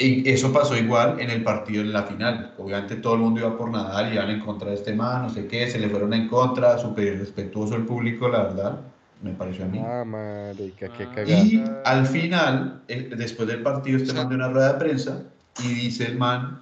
Y 0.00 0.28
eso 0.30 0.52
pasó 0.52 0.76
igual 0.76 1.18
en 1.20 1.30
el 1.30 1.42
partido 1.42 1.82
en 1.82 1.92
la 1.92 2.04
final. 2.04 2.54
Obviamente 2.58 2.96
todo 2.96 3.14
el 3.14 3.20
mundo 3.20 3.40
iba 3.40 3.56
por 3.58 3.70
Nadal, 3.70 4.12
iban 4.14 4.30
en 4.30 4.40
contra 4.40 4.68
de 4.68 4.76
este 4.76 4.94
man, 4.94 5.22
no 5.22 5.30
sé 5.30 5.46
qué, 5.48 5.68
se 5.68 5.78
le 5.80 5.88
fueron 5.88 6.12
en 6.14 6.28
contra, 6.28 6.78
súper 6.78 7.14
irrespetuoso 7.14 7.74
el 7.74 7.84
público, 7.84 8.28
la 8.28 8.44
verdad, 8.44 8.80
me 9.22 9.32
pareció 9.32 9.64
a 9.64 9.68
mí. 9.68 9.80
Ah, 9.84 10.04
marica, 10.06 10.88
qué 10.96 11.02
Ah. 11.04 11.12
cagada. 11.14 11.38
Y 11.40 11.64
al 11.84 12.06
final, 12.06 12.82
eh, 12.86 13.10
después 13.16 13.48
del 13.48 13.62
partido, 13.62 13.96
este 13.96 14.12
man 14.12 14.28
de 14.28 14.36
una 14.36 14.48
rueda 14.48 14.74
de 14.74 14.78
prensa 14.78 15.22
y 15.64 15.68
dice 15.74 16.06
el 16.06 16.16
man, 16.16 16.60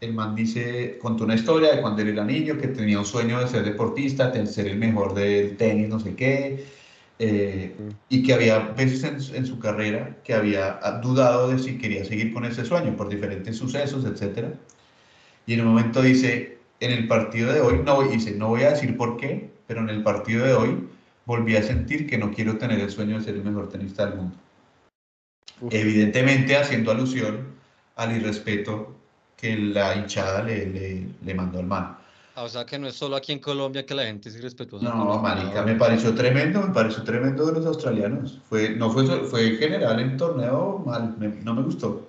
el 0.00 0.12
man 0.14 0.34
dice, 0.34 0.98
contó 1.00 1.24
una 1.24 1.34
historia 1.34 1.74
de 1.74 1.80
cuando 1.80 2.02
él 2.02 2.08
era 2.08 2.24
niño, 2.24 2.58
que 2.58 2.68
tenía 2.68 2.98
un 2.98 3.06
sueño 3.06 3.40
de 3.40 3.48
ser 3.48 3.64
deportista, 3.64 4.30
de 4.30 4.46
ser 4.46 4.66
el 4.68 4.78
mejor 4.78 5.14
del 5.14 5.56
tenis, 5.56 5.88
no 5.88 5.98
sé 6.00 6.14
qué, 6.14 6.66
eh, 7.18 7.74
y 8.08 8.22
que 8.22 8.34
había 8.34 8.58
veces 8.58 9.04
en, 9.04 9.20
su- 9.20 9.34
en 9.34 9.46
su 9.46 9.58
carrera 9.58 10.18
que 10.24 10.34
había 10.34 10.78
dudado 11.02 11.48
de 11.48 11.58
si 11.58 11.78
quería 11.78 12.04
seguir 12.04 12.32
con 12.34 12.44
ese 12.44 12.64
sueño 12.64 12.96
por 12.96 13.08
diferentes 13.08 13.56
sucesos, 13.56 14.04
etc. 14.04 14.54
Y 15.46 15.54
en 15.54 15.60
un 15.62 15.68
momento 15.68 16.02
dice, 16.02 16.58
en 16.80 16.90
el 16.92 17.08
partido 17.08 17.52
de 17.52 17.60
hoy, 17.60 17.80
no, 17.84 18.02
dice, 18.02 18.32
no 18.32 18.48
voy 18.48 18.62
a 18.62 18.70
decir 18.72 18.96
por 18.96 19.16
qué, 19.16 19.50
pero 19.66 19.80
en 19.80 19.88
el 19.88 20.02
partido 20.02 20.44
de 20.44 20.54
hoy 20.54 20.88
volví 21.24 21.56
a 21.56 21.62
sentir 21.62 22.06
que 22.06 22.18
no 22.18 22.32
quiero 22.32 22.58
tener 22.58 22.80
el 22.80 22.90
sueño 22.90 23.18
de 23.18 23.24
ser 23.24 23.34
el 23.36 23.44
mejor 23.44 23.68
tenista 23.68 24.06
del 24.06 24.16
mundo. 24.16 24.36
Uf. 25.60 25.72
Evidentemente 25.72 26.56
haciendo 26.56 26.90
alusión 26.90 27.54
al 27.96 28.14
irrespeto 28.16 28.95
que 29.36 29.56
la 29.56 29.94
hinchada 29.96 30.42
le, 30.42 30.66
le, 30.66 31.06
le 31.22 31.34
mandó 31.34 31.58
al 31.58 31.66
man. 31.66 31.96
Ah, 32.34 32.44
O 32.44 32.48
sea 32.48 32.66
que 32.66 32.78
no 32.78 32.86
es 32.86 32.94
solo 32.94 33.16
aquí 33.16 33.32
en 33.32 33.38
Colombia 33.40 33.84
que 33.86 33.94
la 33.94 34.04
gente 34.04 34.28
es 34.28 34.36
irrespetuosa. 34.36 34.86
No, 34.88 35.18
marica, 35.22 35.62
me 35.62 35.74
pareció 35.74 36.14
tremendo, 36.14 36.60
me 36.60 36.72
pareció 36.72 37.02
tremendo 37.02 37.46
de 37.46 37.52
los 37.52 37.66
australianos. 37.66 38.40
Fue, 38.48 38.70
no 38.70 38.90
fue, 38.90 39.06
fue 39.24 39.56
general 39.56 39.98
en 40.00 40.16
torneo 40.16 40.82
mal, 40.84 41.16
me- 41.18 41.28
no 41.28 41.54
me 41.54 41.62
gustó. 41.62 42.06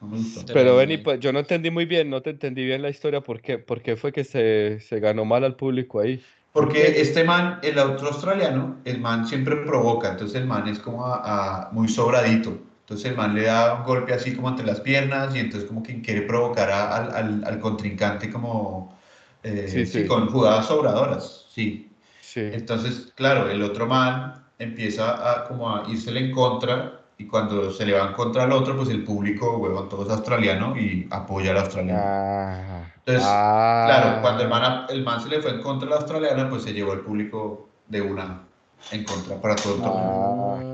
No 0.00 0.08
me 0.08 0.18
gustó. 0.18 0.40
Pero 0.52 0.76
Benny, 0.76 0.98
pues 0.98 1.20
yo 1.20 1.32
no 1.32 1.40
entendí 1.40 1.70
muy 1.70 1.84
bien, 1.84 2.08
no 2.10 2.22
te 2.22 2.30
entendí 2.30 2.64
bien 2.64 2.80
la 2.82 2.90
historia. 2.90 3.20
¿Por 3.20 3.40
qué, 3.42 3.58
por 3.58 3.82
qué 3.82 3.96
fue 3.96 4.12
que 4.12 4.24
se, 4.24 4.80
se 4.80 5.00
ganó 5.00 5.24
mal 5.24 5.44
al 5.44 5.56
público 5.56 6.00
ahí? 6.00 6.22
Porque 6.52 7.00
este 7.00 7.24
man, 7.24 7.58
el 7.62 7.78
otro 7.78 8.08
australiano, 8.08 8.80
el 8.84 9.00
man 9.00 9.26
siempre 9.26 9.56
provoca, 9.56 10.12
entonces 10.12 10.40
el 10.40 10.46
man 10.46 10.68
es 10.68 10.78
como 10.78 11.04
a- 11.06 11.66
a- 11.66 11.72
muy 11.72 11.88
sobradito. 11.88 12.58
Entonces 12.84 13.10
el 13.10 13.16
man 13.16 13.34
le 13.34 13.44
da 13.44 13.74
un 13.74 13.84
golpe 13.84 14.12
así 14.12 14.34
como 14.36 14.48
entre 14.50 14.66
las 14.66 14.80
piernas 14.80 15.34
y 15.34 15.38
entonces 15.38 15.66
como 15.68 15.82
que 15.82 16.00
quiere 16.02 16.22
provocar 16.22 16.70
a- 16.70 16.94
al, 16.96 17.14
al- 17.14 17.44
al 17.46 17.58
contrincante 17.60 18.30
como 18.30 18.94
eh, 19.42 19.66
Sí, 19.68 19.86
sí, 19.86 20.06
con 20.06 20.28
jugadas 20.30 20.66
sobradoras, 20.66 21.46
sí. 21.50 21.90
Sí. 22.20 22.40
Entonces, 22.40 23.12
claro, 23.14 23.48
el 23.50 23.62
otro 23.62 23.86
man 23.86 24.44
empieza 24.58 25.30
a 25.32 25.44
como 25.44 25.74
a 25.74 25.84
irsele 25.88 26.20
en 26.20 26.32
contra 26.32 27.00
y 27.18 27.26
cuando 27.26 27.70
se 27.70 27.86
le 27.86 27.92
va 27.92 28.08
en 28.08 28.12
contra 28.14 28.44
al 28.44 28.52
otro, 28.52 28.76
pues 28.76 28.88
el 28.88 29.04
público, 29.04 29.56
huevón, 29.58 29.88
todo 29.88 30.04
es 30.04 30.10
australiano 30.10 30.76
y 30.76 31.06
apoya 31.10 31.52
al 31.52 31.58
australiano. 31.58 32.00
Ah, 32.02 32.82
Entonces, 32.98 33.22
ah. 33.26 33.84
Claro, 33.86 34.22
cuando 34.22 34.42
el 34.42 34.48
man, 34.48 34.86
el 34.88 35.04
man 35.04 35.22
se 35.22 35.28
le 35.28 35.40
fue 35.40 35.52
en 35.52 35.62
contra 35.62 35.86
a 35.86 35.90
la 35.90 35.96
australiana, 35.96 36.48
pues 36.50 36.62
se 36.64 36.72
llevó 36.72 36.92
el 36.94 37.00
público 37.00 37.68
de 37.88 38.02
una 38.02 38.42
en 38.90 39.04
contra 39.04 39.40
para 39.40 39.56
todo 39.56 39.74
el 39.76 39.80
torneo. 39.82 40.54
Ah. 40.58 40.73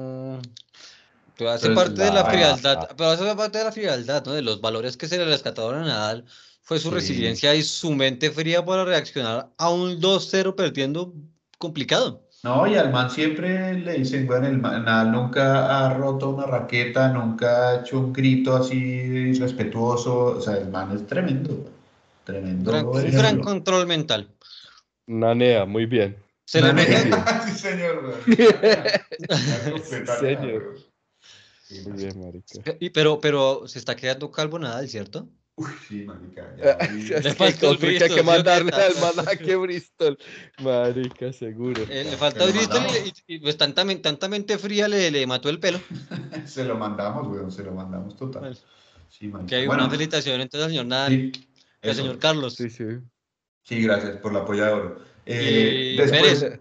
Pero 1.40 1.52
hace 1.52 1.70
parte 1.70 2.02
de 2.02 2.12
la 2.12 2.24
frialdad, 2.26 2.88
pero 2.96 3.10
hace 3.10 3.34
parte 3.34 3.58
de 3.58 3.64
la 3.64 3.72
frialdad, 3.72 4.24
¿no? 4.26 4.32
De 4.32 4.42
los 4.42 4.60
valores 4.60 4.96
que 4.98 5.08
se 5.08 5.16
le 5.16 5.24
rescataron 5.24 5.76
a 5.82 5.86
Nadal 5.86 6.24
fue 6.62 6.78
su 6.78 6.88
Sí. 6.90 6.94
resiliencia 6.96 7.54
y 7.54 7.62
su 7.62 7.92
mente 7.94 8.30
fría 8.30 8.62
para 8.64 8.84
reaccionar 8.84 9.48
a 9.56 9.70
un 9.70 9.98
2-0 10.00 10.54
perdiendo 10.54 11.14
complicado. 11.56 12.26
No, 12.42 12.66
y 12.66 12.74
al 12.76 12.90
man 12.92 13.10
siempre 13.10 13.72
le 13.74 13.94
dicen, 13.94 14.26
bueno, 14.26 14.46
el 14.48 14.58
man 14.58 14.84
Nadal 14.84 15.12
nunca 15.12 15.86
ha 15.86 15.94
roto 15.94 16.30
una 16.30 16.44
raqueta, 16.46 17.08
nunca 17.08 17.68
ha 17.70 17.80
hecho 17.80 17.98
un 17.98 18.12
grito 18.12 18.56
así 18.56 18.76
irrespetuoso. 18.76 20.36
O 20.36 20.40
sea, 20.42 20.56
el 20.58 20.68
man 20.68 20.94
es 20.94 21.06
tremendo. 21.06 21.64
Tremendo. 22.24 22.70
gran, 22.70 22.86
un 22.86 23.10
gran 23.10 23.40
control 23.40 23.86
mental. 23.86 24.28
Nanea, 25.06 25.64
muy 25.64 25.86
bien. 25.86 26.16
Se 26.44 26.60
le 26.60 26.72
nota- 26.72 27.42
sí, 27.46 27.52
señor. 27.58 28.14
Sí, 29.84 29.96
señor. 30.20 30.89
Muy 31.70 31.92
bien, 32.04 32.20
marica. 32.20 32.76
y- 32.80 32.90
pero, 32.90 33.20
pero 33.20 33.66
se 33.68 33.78
está 33.78 33.94
quedando 33.96 34.30
calvo 34.30 34.58
Nadal, 34.58 34.88
¿cierto? 34.88 35.28
Uy, 35.56 35.68
sí, 35.88 36.04
marica. 36.04 36.56
ya, 36.56 36.78
que 37.22 37.32
falta 37.34 37.66
el 37.66 37.72
hay 37.72 37.78
que 37.78 37.86
Bristol, 37.86 38.08
¿sí 38.10 38.20
o 38.20 38.24
mandarle 38.24 38.72
al 38.72 38.94
manaje 39.16 39.56
Bristol. 39.56 40.18
Marica, 40.62 41.32
seguro. 41.32 41.82
Eh, 41.88 42.04
le 42.04 42.16
falta 42.16 42.46
lo 42.46 42.52
Bristol 42.52 42.82
y, 43.26 43.34
y, 43.34 43.38
pues 43.40 43.56
tanta, 43.56 43.84
men- 43.84 44.00
tanta 44.02 44.28
mente 44.28 44.56
fría 44.58 44.88
le, 44.88 45.10
le 45.10 45.26
mató 45.26 45.48
el 45.48 45.58
pelo. 45.60 45.80
Se 46.46 46.64
lo 46.64 46.76
mandamos, 46.76 47.26
weón, 47.28 47.52
se 47.52 47.62
lo 47.62 47.72
mandamos 47.72 48.16
total. 48.16 48.42
Vale. 48.42 48.56
Sí, 49.08 49.28
marica. 49.28 49.48
Que 49.48 49.54
hay 49.56 49.66
Bueno, 49.66 49.84
una 49.84 49.90
felicitación 49.90 50.40
entonces 50.40 50.64
al 50.66 50.70
señor 50.70 50.86
Nadal 50.86 51.12
sí, 51.12 51.32
y 51.82 51.88
al 51.88 51.94
señor 51.94 52.18
Carlos. 52.18 52.54
Sí, 52.54 52.70
sí. 52.70 52.84
Sí, 53.62 53.82
gracias 53.82 54.16
por 54.18 54.32
la 54.32 54.44
polla 54.44 54.66
de 54.66 54.72
oro. 54.72 55.04
Eh, 55.26 55.92
Y 55.94 55.96
después, 55.96 56.40
Pérez. 56.40 56.60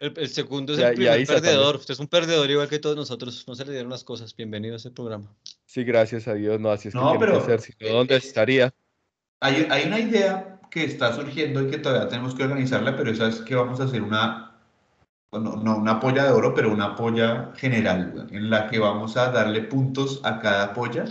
El, 0.00 0.12
el 0.16 0.28
segundo 0.28 0.72
es 0.74 0.78
el 0.80 0.94
primer 0.94 1.26
perdedor. 1.26 1.76
Usted 1.76 1.94
es 1.94 2.00
un 2.00 2.08
perdedor 2.08 2.50
igual 2.50 2.68
que 2.68 2.78
todos 2.78 2.96
nosotros. 2.96 3.44
No 3.46 3.54
se 3.54 3.64
le 3.64 3.72
dieron 3.72 3.90
las 3.90 4.04
cosas. 4.04 4.34
Bienvenido 4.36 4.74
a 4.74 4.76
este 4.76 4.90
programa. 4.90 5.32
Sí, 5.66 5.84
gracias 5.84 6.28
a 6.28 6.34
Dios. 6.34 6.60
No, 6.60 6.70
así 6.70 6.88
es 6.88 6.94
que 6.94 7.00
No, 7.00 7.10
tiene 7.12 7.26
pero- 7.26 7.38
que 7.40 7.46
ser. 7.46 7.60
Si 7.60 7.72
no, 7.80 7.88
¿dónde 7.94 8.14
eh, 8.14 8.18
estaría? 8.18 8.74
hay, 9.40 9.66
hay 9.70 9.86
una 9.86 10.00
idea 10.00 10.60
que 10.70 10.84
está 10.84 11.14
surgiendo 11.14 11.62
y 11.62 11.70
que 11.70 11.78
todavía 11.78 12.08
tenemos 12.08 12.34
que 12.34 12.42
organizarla, 12.44 12.96
pero 12.96 13.10
esa 13.10 13.28
es 13.28 13.36
que 13.42 13.54
vamos 13.54 13.78
a 13.80 13.84
hacer 13.84 14.02
una, 14.02 14.56
bueno, 15.30 15.56
no 15.56 15.76
una 15.76 16.00
polla 16.00 16.24
de 16.24 16.30
oro, 16.32 16.54
pero 16.54 16.72
una 16.72 16.96
polla 16.96 17.52
general, 17.56 18.26
en 18.32 18.50
la 18.50 18.68
que 18.68 18.78
vamos 18.78 19.16
a 19.16 19.30
darle 19.30 19.62
puntos 19.62 20.20
a 20.24 20.40
cada 20.40 20.72
polla. 20.74 21.04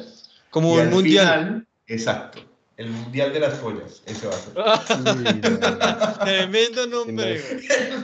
Como 0.50 0.70
y 0.70 0.74
un 0.74 0.80
al 0.82 0.90
mundial. 0.90 1.38
final- 1.44 1.68
exacto. 1.88 2.40
El 2.78 2.90
mundial 2.90 3.32
de 3.34 3.40
las 3.40 3.54
pollas. 3.60 4.02
Ese 4.06 4.28
va 4.28 4.34
a 4.34 4.78
ser. 4.78 5.04
No. 6.18 6.26
Tremendo 6.26 6.88
nombre. 6.88 7.42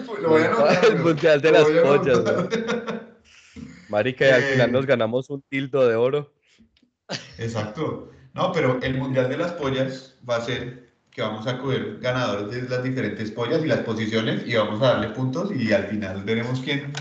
No. 0.05 0.15
Lo 0.21 0.29
voy 0.29 0.41
a 0.43 0.79
El 0.81 0.99
mundial 0.99 1.41
de 1.41 1.51
Lo 1.51 1.59
las 1.59 1.69
anotar. 1.69 3.09
Marica, 3.89 4.27
y 4.27 4.29
al 4.31 4.43
Eh. 4.43 4.47
final 4.53 4.71
nos 4.71 4.85
ganamos 4.85 5.29
un 5.29 5.41
tildo 5.49 5.87
de 5.87 5.95
oro. 5.95 6.31
Exacto. 7.39 8.11
No, 8.33 8.51
pero 8.51 8.79
el 8.83 8.95
Mundial 8.97 9.27
de 9.29 9.37
las 9.37 9.53
Pollas 9.53 10.15
va 10.29 10.35
a 10.37 10.41
ser 10.45 10.89
que 11.09 11.21
vamos 11.23 11.47
a 11.47 11.57
coger 11.57 11.97
ganadores 11.99 12.51
de 12.51 12.69
las 12.69 12.83
diferentes 12.83 13.31
pollas 13.31 13.63
y 13.63 13.67
las 13.67 13.79
posiciones 13.79 14.43
y 14.45 14.55
vamos 14.55 14.81
a 14.83 14.93
darle 14.93 15.09
puntos 15.09 15.51
y 15.53 15.73
al 15.73 15.87
final 15.87 16.23
veremos 16.23 16.59
quién, 16.59 16.93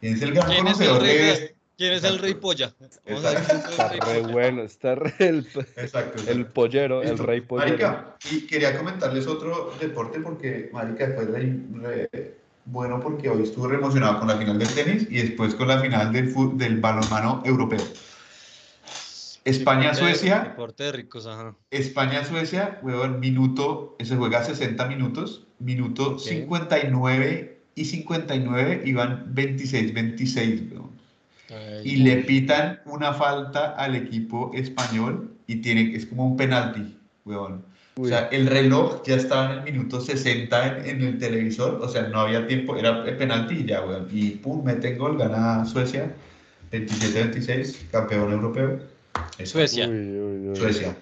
quién 0.00 0.14
es 0.14 0.22
el 0.22 0.32
gran 0.34 0.46
¿Quién 0.50 0.68
es 0.68 0.78
el 0.80 0.88
conocedor 0.88 1.02
de. 1.02 1.55
¿Quién 1.76 1.92
es 1.92 2.04
el 2.04 2.18
rey 2.18 2.34
polla? 2.34 2.72
Vamos 3.06 3.24
a 3.24 3.30
ver 3.30 3.38
Exacto. 3.38 3.46
quién 3.46 3.58
es 3.58 3.64
el 3.66 3.70
Está 3.72 3.88
rey 3.88 4.00
re 4.00 4.20
polla. 4.22 4.32
bueno, 4.32 4.62
está 4.62 4.94
re 4.94 5.14
el, 5.18 5.38
Exacto. 5.38 5.72
el 5.76 5.84
exacto. 6.40 6.54
pollero, 6.54 7.02
el 7.02 7.10
Listo. 7.10 7.26
rey 7.26 7.40
pollero. 7.42 7.68
Marica, 7.70 8.16
y 8.32 8.46
quería 8.46 8.76
comentarles 8.78 9.26
otro 9.26 9.74
deporte 9.80 10.20
porque, 10.20 10.70
Marica, 10.72 11.12
fue 11.14 11.24
re- 11.26 11.60
re 11.74 12.36
bueno 12.64 12.98
porque 13.00 13.28
hoy 13.28 13.42
estuve 13.42 13.68
re 13.68 13.74
emocionado 13.76 14.18
con 14.18 14.28
la 14.28 14.36
final 14.36 14.58
del 14.58 14.68
tenis 14.74 15.06
y 15.10 15.18
después 15.22 15.54
con 15.54 15.68
la 15.68 15.78
final 15.80 16.12
del, 16.12 16.30
fu- 16.30 16.56
del 16.56 16.80
balonmano 16.80 17.42
europeo. 17.44 17.80
España-Suecia, 19.44 20.40
Deporte 20.40 20.84
de 20.84 20.92
ricos, 20.92 21.26
ajá. 21.26 21.54
España-Suecia, 21.70 22.80
huevón, 22.82 23.20
minuto, 23.20 23.96
se 24.02 24.16
juega 24.16 24.42
60 24.42 24.86
minutos, 24.86 25.46
minuto 25.60 26.18
59 26.18 27.60
y 27.76 27.84
59 27.84 28.82
iban 28.86 29.32
26-26, 29.34 30.72
huevón. 30.72 30.85
Ay, 31.50 31.82
Y 31.84 31.96
le 31.96 32.16
pitan 32.24 32.80
una 32.86 33.12
falta 33.14 33.74
al 33.76 33.94
equipo 33.94 34.50
español 34.54 35.30
y 35.46 35.56
tiene, 35.56 35.94
es 35.94 36.06
como 36.06 36.26
un 36.26 36.36
penalti. 36.36 36.96
O 37.24 37.58
Uy, 37.98 38.08
sea, 38.10 38.28
el 38.30 38.46
reloj 38.46 39.02
ya 39.06 39.16
estaba 39.16 39.52
en 39.52 39.58
el 39.58 39.64
minuto 39.64 40.00
60 40.00 40.78
en, 40.78 40.86
en 40.86 41.02
el 41.02 41.18
televisor, 41.18 41.80
o 41.82 41.88
sea, 41.88 42.02
no 42.08 42.20
había 42.20 42.46
tiempo, 42.46 42.76
era 42.76 43.02
el 43.06 43.16
penalti 43.16 43.54
y 43.54 43.66
ya, 43.66 43.82
weón. 43.84 44.08
Y 44.12 44.30
pum, 44.32 44.62
meten 44.64 44.98
gol, 44.98 45.16
gana 45.16 45.64
Suecia, 45.64 46.14
27-26, 46.72 47.90
campeón 47.90 48.32
europeo. 48.32 48.80
Eso. 49.38 49.52
Suecia. 49.52 49.88
uy, 49.88 49.94
uy, 50.18 50.48
uy. 50.50 50.56
Suecia. 50.56 50.96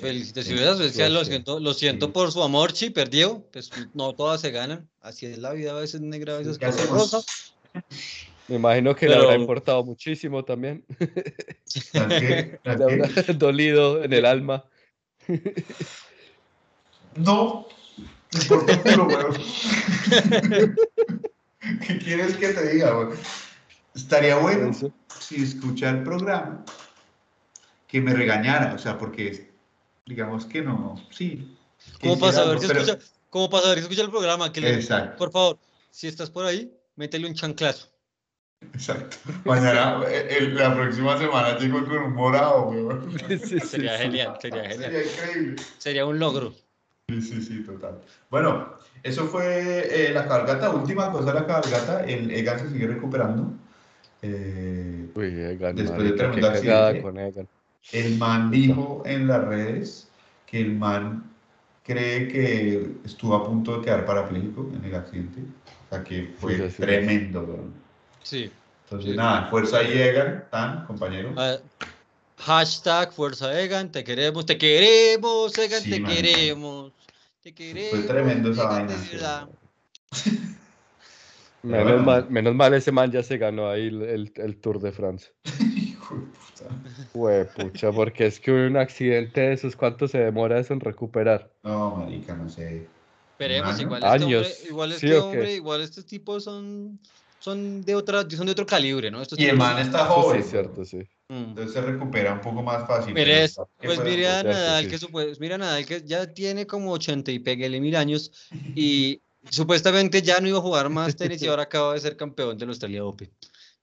Felicitaciones 0.00 0.64
a 0.66 0.76
Suecia, 0.76 1.08
lo 1.10 1.24
siento, 1.26 1.60
lo 1.60 1.74
siento 1.74 2.06
Sí. 2.06 2.12
por 2.12 2.32
su 2.32 2.42
amor, 2.42 2.72
chi, 2.72 2.88
perdió. 2.90 3.44
Pues 3.52 3.70
no 3.92 4.14
todas 4.14 4.40
se 4.40 4.50
ganan. 4.50 4.88
Así 5.02 5.26
es 5.26 5.36
la 5.38 5.52
vida, 5.52 5.72
a 5.72 5.80
veces 5.80 6.00
negra, 6.00 6.36
a 6.36 6.38
veces 6.38 6.56
¿Qué 6.58 6.66
color 6.66 6.80
hacemos? 6.80 7.12
rosa. 7.12 7.32
Me 8.48 8.56
imagino 8.56 8.94
que 8.94 9.06
le 9.08 9.14
Pero- 9.14 9.24
habrá 9.28 9.38
importado 9.40 9.82
muchísimo 9.84 10.44
también. 10.44 10.84
¿Sabes 11.64 12.20
qué? 12.20 12.60
¿Sabes 12.64 12.78
Le 12.78 12.84
habrá 13.04 13.08
qué? 13.24 13.32
dolido 13.34 14.02
en 14.04 14.12
el 14.12 14.26
alma. 14.26 14.64
No, 17.16 17.68
me 18.32 18.96
weón. 18.96 19.34
¿Qué 21.86 21.98
quieres 21.98 22.36
que 22.36 22.48
te 22.48 22.72
diga, 22.72 22.98
weón? 22.98 23.14
Estaría 23.94 24.36
bueno 24.38 24.70
Eso. 24.70 24.92
si 25.20 25.42
escucha 25.42 25.90
el 25.90 26.02
programa 26.02 26.64
que 27.86 28.00
me 28.00 28.12
regañara, 28.12 28.74
o 28.74 28.78
sea, 28.78 28.98
porque 28.98 29.52
digamos 30.06 30.46
que 30.46 30.62
no, 30.62 30.96
sí. 31.10 31.56
Como 32.00 32.18
para 32.18 32.32
saber 32.32 32.58
si 32.58 32.66
pero- 32.66 32.80
escucha, 32.80 32.98
si 33.74 33.80
escucha 33.80 34.02
el 34.02 34.10
programa, 34.10 34.52
que 34.52 34.60
le, 34.60 34.74
Exacto. 34.74 35.16
por 35.16 35.30
favor, 35.30 35.58
si 35.90 36.08
estás 36.08 36.30
por 36.30 36.44
ahí, 36.46 36.72
métele 36.96 37.28
un 37.28 37.34
chanclazo. 37.34 37.88
Exacto. 38.72 39.16
Mañana, 39.44 40.00
eh, 40.08 40.36
el- 40.38 40.54
la 40.54 40.74
próxima 40.74 41.18
semana 41.18 41.58
llego 41.58 41.84
con 41.84 41.96
un 41.98 42.12
morado, 42.14 42.68
weón. 42.70 43.10
Sí, 43.28 43.38
sí, 43.38 43.60
Sería 43.60 43.96
sí. 43.98 44.02
genial, 44.04 44.36
sería 44.40 44.62
genial. 44.64 44.92
Sería 44.92 45.02
increíble. 45.12 45.62
Sería 45.78 46.06
un 46.06 46.18
logro. 46.18 46.54
Sí, 47.08 47.20
sí, 47.20 47.42
sí, 47.42 47.62
total. 47.64 48.00
Bueno, 48.30 48.74
eso 49.02 49.26
fue 49.26 50.08
eh, 50.08 50.12
la 50.12 50.26
cabalgata. 50.26 50.70
Última 50.70 51.12
cosa 51.12 51.32
de 51.32 51.40
la 51.40 51.46
cabalgata, 51.46 52.04
el 52.04 52.30
Egan 52.30 52.58
se 52.58 52.70
sigue 52.70 52.86
recuperando. 52.86 53.52
Eh, 54.22 55.10
Uy, 55.14 55.24
Egan, 55.42 55.76
Después 55.76 55.98
de 55.98 56.04
marica, 56.04 56.16
qué 56.16 56.40
tremendo 56.40 56.48
accidente. 56.48 57.02
con 57.02 57.18
Egan. 57.18 57.48
el 57.92 58.16
man 58.18 58.50
dijo 58.50 59.02
en 59.04 59.26
las 59.26 59.44
redes 59.44 60.08
que 60.46 60.60
el 60.62 60.74
man 60.76 61.24
cree 61.84 62.28
que 62.28 62.90
estuvo 63.04 63.34
a 63.34 63.44
punto 63.46 63.78
de 63.78 63.84
quedar 63.84 64.06
parapléjico 64.06 64.70
en 64.74 64.84
el 64.86 64.94
accidente. 64.94 65.40
O 65.42 65.94
sea, 65.94 66.02
que 66.02 66.32
fue 66.38 66.56
Sí, 66.56 66.62
sí, 66.62 66.70
sí. 66.70 66.82
tremendo, 66.82 67.42
weón. 67.42 67.83
Sí. 68.24 68.50
Entonces, 68.86 69.12
Sí. 69.12 69.16
nada, 69.16 69.46
fuerza 69.50 69.78
ahí, 69.78 69.92
Egan, 69.92 70.44
tan, 70.50 70.84
compañero. 70.86 71.32
Ah, 71.36 71.58
hashtag 72.38 73.12
Fuerza 73.12 73.58
Egan, 73.60 73.90
te 73.92 74.02
queremos, 74.02 74.44
te 74.44 74.58
queremos, 74.58 75.56
Egan, 75.56 75.80
Sí, 75.80 75.90
te 75.90 76.02
queremos. 76.02 76.92
Te 77.42 77.54
queremos. 77.54 78.06
tremendo 78.06 78.50
esa 78.50 78.62
Egan, 78.82 78.86
vaina. 78.88 79.48
Menos, 81.62 81.84
bueno. 81.92 82.02
mal, 82.02 82.26
menos 82.28 82.54
mal 82.54 82.74
ese 82.74 82.92
man 82.92 83.10
ya 83.10 83.22
se 83.22 83.38
ganó 83.38 83.70
ahí 83.70 83.86
el, 83.86 84.02
el- 84.02 84.32
el 84.36 84.56
Tour 84.60 84.80
de 84.80 84.92
France. 84.92 85.32
Hijo 85.76 86.14
de 86.16 86.20
puta. 86.26 87.08
Hue 87.14 87.44
pucha, 87.46 87.90
porque 87.90 88.26
es 88.26 88.38
que 88.38 88.52
un 88.52 88.76
accidente 88.76 89.40
de 89.40 89.52
esos, 89.54 89.74
¿cuánto 89.74 90.06
se 90.06 90.18
demora 90.18 90.58
eso 90.60 90.74
en 90.74 90.80
recuperar? 90.80 91.50
No, 91.62 91.96
marica, 91.96 92.34
no 92.34 92.50
sé. 92.50 92.86
Esperemos, 93.32 93.80
igual 93.80 94.02
este 94.04 94.24
hombre, 94.24 94.48
igual 94.68 94.90
¿sí 94.90 94.94
este 95.06 95.18
hombre, 95.18 95.54
igual 95.54 95.80
estos 95.82 96.04
tipos 96.06 96.44
son, 96.44 97.00
son 97.44 97.82
de 97.82 97.94
otra, 97.94 98.24
son 98.30 98.46
de 98.46 98.52
otro 98.52 98.64
calibre, 98.64 99.10
¿no? 99.10 99.20
Estos 99.20 99.38
Y 99.38 99.44
el 99.44 99.58
man 99.58 99.78
está 99.78 100.06
joven. 100.06 100.42
sí, 100.42 100.48
cierto, 100.48 100.82
sí. 100.86 100.96
Mm. 101.28 101.50
Entonces 101.50 101.74
se 101.74 101.80
recupera 101.82 102.32
un 102.32 102.40
poco 102.40 102.62
más 102.62 102.86
fácil. 102.86 103.12
Pero 103.12 103.30
es- 103.32 103.60
pues 103.76 104.00
mire 104.02 104.28
a 104.28 104.42
Nadal, 104.42 104.88
que 104.88 104.98
supu- 104.98 105.36
mira 105.40 105.56
a 105.56 105.58
Nadal 105.58 105.84
que 105.84 106.02
ya 106.06 106.26
tiene 106.32 106.66
como 106.66 106.92
80 106.92 107.30
y 107.32 107.38
peguele 107.40 107.80
mil 107.80 107.96
años 107.96 108.30
y 108.74 109.20
supuestamente 109.50 110.22
ya 110.22 110.40
no 110.40 110.48
iba 110.48 110.56
a 110.56 110.62
jugar 110.62 110.88
más 110.88 111.16
tenis 111.16 111.42
y 111.42 111.46
ahora 111.48 111.64
acaba 111.64 111.92
de 111.92 112.00
ser 112.00 112.16
campeón 112.16 112.56
de 112.56 112.64
la 112.64 112.70
Australia 112.72 113.04
Open. 113.04 113.30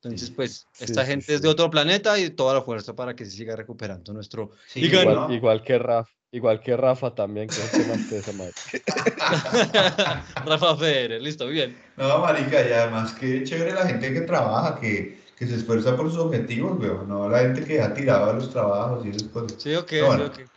Entonces, 0.04 0.30
Sí. 0.30 0.34
pues, 0.36 0.66
Sí, 0.74 0.86
esta 0.86 1.06
sí, 1.06 1.12
gente 1.12 1.36
es 1.36 1.42
de 1.44 1.48
otro 1.48 1.70
planeta 1.70 2.18
y 2.18 2.32
toda 2.32 2.56
la 2.56 2.62
fuerza 2.64 2.96
para 2.96 3.16
que 3.16 3.24
se 3.26 3.32
siga 3.32 3.56
recuperando 3.56 4.12
nuestro... 4.14 4.52
Igual, 4.74 5.16
¿no? 5.16 5.32
igual 5.34 5.64
que 5.64 5.78
Rafa, 5.78 6.10
igual 6.32 6.60
que 6.60 6.76
Rafa 6.76 7.14
también, 7.14 7.48
que 7.48 7.56
es 7.56 7.74
el 7.80 7.88
más 7.88 8.10
de 8.10 8.18
esa 8.18 8.32
madre. 8.34 8.54
Rafa 10.46 10.76
Federer, 10.78 11.22
listo, 11.22 11.48
bien. 11.48 11.78
No, 11.98 12.18
marica, 12.20 12.68
y 12.68 12.72
además 12.74 13.14
que 13.14 13.44
chévere 13.44 13.74
la 13.74 13.86
gente 13.86 14.12
que 14.12 14.22
trabaja, 14.22 14.80
que, 14.80 15.20
que 15.38 15.46
se 15.46 15.56
esfuerza 15.58 15.96
por 15.96 16.10
sus 16.10 16.20
objetivos, 16.20 16.80
weón. 16.80 17.08
No 17.08 17.30
la 17.30 17.40
gente 17.40 17.64
que 17.64 17.80
ha 17.80 17.94
tirado 17.94 18.28
de 18.28 18.34
los 18.34 18.50
trabajos 18.50 19.06
y 19.06 19.10
esas 19.10 19.24
cosas. 19.30 19.62
Sí, 19.62 19.76
ok, 19.76 19.92
No, 20.02 20.06
bueno. 20.08 20.32
sí, 20.36 20.42
ok. 20.42 20.50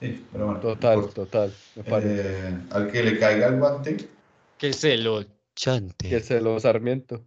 Sí, 0.00 0.26
pero 0.32 0.44
bueno. 0.46 0.60
Total, 0.60 0.94
por- 1.00 1.12
total, 1.14 1.52
me 1.76 1.84
parece. 1.84 2.20
eh, 2.20 2.58
al 2.70 2.90
que 2.90 3.02
le 3.02 3.18
caiga 3.18 3.46
el 3.48 3.58
guante, 3.58 3.96
Que 4.58 4.72
se 4.74 4.96
lo 4.98 5.24
Chante. 5.54 6.08
Que 6.08 6.20
se 6.20 6.40
lo 6.40 6.58
Sarmiento. 6.60 7.24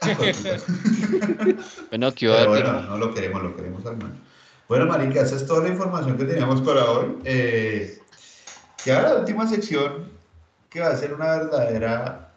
Pero 1.90 2.08
eh, 2.10 2.46
bueno, 2.46 2.80
no 2.82 2.98
lo 2.98 3.14
queremos, 3.14 3.42
lo 3.42 3.56
queremos 3.56 3.84
al 3.86 3.96
man. 3.96 4.20
Bueno, 4.68 4.86
marica, 4.86 5.22
esa 5.22 5.36
es 5.36 5.46
toda 5.46 5.62
la 5.62 5.68
información 5.68 6.16
que 6.16 6.24
teníamos 6.24 6.60
para 6.62 6.84
hoy. 6.90 7.16
Eh, 7.24 7.98
y 8.84 8.90
ahora 8.90 9.14
la 9.14 9.20
última 9.20 9.48
sección, 9.48 10.08
que 10.68 10.80
va 10.80 10.88
a 10.88 10.96
ser 10.96 11.12
una 11.12 11.26
verdadera 11.36 12.32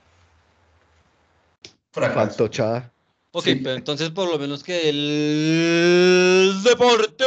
fracaso. 1.91 2.19
Fantochada. 2.19 2.91
Ok, 3.31 3.43
Sí. 3.45 3.55
pero 3.55 3.75
entonces 3.75 4.09
por 4.09 4.29
lo 4.29 4.37
menos 4.37 4.63
que 4.63 4.89
el 4.89 6.61
deporte 6.63 7.23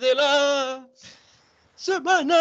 de 0.00 0.14
la 0.14 0.86
semana. 1.76 2.36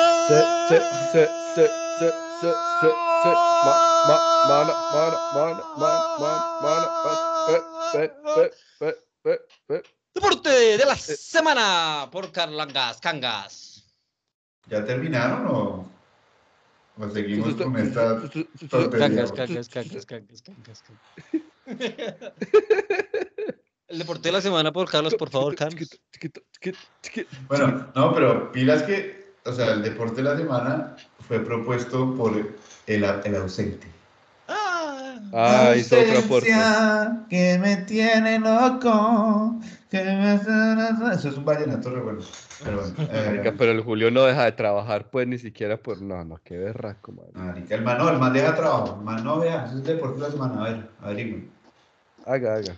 Se, 0.68 0.80
se, 1.14 2.29
se, 2.40 2.48
se, 2.48 2.52
se, 2.52 2.56
se, 2.82 2.90
se, 2.90 2.90
se. 3.24 3.30
Ma, 3.66 3.74
ma, 4.08 4.16
mana, 4.48 4.74
mana, 4.94 5.18
mana, 5.36 5.64
mana, 5.78 6.00
mana, 6.20 6.48
mana, 6.64 6.88
pe, 7.46 7.56
pe, 7.92 8.04
pe, 8.36 8.52
pe, 8.80 8.90
pe, 9.24 9.34
pe. 9.68 9.84
Deporte 10.14 10.50
de 10.50 10.86
la 10.86 10.96
semana 10.96 12.10
por 12.12 12.32
Carlangas, 12.32 13.00
Cangas. 13.00 13.84
¿Ya 14.68 14.86
terminaron 14.86 15.48
o, 15.48 15.90
o 16.98 17.10
seguimos 17.10 17.56
con 17.56 17.76
esta? 17.78 18.22
Cangas, 18.98 19.32
cangas, 19.32 19.70
cangas, 19.70 20.06
cangas, 20.06 20.42
cangas. 20.44 20.84
El 23.88 23.98
deporte 23.98 24.30
de 24.30 24.32
la 24.34 24.42
semana 24.42 24.72
por 24.72 24.90
Carlos, 24.90 25.16
por 25.16 25.30
favor, 25.30 25.56
Carlos. 25.56 25.90
Bueno, 27.48 27.92
no, 27.96 28.14
pero 28.14 28.52
pilas 28.52 28.84
que, 28.84 29.19
o 29.46 29.52
sea, 29.52 29.74
el 29.74 29.82
deporte 29.82 30.18
de 30.18 30.24
la 30.24 30.38
semana 30.38 30.96
fue 31.28 31.40
propuesto 31.40 32.16
por 32.16 32.34
el, 32.88 33.04
el 33.04 33.36
ausente. 33.36 33.88
Ah, 35.34 35.74
hizo 35.76 35.96
aporte. 35.96 36.52
Ausencia 36.52 37.26
que 37.30 37.60
me 37.60 37.78
tiene 37.78 38.40
loco. 38.40 39.60
Que 39.90 40.04
me... 40.04 40.36
Eso 41.14 41.30
es 41.30 41.38
un 41.38 41.46
vallenato 41.46 41.90
re 41.90 42.02
bueno. 42.02 42.22
Pero 42.64 42.82
bueno. 42.82 42.94
eh, 43.12 43.24
Marica, 43.28 43.54
pero 43.58 43.72
el 43.72 43.82
Julio 43.82 44.12
no 44.12 44.24
deja 44.24 44.46
de 44.46 44.52
trabajar, 44.54 45.10
pues 45.10 45.28
ni 45.28 45.38
siquiera 45.38 45.78
por. 45.78 46.02
No, 46.02 46.24
no, 46.24 46.40
qué 46.44 46.58
berraco, 46.58 47.12
marica, 47.12 47.76
el 47.76 47.84
man 47.84 47.98
no, 47.98 48.10
el 48.10 48.20
man 48.20 48.34
deja 48.34 48.56
trabajo. 48.56 48.96
El 49.00 49.06
man 49.06 49.24
no 49.24 49.40
vea, 49.40 49.66
eso 49.66 49.78
es 49.78 49.84
deporte 49.84 50.16
de 50.16 50.22
la 50.22 50.32
semana. 50.32 50.62
A 50.62 50.64
ver, 50.64 50.90
averigüen. 51.02 51.52
Haga, 52.26 52.56
haga. 52.56 52.76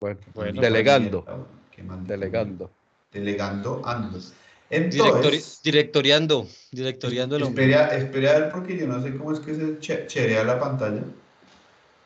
Bueno, 0.00 0.20
Bueno, 0.34 0.60
delegando. 0.60 1.24
Maldito. 1.26 2.12
Delegando. 2.12 2.70
Delegando 3.12 3.82
ando. 3.84 4.18
Directori- 4.70 5.16
Entonces, 5.16 5.60
directoriando, 5.64 6.46
directoriando 6.70 7.36
el 7.36 7.42
hombre. 7.42 7.64
espera, 7.64 7.96
espera 7.96 8.30
a 8.30 8.38
ver 8.40 8.50
porque 8.50 8.76
yo 8.78 8.86
no 8.86 9.02
sé 9.02 9.16
cómo 9.16 9.32
es 9.32 9.40
que 9.40 9.54
se 9.54 9.78
che- 9.80 10.06
cherea 10.06 10.44
la 10.44 10.58
pantalla. 10.58 11.02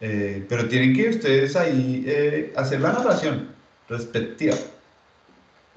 Eh, 0.01 0.45
pero 0.49 0.67
tienen 0.69 0.95
que 0.95 1.11
ustedes 1.11 1.55
ahí 1.57 2.05
eh, 2.07 2.53
hacer 2.57 2.81
la 2.81 2.93
narración 2.93 3.55
respectiva. 3.89 4.57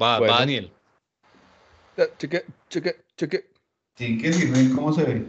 Va, 0.01 0.19
Bueno. 0.19 0.33
va, 0.33 0.39
Daniel. 0.39 0.71
Cheque, 2.17 2.45
cheque, 2.69 2.95
cheque. 3.15 3.49
Tienen 3.95 4.21
que 4.21 4.27
decirme 4.27 4.73
cómo 4.75 4.93
se 4.93 5.03
ve. 5.03 5.25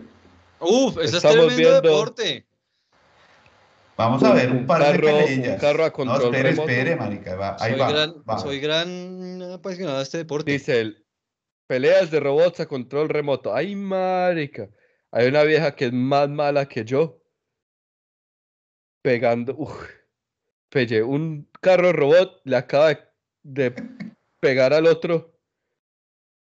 Uf, 0.61 0.97
ese 0.99 1.05
es 1.07 1.15
Estamos 1.15 1.37
tremendo 1.47 1.57
viendo- 1.57 1.81
deporte. 1.81 2.45
Vamos 3.97 4.23
a 4.23 4.33
ver 4.33 4.51
un, 4.53 4.59
Un 4.59 4.67
par 4.67 4.81
carro- 4.83 5.07
de 5.09 5.13
un 5.13 5.19
peleillas. 5.25 5.61
carro 5.61 5.85
a 5.85 6.05
no, 6.05 6.15
espere, 6.17 6.43
remoto. 6.51 6.69
espere, 6.69 6.97
marica. 6.97 7.35
va, 7.35 7.57
ahí 7.59 7.73
Soy 7.73 7.81
va, 7.81 7.91
gran, 7.91 8.15
va. 8.31 8.39
soy 8.39 8.61
gran 8.61 9.43
apasionado 9.55 9.97
de 9.97 10.03
este 10.05 10.19
deporte. 10.19 10.53
Dice 10.53 10.81
él, 10.81 11.05
peleas 11.69 12.11
de 12.11 12.19
robots 12.19 12.59
a 12.61 12.67
control 12.67 13.09
remoto. 13.09 13.55
Ay, 13.55 13.77
marica. 13.77 14.69
Hay 15.13 15.29
una 15.29 15.45
vieja 15.45 15.77
que 15.77 15.87
es 15.87 15.93
más 15.93 16.29
mala 16.29 16.67
que 16.67 16.85
yo. 16.85 17.23
Pegando, 19.03 19.55
uf, 19.57 19.89
pelle, 20.69 21.03
un 21.03 21.49
carro 21.61 21.93
robot 21.93 22.41
le 22.45 22.57
acaba 22.57 22.89
de, 22.89 22.99
de 23.45 23.75
pegar 24.41 24.73
al 24.73 24.87
otro. 24.87 25.35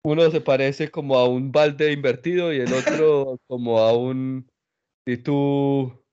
Uno 0.04 0.30
se 0.30 0.42
parece 0.42 0.92
como 0.92 1.18
a 1.18 1.30
un 1.30 1.52
balde 1.52 1.94
invertido 1.94 2.52
y 2.52 2.60
el 2.60 2.74
otro 2.74 3.40
como 3.48 3.80
a 3.80 3.94
un 3.98 4.52
y 5.06 5.18
tú 5.18 6.04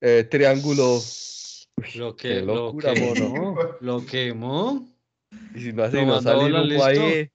eh, 0.00 0.24
triángulo. 0.24 0.96
Uy, 0.96 1.84
Lo 1.94 2.14
qué 2.14 2.28
que, 2.28 2.40
lo 2.42 2.54
locura, 2.54 2.92
que, 2.92 3.00
mono. 3.00 3.56
lo 3.80 4.04
quemó. 4.04 4.86
Y 5.54 5.60
si 5.60 5.72
no 5.72 5.88
Lo 5.88 6.20
no 6.20 6.62
humo 6.64 6.84
ahí. 6.84 7.30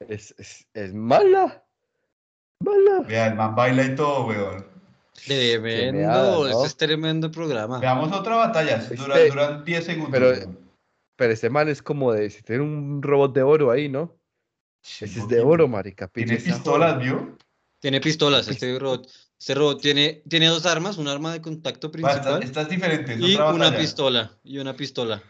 Es, 0.00 0.34
es, 0.38 0.66
es 0.74 0.94
mala. 0.94 1.64
Mala. 2.64 3.00
Vea, 3.06 3.28
el 3.28 3.34
man 3.34 3.54
baila 3.54 3.84
y 3.84 3.94
todo, 3.94 4.26
weón. 4.26 4.66
Tremendo, 5.26 5.98
meada, 5.98 6.32
¿no? 6.36 6.46
este 6.46 6.66
es 6.66 6.76
tremendo 6.76 7.30
programa. 7.30 7.80
Veamos 7.80 8.12
otra 8.12 8.36
batalla. 8.36 8.78
Dura- 8.78 9.16
Este- 9.16 9.28
duran 9.30 9.64
10 9.64 9.84
segundos. 9.84 10.10
pero-. 10.12 10.58
Pero 11.16 11.32
ese 11.32 11.50
man 11.50 11.68
es 11.68 11.82
como 11.82 12.12
de 12.12 12.30
si 12.30 12.42
tiene 12.42 12.62
un 12.62 13.02
robot 13.02 13.34
de 13.34 13.42
oro 13.42 13.72
ahí, 13.72 13.88
¿no? 13.88 14.16
Sí, 14.84 15.04
Ese 15.04 15.18
es 15.18 15.26
de 15.28 15.40
oro, 15.40 15.66
marica. 15.66 16.06
Tiene 16.06 16.36
pistolas. 16.36 16.96
¿vio? 17.00 17.36
Tiene 17.80 18.00
pistolas, 18.00 18.46
este 18.46 18.78
robot. 18.78 19.08
Este 19.36 19.54
robot 19.54 19.80
tiene, 19.80 20.22
tiene 20.28 20.46
dos 20.46 20.64
armas, 20.66 20.96
un 20.96 21.08
arma 21.08 21.32
de 21.32 21.42
contacto 21.42 21.90
Va, 21.90 22.10
esta, 22.12 22.22
principal 22.38 22.42
esta 22.44 22.60
es 22.62 22.68
diferente. 22.68 23.14
es 23.14 23.20
y 23.20 23.34
otra 23.34 23.52
una 23.52 23.76
pistola. 23.76 24.38
Y 24.44 24.58
una 24.58 24.76
pistola. 24.76 25.20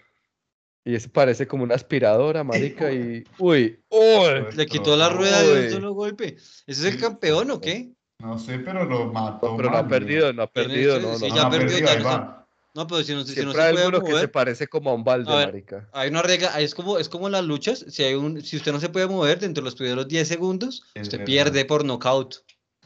Y 0.85 0.95
eso 0.95 1.09
parece 1.13 1.47
como 1.47 1.65
una 1.65 1.75
aspiradora, 1.75 2.45
marica. 2.45 2.91
Y. 2.93 3.25
Uy, 3.39 3.79
uy. 3.91 4.55
Le 4.57 4.67
quitó 4.67 4.97
la 4.97 5.09
rueda 5.11 5.43
de 5.43 5.67
un 5.67 5.71
solo 5.73 5.93
golpe. 5.93 6.37
¿Ese 6.37 6.65
es 6.67 6.85
el 6.85 7.01
campeón 7.01 7.51
o 7.51 7.61
qué? 7.61 7.91
No 8.21 8.39
sé, 8.39 8.59
pero 8.61 8.85
lo 8.85 9.13
mató. 9.13 9.51
No, 9.51 9.57
pero 9.57 9.71
no 9.71 9.77
ha 9.77 9.83
mal, 9.83 9.91
perdido, 9.91 10.33
no 10.33 10.43
ha 10.43 10.47
perdido, 10.51 10.97
este- 10.97 11.07
no, 11.07 11.19
sí, 11.19 11.29
no. 11.29 11.37
ya 11.37 11.47
ha 11.47 11.51
perdió, 11.51 11.69
perdido, 11.69 11.89
ya 11.95 11.99
no. 12.19 12.39
No, 12.75 12.87
pero 12.87 13.03
si 13.03 13.13
no, 13.15 13.23
si 13.25 13.29
no 13.31 13.35
Siempre 13.35 13.55
se 13.55 13.63
hay 13.63 13.73
puede 13.73 13.85
alguno 13.87 14.01
que 14.01 14.07
se 14.07 14.13
mover, 14.13 14.31
parece 14.33 14.67
como 14.69 14.91
a 14.91 14.95
un 14.95 15.03
balde, 15.05 15.33
A 15.33 15.37
ver, 15.37 15.47
marica. 15.47 15.89
hay 15.93 16.11
una 16.11 16.23
regla, 16.23 16.51
ahí 16.55 16.65
es 16.65 16.75
como, 16.75 16.99
es 16.99 17.09
como 17.09 17.29
las 17.29 17.45
luchas, 17.45 17.85
si, 17.89 18.05
hay 18.05 18.15
un, 18.15 18.41
si 18.43 18.57
usted 18.57 18.73
no 18.73 18.79
se 18.79 18.89
puede 18.89 19.07
mover 19.09 19.39
dentro 19.41 19.63
de 19.63 19.65
los 19.67 19.75
primeros 19.75 20.07
10 20.07 20.29
segundos, 20.29 20.85
Es 20.95 21.03
usted 21.03 21.19
verdad. 21.19 21.27
pierde 21.27 21.65
por 21.65 21.85
nocaut. 21.85 22.37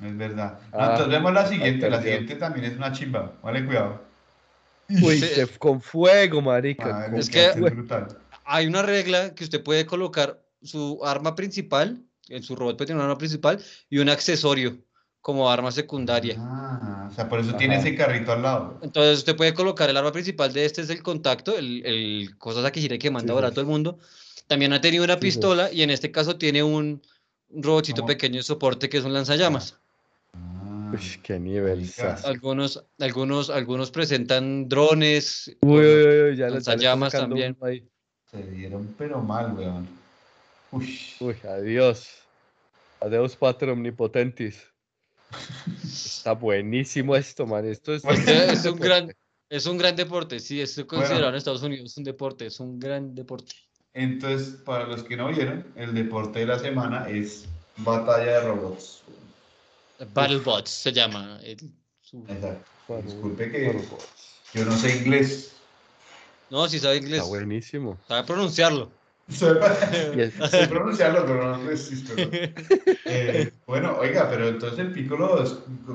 Es 0.02 0.16
verdad. 0.16 0.60
No, 0.72 0.78
Ah, 0.78 0.84
entonces 0.92 1.08
vemos 1.08 1.32
la 1.34 1.46
siguiente. 1.46 1.90
La 1.90 2.00
siguiente 2.02 2.36
también 2.36 2.64
es 2.66 2.76
una 2.76 2.92
chimba. 2.92 3.38
Vale, 3.42 3.64
cuidado. 3.66 4.02
Uy, 5.00 5.18
Sí. 5.20 5.26
se- 5.34 5.46
con 5.58 5.80
fuego, 5.80 6.40
marica. 6.42 7.06
Con 7.10 7.18
Es 7.18 7.30
que- 7.30 7.52
brutal. 7.52 8.08
Hay 8.44 8.66
una 8.66 8.82
regla 8.82 9.34
que 9.34 9.44
usted 9.44 9.62
puede 9.62 9.86
colocar 9.86 10.42
su 10.62 11.00
arma 11.04 11.34
principal, 11.34 12.02
en 12.28 12.42
su 12.42 12.56
robot 12.56 12.76
puede 12.76 12.88
tener 12.88 12.98
un 12.98 13.04
arma 13.04 13.18
principal 13.18 13.62
y 13.88 13.98
un 13.98 14.08
accesorio 14.08 14.78
como 15.20 15.48
arma 15.50 15.70
secundaria. 15.70 16.34
Ah, 16.38 17.08
o 17.10 17.14
sea, 17.14 17.28
por 17.28 17.38
eso 17.40 17.54
tiene 17.54 17.76
ese 17.78 17.94
carrito 17.94 18.32
al 18.32 18.42
lado. 18.42 18.78
Entonces 18.82 19.18
usted 19.18 19.36
puede 19.36 19.54
colocar 19.54 19.88
el 19.88 19.96
arma 19.96 20.10
principal 20.12 20.52
de 20.52 20.64
este 20.64 20.80
es 20.82 20.90
el 20.90 21.02
contacto, 21.02 21.56
el, 21.56 21.86
el 21.86 22.36
cosas 22.38 22.64
a 22.64 22.72
que 22.72 22.80
gira 22.80 22.98
que 22.98 23.10
manda 23.10 23.28
Sí, 23.28 23.34
ahora 23.34 23.48
a 23.48 23.50
todo 23.52 23.60
el 23.60 23.66
mundo. 23.68 23.98
También 24.48 24.72
ha 24.72 24.80
tenido 24.80 25.04
una 25.04 25.14
Sí, 25.14 25.20
sí. 25.20 25.26
pistola 25.26 25.72
y 25.72 25.82
en 25.82 25.90
este 25.90 26.10
caso 26.10 26.36
tiene 26.36 26.62
un, 26.64 27.00
un 27.50 27.62
robotcito 27.62 28.02
¿Cómo? 28.02 28.08
pequeño 28.08 28.38
de 28.38 28.42
soporte 28.42 28.88
que 28.88 28.98
es 28.98 29.04
un 29.04 29.14
lanzallamas. 29.14 29.78
Uy, 30.92 31.20
qué 31.22 31.38
nivel. 31.38 31.88
Algunos, 32.24 32.84
algunos, 32.98 33.50
algunos 33.50 33.90
presentan 33.90 34.68
drones. 34.68 35.54
Uy, 35.60 35.80
uy, 35.80 36.20
uy, 36.30 36.36
ya 36.36 36.60
sacando 36.60 37.08
también. 37.10 37.56
ahí. 37.60 37.88
Se 38.30 38.42
dieron 38.42 38.94
pero 38.98 39.20
mal, 39.20 39.54
weón. 39.54 39.88
Uy. 40.70 40.98
Uy, 41.20 41.36
adiós. 41.48 42.08
Adiós, 43.00 43.36
Patro 43.36 43.72
Omnipotentis. 43.72 44.62
Está 45.82 46.32
buenísimo 46.32 47.16
esto, 47.16 47.46
man. 47.46 47.66
Esto 47.66 47.94
es, 47.94 48.04
Este 48.04 48.52
es 48.52 48.64
un 48.64 48.78
gran, 48.78 49.12
es 49.48 49.66
un 49.66 49.78
gran 49.78 49.96
deporte. 49.96 50.40
Sí, 50.40 50.60
es 50.60 50.74
considerado 50.86 51.14
Bueno. 51.14 51.28
en 51.30 51.34
Estados 51.36 51.62
Unidos 51.62 51.96
un 51.96 52.04
deporte, 52.04 52.46
es 52.46 52.60
un 52.60 52.78
gran 52.78 53.14
deporte. 53.14 53.54
Entonces, 53.94 54.54
para 54.64 54.86
los 54.86 55.02
que 55.02 55.16
no 55.16 55.28
vieron, 55.28 55.66
el 55.76 55.94
deporte 55.94 56.40
de 56.40 56.46
la 56.46 56.58
semana 56.58 57.08
es 57.08 57.46
batalla 57.78 58.40
de 58.40 58.48
robots. 58.48 59.02
BattleBots 60.06 60.70
se 60.70 60.92
llama. 60.92 61.38
el- 61.42 61.72
su- 62.00 62.24
Disculpe 63.04 63.50
que 63.50 63.88
yo 64.54 64.64
no 64.64 64.76
sé 64.76 64.96
inglés. 64.98 65.56
No, 66.50 66.68
si 66.68 66.78
sabe 66.78 66.98
inglés, 66.98 67.20
Está 67.20 67.28
buenísimo. 67.28 67.98
sabe 68.06 68.24
pronunciarlo. 68.26 68.92
Sé 69.28 70.66
pronunciarlo, 70.68 71.24
pero 71.24 71.56
no 71.56 71.64
resisto. 71.64 72.12
¿no? 72.16 72.28
Eh, 73.06 73.52
bueno, 73.66 73.96
oiga, 73.98 74.28
pero 74.28 74.48
entonces 74.48 74.80
el 74.80 74.92
Piccolo 74.92 75.42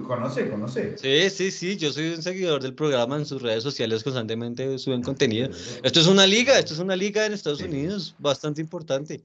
conoce, 0.07 0.49
conoce. 0.49 0.97
Sí, 0.97 1.29
sí, 1.29 1.51
sí, 1.51 1.77
yo 1.77 1.91
soy 1.91 2.13
un 2.13 2.23
seguidor 2.23 2.63
del 2.63 2.73
programa 2.73 3.17
en 3.17 3.25
sus 3.25 3.41
redes 3.41 3.61
sociales, 3.63 4.03
constantemente 4.03 4.79
suben 4.79 5.03
contenido. 5.03 5.49
Esto 5.83 5.99
es 5.99 6.07
una 6.07 6.25
liga, 6.25 6.57
esto 6.57 6.73
es 6.73 6.79
una 6.79 6.95
liga 6.95 7.25
en 7.25 7.33
Estados 7.33 7.59
Sí. 7.59 7.65
Unidos 7.65 8.15
bastante 8.17 8.61
importante. 8.61 9.23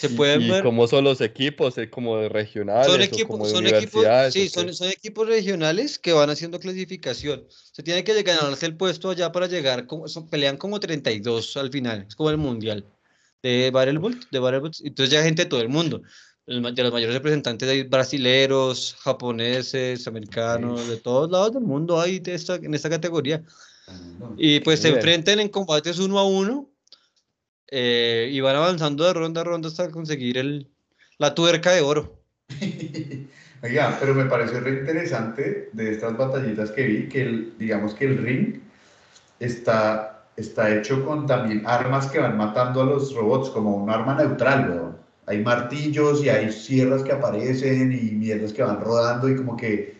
Se 0.00 0.06
y- 0.06 0.16
pueden 0.16 0.40
y 0.42 0.50
ver. 0.50 0.62
cómo 0.62 0.86
son 0.86 1.04
los 1.04 1.20
equipos, 1.20 1.74
como 1.90 2.26
regionales 2.28 2.86
Son 2.86 3.00
o 3.00 3.04
equipos, 3.04 3.30
como 3.30 3.46
de 3.46 3.52
son 3.52 3.66
equipos, 3.66 4.06
sí, 4.30 4.46
¿o 4.46 4.50
son, 4.50 4.72
son 4.74 4.88
equipos 4.88 5.28
regionales 5.28 5.98
que 5.98 6.14
van 6.14 6.30
haciendo 6.30 6.58
clasificación. 6.58 7.44
Se 7.50 7.82
tiene 7.82 8.02
que 8.02 8.22
ganarse 8.22 8.64
el 8.64 8.76
puesto 8.76 9.10
allá 9.10 9.30
para 9.30 9.46
llegar, 9.46 9.86
como, 9.86 10.08
son- 10.08 10.28
pelean 10.28 10.56
como 10.56 10.80
32 10.80 11.56
al 11.58 11.70
final, 11.70 12.06
es 12.08 12.14
como 12.14 12.30
el 12.30 12.38
mundial 12.38 12.86
de 13.42 13.70
Battlebolt, 13.70 14.30
de 14.30 14.38
entonces 14.84 15.10
ya 15.10 15.18
hay 15.18 15.24
gente 15.26 15.44
de 15.44 15.48
todo 15.50 15.60
el 15.60 15.68
mundo. 15.68 16.00
de 16.46 16.82
los 16.82 16.92
mayores 16.92 17.14
representantes 17.14 17.68
de 17.68 17.84
brasileros, 17.84 18.96
japoneses, 19.00 20.08
americanos, 20.08 20.88
de 20.88 20.96
todos 20.96 21.30
lados 21.30 21.52
del 21.52 21.62
mundo 21.62 22.00
hay 22.00 22.18
de 22.18 22.34
esta, 22.34 22.56
en 22.56 22.74
esta 22.74 22.90
categoría. 22.90 23.44
Y 24.36 24.58
pues 24.60 24.80
se 24.80 24.88
enfrentan 24.88 25.38
en 25.38 25.48
combates 25.48 25.98
uno 26.00 26.18
a 26.18 26.24
uno 26.26 26.68
eh, 27.70 28.28
y 28.30 28.40
van 28.40 28.56
avanzando 28.56 29.04
de 29.04 29.12
ronda 29.12 29.40
a 29.42 29.44
ronda 29.44 29.68
hasta 29.68 29.90
conseguir 29.90 30.38
el, 30.38 30.68
la 31.18 31.34
tuerca 31.34 31.72
de 31.72 31.80
oro. 31.80 32.20
Oiga, 33.62 33.96
pero 34.00 34.14
me 34.14 34.24
pareció 34.24 34.60
re 34.60 34.70
interesante 34.80 35.68
de 35.72 35.92
estas 35.92 36.16
batallitas 36.16 36.70
que 36.70 36.82
vi, 36.86 37.08
que 37.08 37.22
el, 37.22 37.58
digamos 37.58 37.94
que 37.94 38.06
el 38.06 38.18
ring 38.18 38.60
está, 39.38 40.24
está 40.36 40.74
hecho 40.74 41.04
con 41.04 41.26
también 41.26 41.62
armas 41.66 42.06
que 42.06 42.18
van 42.18 42.38
matando 42.38 42.80
a 42.80 42.86
los 42.86 43.14
robots, 43.14 43.50
como 43.50 43.76
un 43.76 43.90
arma 43.90 44.14
neutral, 44.14 44.70
weón. 44.70 44.96
Hay 45.26 45.42
martillos 45.44 46.24
y 46.24 46.28
hay 46.28 46.50
sierras 46.50 47.02
que 47.02 47.12
aparecen 47.12 47.92
y 47.92 48.12
mierdas 48.12 48.52
que 48.52 48.62
van 48.62 48.80
rodando 48.80 49.28
y 49.28 49.36
como 49.36 49.56
que 49.56 49.94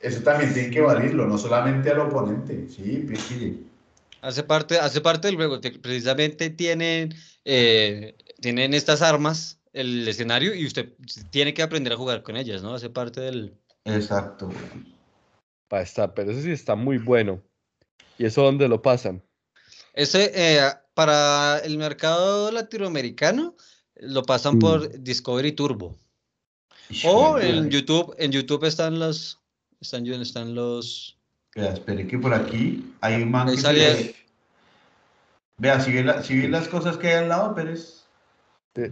eso 0.00 0.22
también 0.22 0.52
tiene 0.54 0.70
que 0.70 0.80
valerlo, 0.80 1.26
no 1.26 1.36
solamente 1.36 1.90
al 1.90 2.00
oponente, 2.00 2.68
sí, 2.68 3.04
pues 3.06 3.20
sí. 3.20 3.66
Hace 4.22 4.42
parte, 4.42 4.78
hace 4.78 5.00
parte 5.00 5.28
del 5.28 5.36
juego. 5.36 5.60
te- 5.60 5.78
Precisamente 5.78 6.50
tienen, 6.50 7.14
eh, 7.44 8.16
tienen 8.40 8.74
estas 8.74 9.02
armas, 9.02 9.58
el 9.72 10.06
escenario, 10.06 10.54
y 10.54 10.66
usted 10.66 10.92
tiene 11.30 11.54
que 11.54 11.62
aprender 11.62 11.92
a 11.92 11.96
jugar 11.96 12.22
con 12.22 12.36
ellas, 12.36 12.62
¿no? 12.62 12.74
Hace 12.74 12.90
parte 12.90 13.20
del... 13.20 13.54
Exacto. 13.84 14.50
Pa' 15.68 15.82
estar, 15.82 16.12
pero 16.14 16.32
eso 16.32 16.42
sí 16.42 16.50
está 16.50 16.74
muy 16.74 16.98
bueno. 16.98 17.42
¿Y 18.18 18.26
eso 18.26 18.42
dónde 18.42 18.68
lo 18.68 18.82
pasan? 18.82 19.22
Ese, 19.94 20.32
eh, 20.34 20.60
para 20.94 21.58
el 21.60 21.78
mercado 21.78 22.50
latinoamericano, 22.50 23.56
lo 23.96 24.22
pasan 24.24 24.56
Mm. 24.56 24.58
por 24.58 25.02
Discovery 25.02 25.52
Turbo. 25.52 25.96
O 27.04 27.38
en 27.38 27.70
YouTube, 27.70 28.14
en 28.18 28.32
YouTube 28.32 28.64
están 28.64 28.98
los, 28.98 29.38
están, 29.80 30.06
están 30.06 30.54
los... 30.54 31.16
vea, 31.54 31.72
espere 31.72 32.06
que 32.06 32.18
por 32.18 32.32
aquí 32.34 32.94
hay 33.00 33.22
un 33.22 33.30
man 33.30 33.48
que 33.48 33.56
se 33.56 33.62
salía- 33.62 34.12
Vea, 35.58 35.78
si 35.80 35.92
ve, 35.92 36.02
la- 36.04 36.22
si 36.22 36.40
ve 36.40 36.48
las 36.48 36.68
cosas 36.68 36.96
que 36.96 37.08
hay 37.08 37.14
al 37.14 37.28
lado, 37.28 37.54
Pérez. 37.54 38.04
Sí. 38.74 38.82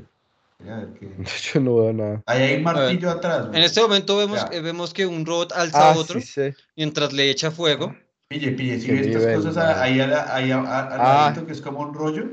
A 0.68 0.76
ver 0.76 0.88
qué- 0.98 1.08
Yo 1.54 1.60
no 1.60 1.76
veo 1.76 1.92
nada. 1.92 2.22
Ahí 2.26 2.42
hay 2.42 2.56
un 2.56 2.62
martillo 2.64 3.10
atrás. 3.10 3.46
En 3.52 3.62
este 3.62 3.80
momento 3.80 4.16
vemos, 4.16 4.44
eh, 4.50 4.60
vemos 4.60 4.92
que 4.92 5.06
un 5.06 5.24
robot 5.24 5.52
alza 5.52 5.90
Ah, 5.90 5.92
a 5.92 5.96
otro 5.96 6.20
sí 6.20 6.52
mientras 6.76 7.12
le 7.12 7.30
echa 7.30 7.50
fuego. 7.50 7.94
Pille, 8.28 8.52
pille, 8.52 8.78
si 8.78 8.90
ve 8.90 9.00
estas 9.00 9.22
nivel, 9.22 9.36
cosas 9.36 9.56
man. 9.56 9.78
ahí, 9.78 10.00
a 10.00 10.06
la- 10.06 10.34
ahí 10.34 10.50
al 10.50 10.64
Ah. 10.66 11.24
ladito, 11.30 11.46
que 11.46 11.52
es 11.52 11.60
como 11.62 11.80
un 11.80 11.94
rollo. 11.94 12.26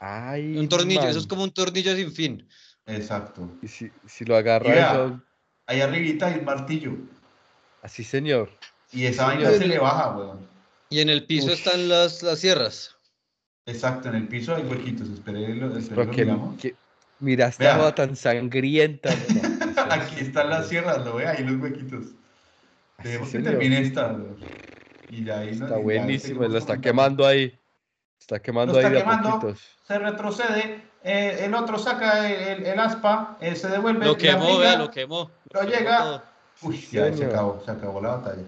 Ay, 0.00 0.56
Un 0.58 0.68
tornillo, 0.68 1.02
eso 1.02 1.10
es 1.18 1.24
man. 1.24 1.28
como 1.28 1.44
un 1.44 1.50
tornillo 1.52 1.94
sin 1.94 2.12
fin. 2.12 2.48
Exacto. 2.86 3.48
Y 3.62 3.68
si, 3.68 3.90
si 4.06 4.24
lo 4.24 4.36
agarra 4.36 4.68
Y 4.68 4.72
vea. 4.72 4.92
eso, 4.92 5.20
Ahí 5.66 5.80
arribita 5.80 6.26
hay 6.26 6.40
un 6.40 6.44
martillo. 6.44 6.92
así 7.82 8.02
señor. 8.02 8.50
Y 8.94 9.06
esa 9.06 9.26
vaina 9.26 9.50
se 9.50 9.66
le 9.66 9.78
baja, 9.78 10.16
weón. 10.16 10.48
Y 10.90 11.00
en 11.00 11.08
el 11.08 11.24
piso 11.26 11.52
están 11.52 11.88
las, 11.88 12.22
las 12.22 12.38
sierras. 12.38 12.96
Exacto, 13.66 14.08
en 14.08 14.14
el 14.16 14.28
piso 14.28 14.54
hay 14.54 14.62
huequitos. 14.64 15.08
Que, 15.24 15.32
miramos. 16.24 16.60
que- 16.60 16.76
mira 17.18 17.46
esta 17.48 17.64
Vea. 17.64 17.76
joda 17.76 17.94
tan 17.94 18.14
sangrienta. 18.16 19.10
Aquí 19.90 20.20
están 20.20 20.50
las 20.50 20.68
sierras, 20.68 21.04
lo 21.04 21.16
ve 21.16 21.26
ahí 21.26 21.42
los 21.44 21.60
huequitos. 21.60 22.04
así, 22.98 23.08
Dejemos 23.08 23.30
que 23.30 23.38
termine 23.40 23.80
esta. 23.80 24.08
weón. 24.12 24.36
Y 25.10 25.24
ya 25.24 25.40
ahí 25.40 25.48
Está 25.50 25.76
buenísimo, 25.76 26.46
lo 26.46 26.58
está 26.58 26.80
quemando 26.80 27.26
ahí. 27.26 27.58
Está 28.20 28.38
quemando 28.40 28.72
Lo 28.74 28.78
ahí 28.78 28.84
está 28.86 28.94
de 28.94 29.00
a 29.00 29.04
quemando. 29.04 29.30
poquitos. 29.40 29.62
Se 29.86 29.98
retrocede, 29.98 30.82
eh, 31.02 31.38
el 31.44 31.54
otro 31.54 31.78
saca 31.78 32.28
el, 32.30 32.60
el- 32.60 32.66
el 32.66 32.78
aspa, 32.80 33.36
eh, 33.40 33.56
se 33.56 33.68
devuelve. 33.68 34.04
Lo 34.06 34.16
quemó, 34.16 34.58
vea, 34.58 34.76
lo 34.76 34.90
quemó. 34.90 35.30
lo 35.52 35.60
quemó 35.60 35.72
llega. 35.72 35.98
todo. 35.98 36.22
Uy, 36.62 36.80
ya 36.92 37.12
se 37.12 37.24
acabó, 37.26 37.62
se 37.64 37.70
acabó 37.70 38.00
la 38.00 38.16
batalla. 38.16 38.42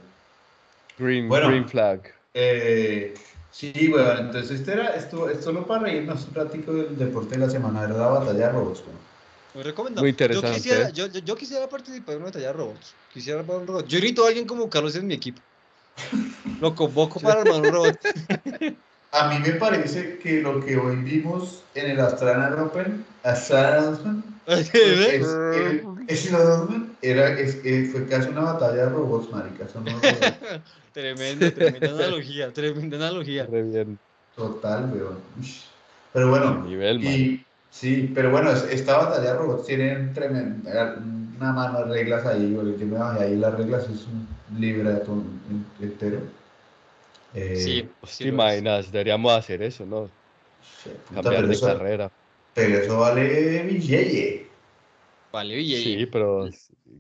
Green, 0.99 1.29
Bueno. 1.29 1.49
green 1.49 1.69
flag. 1.69 2.01
Eh, 2.35 3.15
sí, 3.51 3.91
weón, 3.93 4.27
entonces 4.27 4.61
este 4.61 4.73
era, 4.73 4.89
esto 4.95 5.29
es 5.31 5.43
solo 5.45 5.67
para 5.67 5.85
reírnos 5.85 6.27
un 6.29 6.35
ratico 6.35 6.73
del 6.73 6.97
deporte 6.97 7.39
de 7.39 7.47
la 7.47 7.51
semana, 7.51 7.85
era 7.85 7.97
la 7.97 8.07
batalla 8.09 8.47
de 8.47 8.53
robots, 8.53 8.81
weón. 8.81 8.99
Muy 9.55 9.63
recomendado. 9.65 10.03
Muy 10.03 10.11
Yo 10.11 10.15
interesante. 10.15 10.57
quisiera, 10.57 10.91
yo, 10.91 11.07
yo, 11.07 11.21
yo 11.21 11.35
quisiera 11.35 11.69
participar 11.69 12.15
en 12.15 12.21
una 12.21 12.27
batalla 12.27 12.49
de 12.49 12.53
robots. 12.53 12.95
Quisiera 13.11 13.41
armar 13.41 13.57
un 13.59 13.67
robot. 13.67 13.87
Yo 13.87 13.99
necesito 13.99 14.25
a 14.25 14.29
alguien 14.29 14.47
como 14.47 14.69
Carlos 14.69 14.95
en 14.97 15.07
mi 15.07 15.15
equipo. 15.15 15.41
Lo 16.61 16.75
convoco 16.75 17.21
para 17.21 17.41
armar 17.41 17.63
un 17.63 17.73
robot. 17.73 17.99
A 19.13 19.29
mí 19.31 19.39
me 19.41 19.53
parece 19.53 20.19
que 20.19 20.43
lo 20.43 20.61
que 20.61 20.77
hoy 20.77 20.97
vimos 20.97 21.65
en 21.75 21.93
el 21.93 22.01
Australian 22.01 22.59
Open, 22.61 23.07
Australian 23.25 23.95
Open, 23.95 24.25
es, 24.47 24.75
¿Ves? 24.75 25.23
el- 25.23 25.96
es 26.09 26.27
el 26.27 26.37
Open, 26.37 26.97
era, 27.03 27.39
es, 27.39 27.61
eh, 27.65 27.89
fue 27.91 28.07
casi 28.07 28.29
una 28.31 28.43
batalla 28.53 28.85
de 28.87 28.89
robots, 28.91 29.31
marica, 29.33 29.69
son. 29.69 29.85
Tremenda, 30.93 31.53
tremenda 31.53 31.91
analogía, 31.93 32.53
tremenda 32.53 32.97
analogía. 32.97 33.47
Re 33.47 33.63
bien. 33.63 34.01
total, 34.35 34.91
weón. 34.93 35.19
Pero 36.13 36.31
bueno, 36.31 36.67
Nivel. 36.67 37.01
Y, 37.03 37.47
sí, 37.71 38.11
pero 38.15 38.31
bueno, 38.31 38.51
es- 38.51 38.65
esta 38.71 38.97
batalla 38.99 39.33
de 39.33 39.39
robots 39.39 39.67
tiene 39.67 40.09
tremenda, 40.15 40.97
una 41.37 41.53
mano 41.53 41.81
de 41.85 41.93
reglas 41.95 42.25
ahí, 42.27 42.53
yo 42.53 42.63
me 42.87 42.99
bajé 42.99 43.25
ahí 43.25 43.37
las 43.37 43.55
reglas, 43.55 43.85
es 43.89 44.07
un 44.07 44.27
libreto 44.61 45.13
en- 45.13 45.67
entero. 45.85 46.21
Eh, 47.35 47.53
Sí, 47.53 47.91
Pues 48.01 48.21
te 48.21 48.29
imaginas, 48.29 48.91
deberíamos 48.93 49.33
hacer 49.33 49.63
eso, 49.63 49.85
¿no? 49.87 50.13
sí, 50.61 50.91
puta, 51.09 51.23
Cambiar 51.23 51.37
pero, 51.37 51.49
de 51.49 51.55
eso, 51.55 51.67
carrera. 51.67 52.13
pero 52.55 52.79
eso 52.79 52.99
vale 52.99 53.63
billete. 53.65 54.51
Vale, 55.37 55.61
y, 55.61 55.77
Sí, 55.77 56.07
pero 56.07 56.49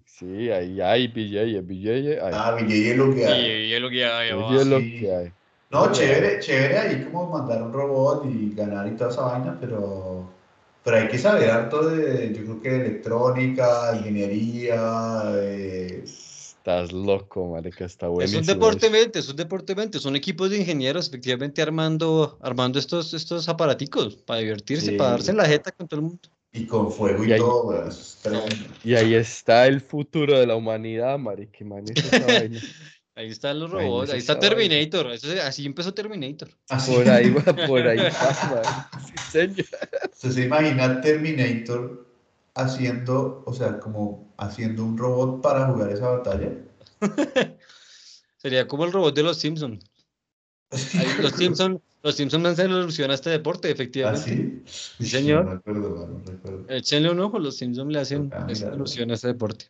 sí, 0.04 0.50
ahí 0.50 0.78
hay 0.78 1.08
BJ, 1.08 1.62
BJ, 1.62 2.20
hay. 2.22 2.34
Ah, 2.34 2.54
billete 2.54 2.90
es 2.90 2.96
lo 2.98 3.14
que 3.14 3.24
hay. 3.24 3.70
y, 3.70 3.72
es 3.72 3.80
lo 3.80 3.88
que 3.88 4.04
hay 4.04 4.32
BJ 4.34 4.60
es 4.60 4.66
lo 4.66 4.78
que 4.78 5.14
hay. 5.16 5.32
No, 5.70 5.90
chévere, 5.90 6.38
chévere 6.40 6.78
ahí 6.78 7.04
como 7.04 7.30
mandar 7.30 7.62
un 7.62 7.72
robot 7.72 8.26
y 8.26 8.54
ganar 8.54 8.86
y 8.88 8.90
toda 8.90 9.10
esa 9.10 9.22
vaina, 9.22 9.56
pero, 9.58 10.30
pero 10.84 10.98
hay 10.98 11.08
que 11.08 11.16
saber 11.16 11.48
harto 11.50 11.88
de, 11.88 12.34
yo 12.34 12.42
creo 12.42 12.60
que 12.60 12.68
de 12.68 12.76
electrónica, 12.76 13.96
ingeniería, 13.96 15.22
eh, 15.34 16.04
Estás 16.04 16.92
loco, 16.92 17.52
marica, 17.52 17.86
está 17.86 18.06
Es 18.06 18.12
buenísimo. 18.12 18.40
un 18.40 18.46
deporte 18.46 18.90
mente, 18.90 19.18
es 19.20 19.28
un 19.30 19.36
deporte 19.36 19.74
mente, 19.74 19.98
son 19.98 20.14
equipos 20.14 20.50
de 20.50 20.58
ingenieros 20.58 21.08
efectivamente 21.08 21.62
armando, 21.62 22.38
armando 22.42 22.78
estos, 22.78 23.14
estos 23.14 23.48
aparaticos 23.48 24.16
para 24.16 24.40
divertirse, 24.40 24.90
Sí. 24.90 24.96
para 24.98 25.12
darse 25.12 25.30
en 25.30 25.38
la 25.38 25.46
jeta 25.46 25.72
con 25.72 25.88
todo 25.88 26.00
el 26.00 26.06
mundo. 26.06 26.28
Y 26.56 26.66
con 26.66 26.90
fuego 26.90 27.24
y, 27.24 27.28
Y 27.28 27.32
ahí- 27.32 27.38
todo, 27.38 27.86
es 27.86 28.18
tremendo. 28.22 28.54
Y 28.82 28.94
ahí 28.94 29.14
está 29.14 29.66
el 29.66 29.80
futuro 29.80 30.38
de 30.38 30.46
la 30.46 30.56
humanidad, 30.56 31.18
esa 31.94 32.26
vaina. 32.26 32.60
Ahí 33.14 33.28
están 33.30 33.58
los 33.60 33.70
robots, 33.70 34.10
ahí 34.10 34.18
está. 34.18 34.38
Terminator, 34.38 35.10
eso 35.12 35.28
así 35.42 35.64
empezó 35.64 35.94
Terminator. 35.94 36.50
Así, 36.68 36.92
Por 36.92 37.08
ahí 37.08 37.30
va, 37.30 37.42
por 37.66 37.86
ahí 37.86 37.96
va. 37.98 38.90
Sí, 39.06 39.14
señor. 39.30 39.66
¿Usted 40.12 40.30
se 40.32 40.44
imagina 40.44 41.00
Terminator 41.00 42.06
haciendo, 42.54 43.42
o 43.46 43.52
sea, 43.54 43.78
como 43.78 44.34
haciendo 44.36 44.84
un 44.84 44.98
robot 44.98 45.40
para 45.42 45.66
jugar 45.66 45.90
esa 45.92 46.08
batalla? 46.10 46.50
Sería 48.36 48.66
como 48.68 48.84
el 48.84 48.92
robot 48.92 49.14
de 49.14 49.22
los 49.22 49.38
Simpsons. 49.38 49.84
Los 51.20 51.32
Simpsons 51.32 51.80
los 52.06 52.14
Simpson 52.14 52.42
dan 52.44 52.54
solución 52.56 53.10
a 53.10 53.14
este 53.14 53.30
deporte, 53.30 53.68
efectivamente. 53.70 54.30
¿Así? 54.30 54.62
Sí, 54.98 55.06
señor. 55.06 55.44
No 55.44 55.54
recuerdo, 55.54 56.06
no 56.08 56.20
recuerdo. 56.24 56.64
Échenle 56.68 57.10
un 57.10 57.18
ojo, 57.18 57.38
los 57.40 57.56
Simpsons 57.56 57.92
le 57.92 57.98
hacen 57.98 58.30
Ah, 58.32 58.46
mira. 58.46 58.70
a 58.70 59.14
este 59.14 59.26
deporte. 59.28 59.66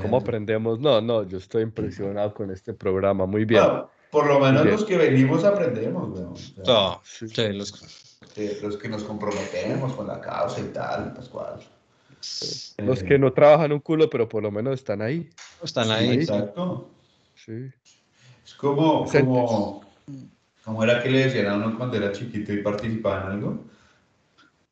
¿Cómo 0.00 0.16
aprendemos? 0.16 0.80
No, 0.80 1.00
no, 1.02 1.22
yo 1.28 1.36
estoy 1.38 1.62
impresionado 1.62 2.32
con 2.32 2.50
este 2.50 2.72
programa. 2.72 3.26
Muy 3.26 3.44
bien. 3.44 3.62
Bueno, 3.62 3.90
por 4.10 4.26
lo 4.26 4.40
menos 4.40 4.62
Bien. 4.62 4.74
los 4.74 4.84
que 4.84 4.96
venimos 4.96 5.44
aprendemos, 5.44 6.08
weón. 6.18 6.32
O 6.32 6.36
sea, 6.36 6.64
Ah, 6.66 7.00
Sí. 7.04 7.28
sí, 7.28 7.52
los- 7.52 8.18
eh, 8.36 8.58
los 8.62 8.76
que 8.78 8.88
nos 8.88 9.04
comprometemos 9.04 9.92
con 9.92 10.06
la 10.06 10.20
causa 10.22 10.60
y 10.60 10.64
tal, 10.72 11.12
Pascual. 11.12 11.60
Los 12.78 13.02
Eh, 13.02 13.04
que 13.06 13.18
no 13.18 13.32
trabajan 13.34 13.70
un 13.70 13.80
culo, 13.80 14.08
pero 14.10 14.26
por 14.28 14.42
lo 14.42 14.50
menos 14.50 14.74
están 14.74 15.02
ahí. 15.02 15.28
están 15.62 15.84
sí, 15.86 15.90
ahí. 15.92 16.10
Exacto. 16.14 16.88
Sí. 17.34 17.68
Es 18.44 18.54
como, 18.54 19.04
como, 19.06 19.82
como 20.68 20.84
era 20.84 21.02
que 21.02 21.10
le 21.10 21.24
decían 21.24 21.46
a 21.48 21.56
uno 21.56 21.76
cuando 21.76 21.96
era 21.96 22.12
chiquito 22.12 22.52
y 22.52 22.62
participaba 22.62 23.22
en 23.26 23.32
algo. 23.32 23.64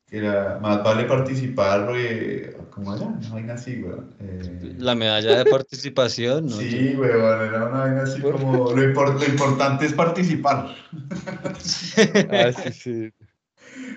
Que 0.09 0.19
era, 0.19 0.57
más 0.61 0.81
vale 0.83 1.03
participar, 1.03 1.89
eh, 1.93 2.55
¿cómo 2.69 2.95
era? 2.95 3.07
Una 3.07 3.29
vaina 3.29 3.53
así, 3.55 3.81
weón. 3.83 4.15
Eh, 4.21 4.75
La 4.77 4.95
medalla 4.95 5.37
de 5.39 5.45
participación, 5.45 6.45
¿no? 6.45 6.55
sí, 6.55 6.95
weón, 6.95 7.41
era 7.45 7.65
una 7.65 7.79
vaina 7.81 8.03
así 8.03 8.21
como, 8.21 8.71
lo, 8.71 8.81
impor- 8.83 9.19
lo 9.19 9.25
importante 9.25 9.85
es 9.85 9.93
participar. 9.93 10.73
Ah, 12.31 12.51
sí, 12.53 12.71
sí. 12.71 13.11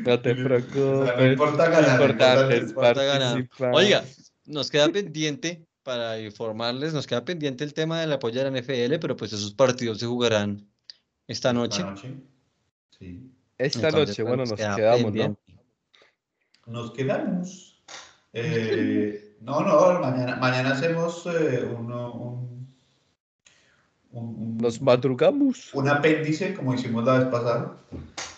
No 0.05 0.20
te 0.20 0.32
O 0.32 0.36
sea, 0.36 0.44
preocupes. 0.44 1.16
no 1.16 1.26
importa 1.26 1.68
ganar, 1.68 2.01
importante 2.01 2.57
es 2.57 2.70
importa 2.70 3.05
ganar. 3.05 3.32
participar. 3.34 3.74
Oiga, 3.74 4.05
nos 4.46 4.70
queda 4.70 4.88
pendiente, 4.90 5.64
para 5.84 6.18
informarles, 6.20 6.92
nos 6.92 7.07
queda 7.07 7.24
pendiente 7.24 7.62
el 7.64 7.72
tema 7.74 8.01
del 8.01 8.12
apoyo 8.12 8.40
a 8.40 8.44
la 8.44 8.51
NFL, 8.51 8.98
pero 8.98 9.16
pues 9.16 9.32
esos 9.32 9.55
partidos 9.55 9.98
se 10.01 10.07
jugarán 10.07 10.68
esta 11.30 11.52
noche. 11.52 11.84
Sí. 12.98 13.30
esta 13.56 13.88
Entonces, 13.88 14.08
noche, 14.08 14.22
bueno, 14.24 14.44
nos 14.44 14.52
queda 14.54 14.76
quedamos, 14.76 15.14
¿no? 15.14 15.36
Nos 16.66 16.90
quedamos. 16.92 17.82
Eh, 18.32 19.36
no, 19.40 19.60
no, 19.60 20.00
mañana, 20.00 20.36
mañana 20.36 20.72
hacemos 20.72 21.24
eh, 21.26 21.64
uno, 21.78 22.12
un, 22.12 22.68
un- 24.12 24.26
un- 24.38 24.58
Nos 24.58 24.80
madrugamos. 24.82 25.72
un 25.74 25.88
apéndice, 25.88 26.54
como 26.54 26.74
hicimos 26.74 27.04
la 27.04 27.18
vez 27.20 27.28
pasada, 27.28 27.76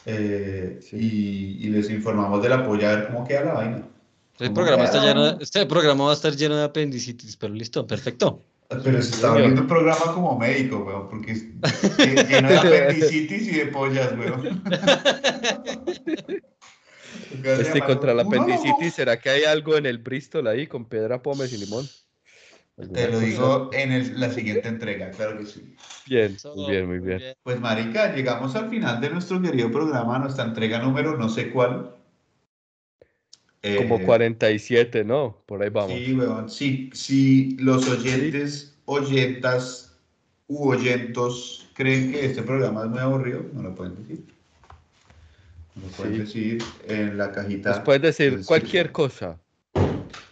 eh, 0.07 0.79
y, 0.93 1.67
y 1.67 1.71
les 1.71 1.89
informamos 1.91 2.43
de 2.43 2.49
la 2.49 2.65
polla 2.65 2.93
a 2.93 2.97
ver 2.97 3.07
cómo 3.09 3.27
queda 3.27 3.45
la 3.45 3.53
vaina. 3.55 3.89
Este 4.33 4.45
¿Cómo 4.47 4.55
programa, 4.55 4.85
está 4.85 5.03
lleno, 5.05 5.33
de- 5.37 5.43
este 5.45 5.67
programa 5.67 6.05
va 6.05 6.11
a 6.11 6.15
estar 6.15 6.33
lleno 6.35 6.57
de 6.57 6.65
apendicitis, 6.65 7.37
pero 7.37 7.55
listo, 7.55 7.87
perfecto. 7.87 8.41
Pero 8.83 9.03
se 9.03 9.15
está 9.15 9.33
volviendo 9.33 9.63
un 9.63 9.67
programa 9.69 10.13
como 10.15 10.39
médico, 10.39 10.85
weón, 10.85 11.09
porque 11.09 11.35
lleno 12.29 12.49
de 12.49 12.57
apendicitis 12.59 13.49
y 13.49 13.57
de 13.57 13.67
pollas, 13.67 14.13
weón. 14.19 14.63
Este 17.45 17.83
contra 17.83 18.15
la 18.15 18.23
apendicitis, 18.23 18.95
¿será 18.95 19.19
que 19.21 19.31
hay 19.31 19.45
algo 19.45 19.77
en 19.77 19.87
el 19.87 19.99
Bristol 19.99 20.47
ahí 20.47 20.67
con 20.67 20.87
piedra, 20.87 21.23
pómez 21.23 21.53
y 21.53 21.59
limón? 21.59 21.87
Te 22.77 22.85
lo 23.09 23.19
¿Alguna 23.19 23.19
digo 23.19 23.71
en 23.73 23.93
el- 23.93 24.21
la 24.21 24.31
siguiente 24.31 24.69
entrega, 24.69 25.11
claro 25.11 25.39
que 25.39 25.47
sí. 25.47 25.77
Bien, 26.07 26.37
muy 26.55 26.71
bien, 26.71 26.87
muy 26.87 26.99
bien. 26.99 27.35
Pues 27.43 27.61
marica, 27.61 28.15
llegamos 28.15 28.57
al 28.57 28.71
final 28.71 29.01
de 29.01 29.11
nuestro 29.11 29.41
querido 29.41 29.71
programa, 29.71 30.19
nuestra 30.19 30.45
entrega 30.45 30.79
número 30.79 31.17
no 31.17 31.29
sé 31.29 31.51
cuál. 31.51 31.97
Como 33.77 33.97
Eh, 33.99 34.05
47, 34.05 35.05
¿no? 35.05 35.41
Por 35.47 35.63
ahí 35.63 35.69
vamos. 35.71 35.93
Sí, 35.93 36.13
weón. 36.15 36.51
Si, 36.51 36.91
si 36.93 37.57
los 37.59 37.89
oyentes, 37.89 38.77
oyentas 38.87 39.97
u 40.49 40.71
oyentos 40.71 41.69
creen 41.75 42.11
que 42.11 42.27
este 42.27 42.43
programa 42.43 42.83
es 42.83 42.89
muy 42.89 42.99
aburrido, 42.99 43.45
no 43.53 43.63
lo 43.63 43.75
pueden 43.75 43.97
decir. 44.03 44.25
No 45.77 45.87
lo 45.87 45.93
pueden 45.93 46.15
Sí. 46.15 46.19
decir 46.19 46.65
en 46.89 47.17
la 47.17 47.31
cajita. 47.31 47.71
Nos 47.71 47.81
pueden 47.81 48.03
decir 48.03 48.39
de 48.39 48.45
cualquier 48.45 48.91
cosa. 48.91 49.39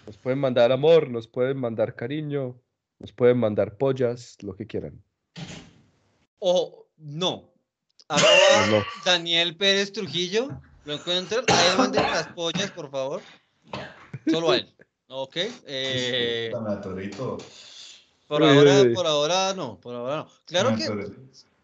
Nos 0.07 0.17
pueden 0.17 0.41
mandar 0.41 0.73
amor, 0.73 1.09
nos 1.09 1.29
pueden 1.29 1.57
mandar 1.57 1.95
cariño, 1.95 2.61
nos 2.99 3.13
pueden 3.13 3.39
mandar 3.39 3.77
pollas, 3.77 4.37
lo 4.43 4.57
que 4.57 4.67
quieran. 4.67 5.01
O 6.41 6.89
no. 6.99 7.49
Daniel 9.05 9.57
Pérez 9.57 9.93
Trujillo. 9.93 10.49
Lo 10.85 10.95
encuentran. 10.95 11.45
Ahí 11.49 11.79
manden 11.79 12.03
las 12.03 12.29
pollas, 12.29 12.71
por 12.71 12.91
favor. 12.91 13.21
Solo 14.29 14.51
a 14.53 14.57
él. 14.57 14.75
Ok. 15.09 15.37
eh, 15.67 16.51
por 18.29 18.43
ahora, 18.45 18.83
por 18.95 19.07
ahora 19.07 19.55
no. 19.55 19.79
Por 19.81 19.95
ahora 19.95 20.17
no. 20.19 20.29
Claro 20.47 20.77
que 20.77 20.89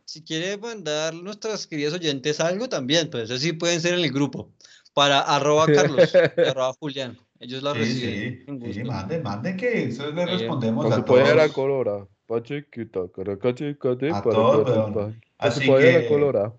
si 0.05 0.23
quiere 0.23 0.57
mandar 0.57 1.15
nuestras 1.15 1.67
queridas 1.67 1.95
oyentes 1.95 2.41
algo 2.41 2.69
también, 2.69 3.09
pues 3.11 3.25
eso 3.25 3.39
sí 3.39 3.53
pueden 3.53 3.81
ser 3.81 3.95
en 3.95 4.01
el 4.01 4.13
grupo. 4.13 4.51
Para 4.95 5.21
arroba 5.21 5.67
Carlos 5.67 6.13
y 6.37 6.41
arroba 6.41 6.73
Julián. 6.79 7.19
Ellos 7.39 7.63
la 7.63 7.75
Sí, 7.75 7.79
reciben. 7.81 8.61
sí, 8.65 8.73
sí, 8.73 8.85
manden, 8.85 9.23
manden 9.23 9.57
que 9.59 9.85
eso 9.85 10.11
le 10.11 10.25
respondemos 10.25 10.87
a 10.91 11.05
todos. 11.05 11.53
colora. 11.53 12.07
Pa' 12.27 12.43
chiquita, 12.43 13.03
caraca 13.15 13.55
chicote, 13.55 14.11
A 14.11 14.23
para 14.23 15.13
Así 15.39 15.61
que- 15.67 16.07
colora. 16.09 16.53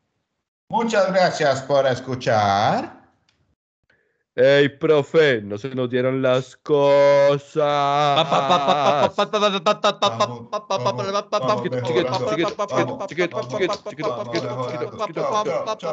Muchas 0.69 1.07
gracias 1.13 1.61
por 1.61 1.85
escuchar. 1.87 2.97
Ey, 4.35 4.69
profe, 4.69 5.41
no 5.41 5.57
se 5.57 5.73
nos 5.73 5.89
dieron 5.89 6.21
las 6.21 6.55
cosas. 6.57 7.57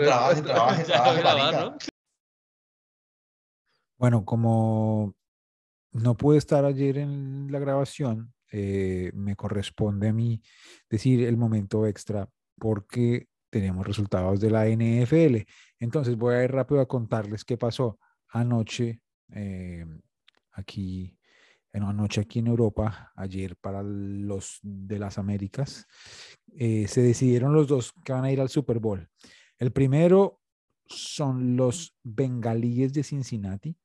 trabaje, 0.00 0.42
trabaje, 0.42 1.22
trabaje. 1.22 1.78
Bueno, 3.98 4.24
como 4.24 5.12
no 5.92 6.14
pude 6.14 6.38
estar 6.38 6.64
ayer 6.64 6.98
en 6.98 7.48
la 7.50 7.58
grabación, 7.58 8.32
eh, 8.50 9.10
me 9.14 9.36
corresponde 9.36 10.08
a 10.08 10.12
mí 10.12 10.40
decir 10.88 11.22
el 11.24 11.36
momento 11.36 11.86
extra 11.86 12.28
porque 12.56 13.28
tenemos 13.50 13.86
resultados 13.86 14.40
de 14.40 14.50
la 14.50 14.66
NFL. 14.66 15.46
Entonces 15.78 16.16
voy 16.16 16.34
a 16.34 16.44
ir 16.44 16.52
rápido 16.52 16.80
a 16.80 16.88
contarles 16.88 17.44
qué 17.44 17.56
pasó 17.56 17.98
anoche 18.28 19.00
eh, 19.32 19.84
aquí, 20.52 21.16
eh, 21.72 21.80
no, 21.80 21.90
anoche 21.90 22.20
aquí 22.20 22.40
en 22.40 22.48
Europa, 22.48 23.12
ayer 23.16 23.56
para 23.56 23.82
los 23.82 24.58
de 24.62 24.98
las 24.98 25.18
Américas. 25.18 25.86
se 26.46 27.02
decidieron 27.02 27.52
los 27.52 27.68
dos 27.68 27.92
que 28.04 28.12
van 28.12 28.24
a 28.24 28.32
ir 28.32 28.40
al 28.40 28.48
Super 28.48 28.78
Bowl. 28.78 29.08
El 29.58 29.72
primero 29.72 30.40
son 30.86 31.56
los 31.56 31.94
bengalíes 32.02 32.92
de 32.92 33.02
Cincinnati 33.02 33.76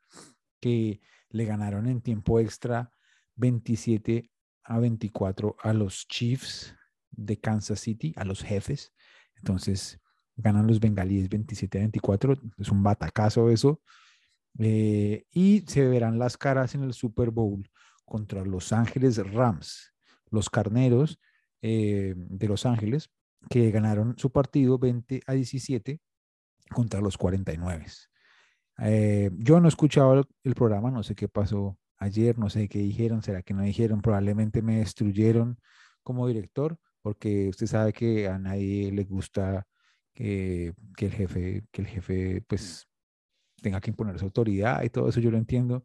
que 0.62 1.02
le 1.30 1.46
ganaron 1.46 1.88
en 1.88 2.02
tiempo 2.02 2.40
extra 2.40 2.92
27 3.36 4.32
a 4.64 4.80
24 4.80 5.56
a 5.62 5.74
los 5.74 6.08
Chiefs 6.08 6.76
de 7.12 7.40
Kansas 7.40 7.80
City, 7.80 8.14
a 8.16 8.26
los 8.26 8.42
jefes. 8.42 8.94
Entonces 9.36 10.00
ganan 10.36 10.68
los 10.68 10.80
bengalíes 10.80 11.30
27 11.30 11.78
a 11.78 11.82
24. 11.82 12.36
Es 12.58 12.70
un 12.70 12.84
batacazo 12.84 13.50
eso. 13.50 13.82
Eh, 14.60 15.26
y 15.32 15.62
se 15.68 15.88
verán 15.88 16.20
las 16.20 16.38
caras 16.38 16.76
en 16.76 16.84
el 16.84 16.94
Super 16.94 17.32
Bowl 17.32 17.70
contra 18.06 18.46
Los 18.46 18.72
Ángeles 18.72 19.18
Rams, 19.34 19.94
los 20.30 20.50
carneros 20.50 21.20
eh, 21.62 22.14
de 22.16 22.48
Los 22.48 22.66
Ángeles, 22.66 23.10
que 23.50 23.72
ganaron 23.72 24.16
su 24.18 24.32
partido 24.32 24.78
20 24.78 25.22
a 25.26 25.34
17 25.34 26.00
contra 26.70 27.02
los 27.02 27.18
49. 27.18 27.86
Eh, 28.80 29.32
yo 29.38 29.60
no 29.60 29.68
el, 29.68 30.26
el 30.44 30.56
programa, 30.56 30.92
no 30.92 31.04
sé 31.04 31.16
qué 31.16 31.28
pasó 31.28 31.78
ayer, 32.04 32.38
no 32.38 32.50
sé 32.50 32.68
qué 32.70 32.80
dijeron, 32.80 33.22
será 33.24 33.42
que 33.42 33.54
no 33.54 33.64
dijeron, 33.64 34.02
probablemente 34.02 34.62
me 34.62 34.78
destruyeron 34.80 35.58
como 36.04 36.28
director, 36.28 36.78
porque 37.02 37.50
usted 37.50 37.68
sabe 37.68 37.94
que 37.94 38.28
a 38.28 38.38
nadie 38.40 38.92
le 38.92 39.04
gusta 39.04 39.66
que, 40.14 40.74
que 40.96 41.06
el 41.08 41.12
jefe, 41.12 41.64
que 41.72 41.82
el 41.82 41.88
jefe 41.88 42.44
pues 42.48 42.88
tenga 43.62 43.82
que 43.82 43.92
imponer 43.92 44.20
su 44.20 44.26
autoridad 44.26 44.84
y 44.84 44.90
todo 44.90 45.10
eso, 45.10 45.20
yo 45.20 45.32
lo 45.32 45.38
entiendo. 45.38 45.84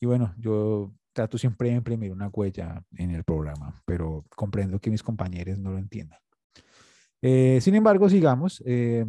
Y 0.00 0.06
bueno, 0.06 0.34
yo 0.38 0.94
trato 1.12 1.36
siempre 1.36 1.68
de 1.70 1.76
imprimir 1.76 2.12
una 2.12 2.28
huella 2.28 2.82
en 2.92 3.10
el 3.10 3.24
programa, 3.24 3.82
pero 3.84 4.24
comprendo 4.36 4.78
que 4.80 4.90
mis 4.90 5.02
compañeros 5.02 5.58
no 5.58 5.72
lo 5.72 5.78
entiendan. 5.78 6.20
Eh, 7.20 7.58
sin 7.60 7.74
embargo, 7.74 8.08
sigamos. 8.08 8.62
eh, 8.64 9.04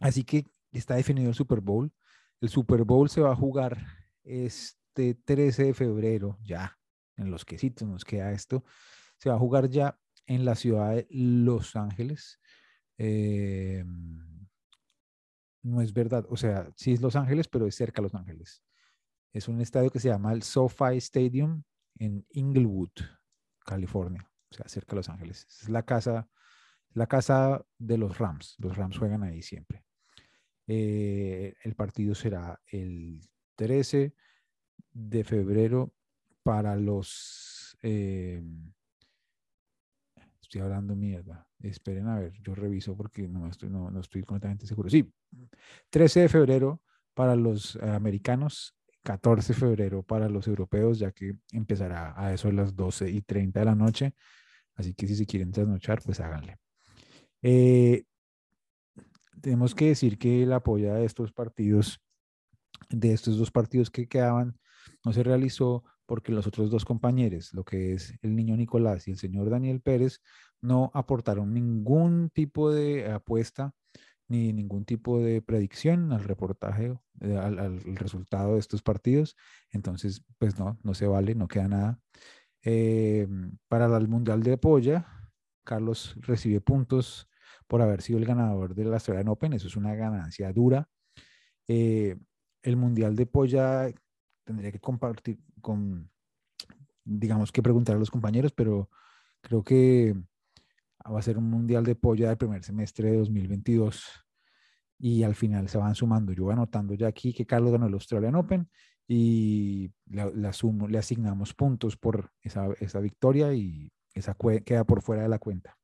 así 0.00 0.24
que 0.24 0.46
está 0.72 0.96
definido 0.96 1.28
el 1.28 1.34
Super 1.34 1.60
Bowl. 1.60 1.92
El 2.40 2.48
Super 2.48 2.82
Bowl 2.82 3.08
se 3.08 3.20
va 3.20 3.32
a 3.32 3.36
jugar 3.36 3.78
este 4.92 5.14
13 5.14 5.64
de 5.64 5.74
febrero, 5.74 6.38
ya, 6.42 6.78
en 7.16 7.30
los 7.30 7.46
quesitos 7.46 7.88
nos 7.88 8.04
queda 8.04 8.32
esto. 8.32 8.62
Se 9.16 9.30
va 9.30 9.36
a 9.36 9.38
jugar 9.38 9.70
ya 9.70 9.98
en 10.26 10.44
la 10.44 10.54
ciudad 10.54 10.94
de 10.94 11.06
Los 11.10 11.76
Ángeles. 11.76 12.38
Eh, 12.98 13.84
no 15.62 15.80
es 15.80 15.94
verdad, 15.94 16.26
o 16.28 16.36
sea, 16.36 16.70
sí 16.76 16.92
es 16.92 17.00
Los 17.00 17.16
Ángeles, 17.16 17.48
pero 17.48 17.66
es 17.66 17.74
cerca 17.74 18.02
Los 18.02 18.14
Ángeles. 18.14 18.62
Es 19.32 19.48
un 19.48 19.62
estadio 19.62 19.90
que 19.90 19.98
se 19.98 20.08
llama 20.08 20.34
el 20.34 20.42
SoFi 20.42 20.98
Stadium 20.98 21.62
en 21.98 22.26
Inglewood, 22.30 22.92
California, 23.64 24.30
o 24.50 24.54
sea, 24.54 24.68
cerca 24.68 24.90
de 24.90 24.96
Los 24.96 25.08
Ángeles. 25.08 25.46
Es 25.62 25.70
la 25.70 25.84
casa, 25.84 26.28
la 26.90 27.06
casa 27.06 27.64
de 27.78 27.96
los 27.96 28.18
Rams. 28.18 28.56
Los 28.58 28.76
Rams 28.76 28.98
juegan 28.98 29.22
ahí 29.22 29.40
siempre. 29.40 29.84
Eh, 30.66 31.54
el 31.62 31.74
partido 31.76 32.14
será 32.14 32.60
el 32.66 33.22
13 33.56 34.14
de 34.92 35.24
febrero 35.24 35.92
para 36.42 36.76
los... 36.76 37.76
eh, 37.82 38.42
estoy 40.40 40.60
hablando 40.60 40.94
mierda. 40.94 41.46
Esperen 41.60 42.08
a 42.08 42.18
ver, 42.18 42.32
yo 42.42 42.54
reviso 42.54 42.96
porque 42.96 43.26
no 43.26 43.48
estoy, 43.48 43.70
no, 43.70 43.98
estoy 44.00 44.22
completamente 44.22 44.66
seguro. 44.66 44.90
Sí, 44.90 45.10
13 45.90 46.20
de 46.20 46.28
febrero 46.28 46.82
para 47.14 47.36
los 47.36 47.76
americanos, 47.76 48.74
14 49.02 49.52
de 49.54 49.58
febrero 49.58 50.02
para 50.02 50.28
los 50.28 50.46
europeos, 50.46 50.98
ya 50.98 51.12
que 51.12 51.36
empezará 51.52 52.14
a 52.16 52.34
eso 52.34 52.48
a 52.48 52.52
las 52.52 52.74
12 52.74 53.10
y 53.10 53.22
30 53.22 53.60
de 53.60 53.66
la 53.66 53.74
noche. 53.74 54.14
Así 54.74 54.94
que 54.94 55.06
si 55.06 55.16
se 55.16 55.26
quieren 55.26 55.52
trasnochar, 55.52 56.02
pues 56.02 56.20
háganle. 56.20 56.58
Eh, 57.42 58.04
tenemos 59.40 59.74
que 59.74 59.88
decir 59.88 60.18
que 60.18 60.44
la 60.46 60.56
apoya 60.56 60.94
de 60.94 61.04
estos 61.04 61.32
partidos, 61.32 62.00
de 62.90 63.12
estos 63.12 63.38
dos 63.38 63.50
partidos 63.50 63.90
que 63.90 64.06
quedaban, 64.06 64.58
no 65.04 65.12
se 65.12 65.22
realizó 65.22 65.84
porque 66.06 66.32
los 66.32 66.46
otros 66.46 66.70
dos 66.70 66.84
compañeros, 66.84 67.52
lo 67.54 67.64
que 67.64 67.94
es 67.94 68.14
el 68.22 68.36
niño 68.36 68.56
Nicolás 68.56 69.08
y 69.08 69.12
el 69.12 69.18
señor 69.18 69.50
Daniel 69.50 69.80
Pérez, 69.80 70.20
no 70.60 70.90
aportaron 70.94 71.52
ningún 71.54 72.30
tipo 72.30 72.70
de 72.70 73.10
apuesta 73.10 73.74
ni 74.28 74.52
ningún 74.52 74.84
tipo 74.84 75.20
de 75.20 75.42
predicción 75.42 76.12
al 76.12 76.24
reportaje, 76.24 76.98
eh, 77.20 77.36
al, 77.36 77.80
resultado 77.96 78.54
de 78.54 78.60
estos 78.60 78.82
partidos. 78.82 79.36
Entonces, 79.70 80.24
pues 80.38 80.58
no, 80.58 80.78
no 80.82 80.94
se 80.94 81.06
vale, 81.06 81.34
no 81.34 81.48
queda 81.48 81.68
nada. 81.68 82.00
Eh, 82.64 83.28
para 83.68 83.94
el 83.96 84.08
Mundial 84.08 84.42
de 84.42 84.56
Polla, 84.56 85.06
Carlos 85.64 86.16
recibe 86.20 86.60
puntos 86.60 87.28
por 87.66 87.82
haber 87.82 88.02
sido 88.02 88.18
el 88.18 88.24
ganador 88.24 88.74
del 88.74 88.92
Australian 88.94 89.28
Open. 89.28 89.52
Eso 89.52 89.66
es 89.66 89.76
una 89.76 89.94
ganancia 89.94 90.52
dura. 90.52 90.88
Eh, 91.68 92.16
el 92.62 92.76
Mundial 92.76 93.16
de 93.16 93.26
Polla 93.26 93.92
tendría 94.44 94.72
que 94.72 94.80
compartir 94.80 95.38
con, 95.60 96.10
digamos 97.04 97.52
que 97.52 97.62
preguntar 97.62 97.96
a 97.96 97.98
los 97.98 98.10
compañeros, 98.10 98.52
pero 98.52 98.90
creo 99.40 99.62
que 99.62 100.14
va 101.04 101.18
a 101.18 101.22
ser 101.22 101.38
un 101.38 101.50
Mundial 101.50 101.84
de 101.84 101.94
Polla 101.94 102.28
del 102.28 102.36
primer 102.36 102.62
semestre 102.62 103.10
de 103.10 103.18
2022 103.18 104.04
y 104.98 105.22
al 105.24 105.34
final 105.34 105.68
se 105.68 105.78
van 105.78 105.94
sumando. 105.94 106.32
Yo 106.32 106.44
voy 106.44 106.52
anotando 106.52 106.94
ya 106.94 107.08
aquí 107.08 107.32
que 107.32 107.46
Carlos 107.46 107.72
ganó 107.72 107.86
el 107.86 107.94
Australian 107.94 108.36
Open 108.36 108.68
y 109.08 109.90
le, 110.06 110.32
le 110.32 110.98
asignamos 110.98 111.54
puntos 111.54 111.96
por 111.96 112.30
esa, 112.40 112.68
esa 112.80 113.00
victoria 113.00 113.52
y 113.52 113.90
esa 114.14 114.36
queda 114.64 114.84
por 114.84 115.02
fuera 115.02 115.22
de 115.22 115.28
la 115.28 115.38
cuenta. 115.38 115.76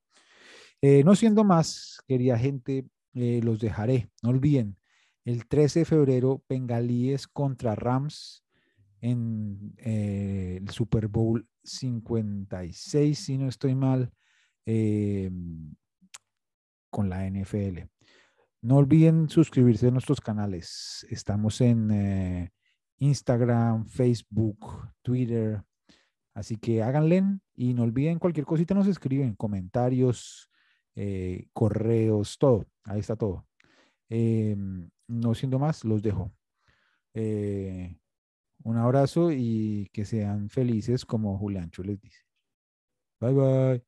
Eh, 0.80 1.02
no 1.02 1.16
siendo 1.16 1.42
más, 1.42 2.00
querida 2.06 2.38
gente, 2.38 2.86
eh, 3.14 3.40
los 3.42 3.59
dejaré. 3.59 4.11
No 4.22 4.30
olviden, 4.30 4.78
el 5.24 5.46
13 5.46 5.80
de 5.80 5.84
febrero, 5.84 6.44
Bengalíes 6.48 7.26
contra 7.26 7.74
Rams 7.74 8.44
en 9.01 9.74
eh, 9.78 10.59
el 10.61 10.68
Super 10.70 11.09
Bowl 11.09 11.46
56, 11.64 13.18
si 13.18 13.38
no 13.38 13.49
estoy 13.49 13.74
mal, 13.74 14.12
con 16.90 17.09
la 17.09 17.26
NFL. 17.28 17.80
No 18.61 18.76
olviden 18.76 19.30
suscribirse 19.30 19.88
a 19.88 19.90
nuestros 19.90 20.20
canales. 20.20 21.07
Estamos 21.09 21.61
en 21.62 22.51
Instagram, 22.99 23.86
Facebook, 23.86 24.90
Twitter. 25.03 25.62
Así 26.34 26.57
que 26.57 26.82
háganle 26.82 27.24
y 27.57 27.74
no 27.74 27.82
olviden 27.82 28.18
cualquier 28.18 28.46
cosita 28.46 28.74
nos 28.74 28.86
escriben, 28.86 29.34
comentarios, 29.34 30.49
eh, 30.94 31.49
correos, 31.53 32.38
todo. 32.38 32.66
Ahí 32.84 33.01
está 33.01 33.16
todo. 33.16 33.46
Em, 34.09 34.88
no 35.09 35.34
siendo 35.34 35.59
más, 35.59 35.84
los 35.84 36.03
dejo. 36.03 36.32
Eh, 37.14 37.99
un 38.64 38.76
abrazo 38.76 39.30
y 39.32 39.88
que 39.92 40.04
sean 40.04 40.48
felices 40.50 41.04
como 41.06 41.38
Juliancho 41.38 41.82
les 41.82 42.00
dice. 42.00 42.20
Bye 43.20 43.32
bye. 43.34 43.88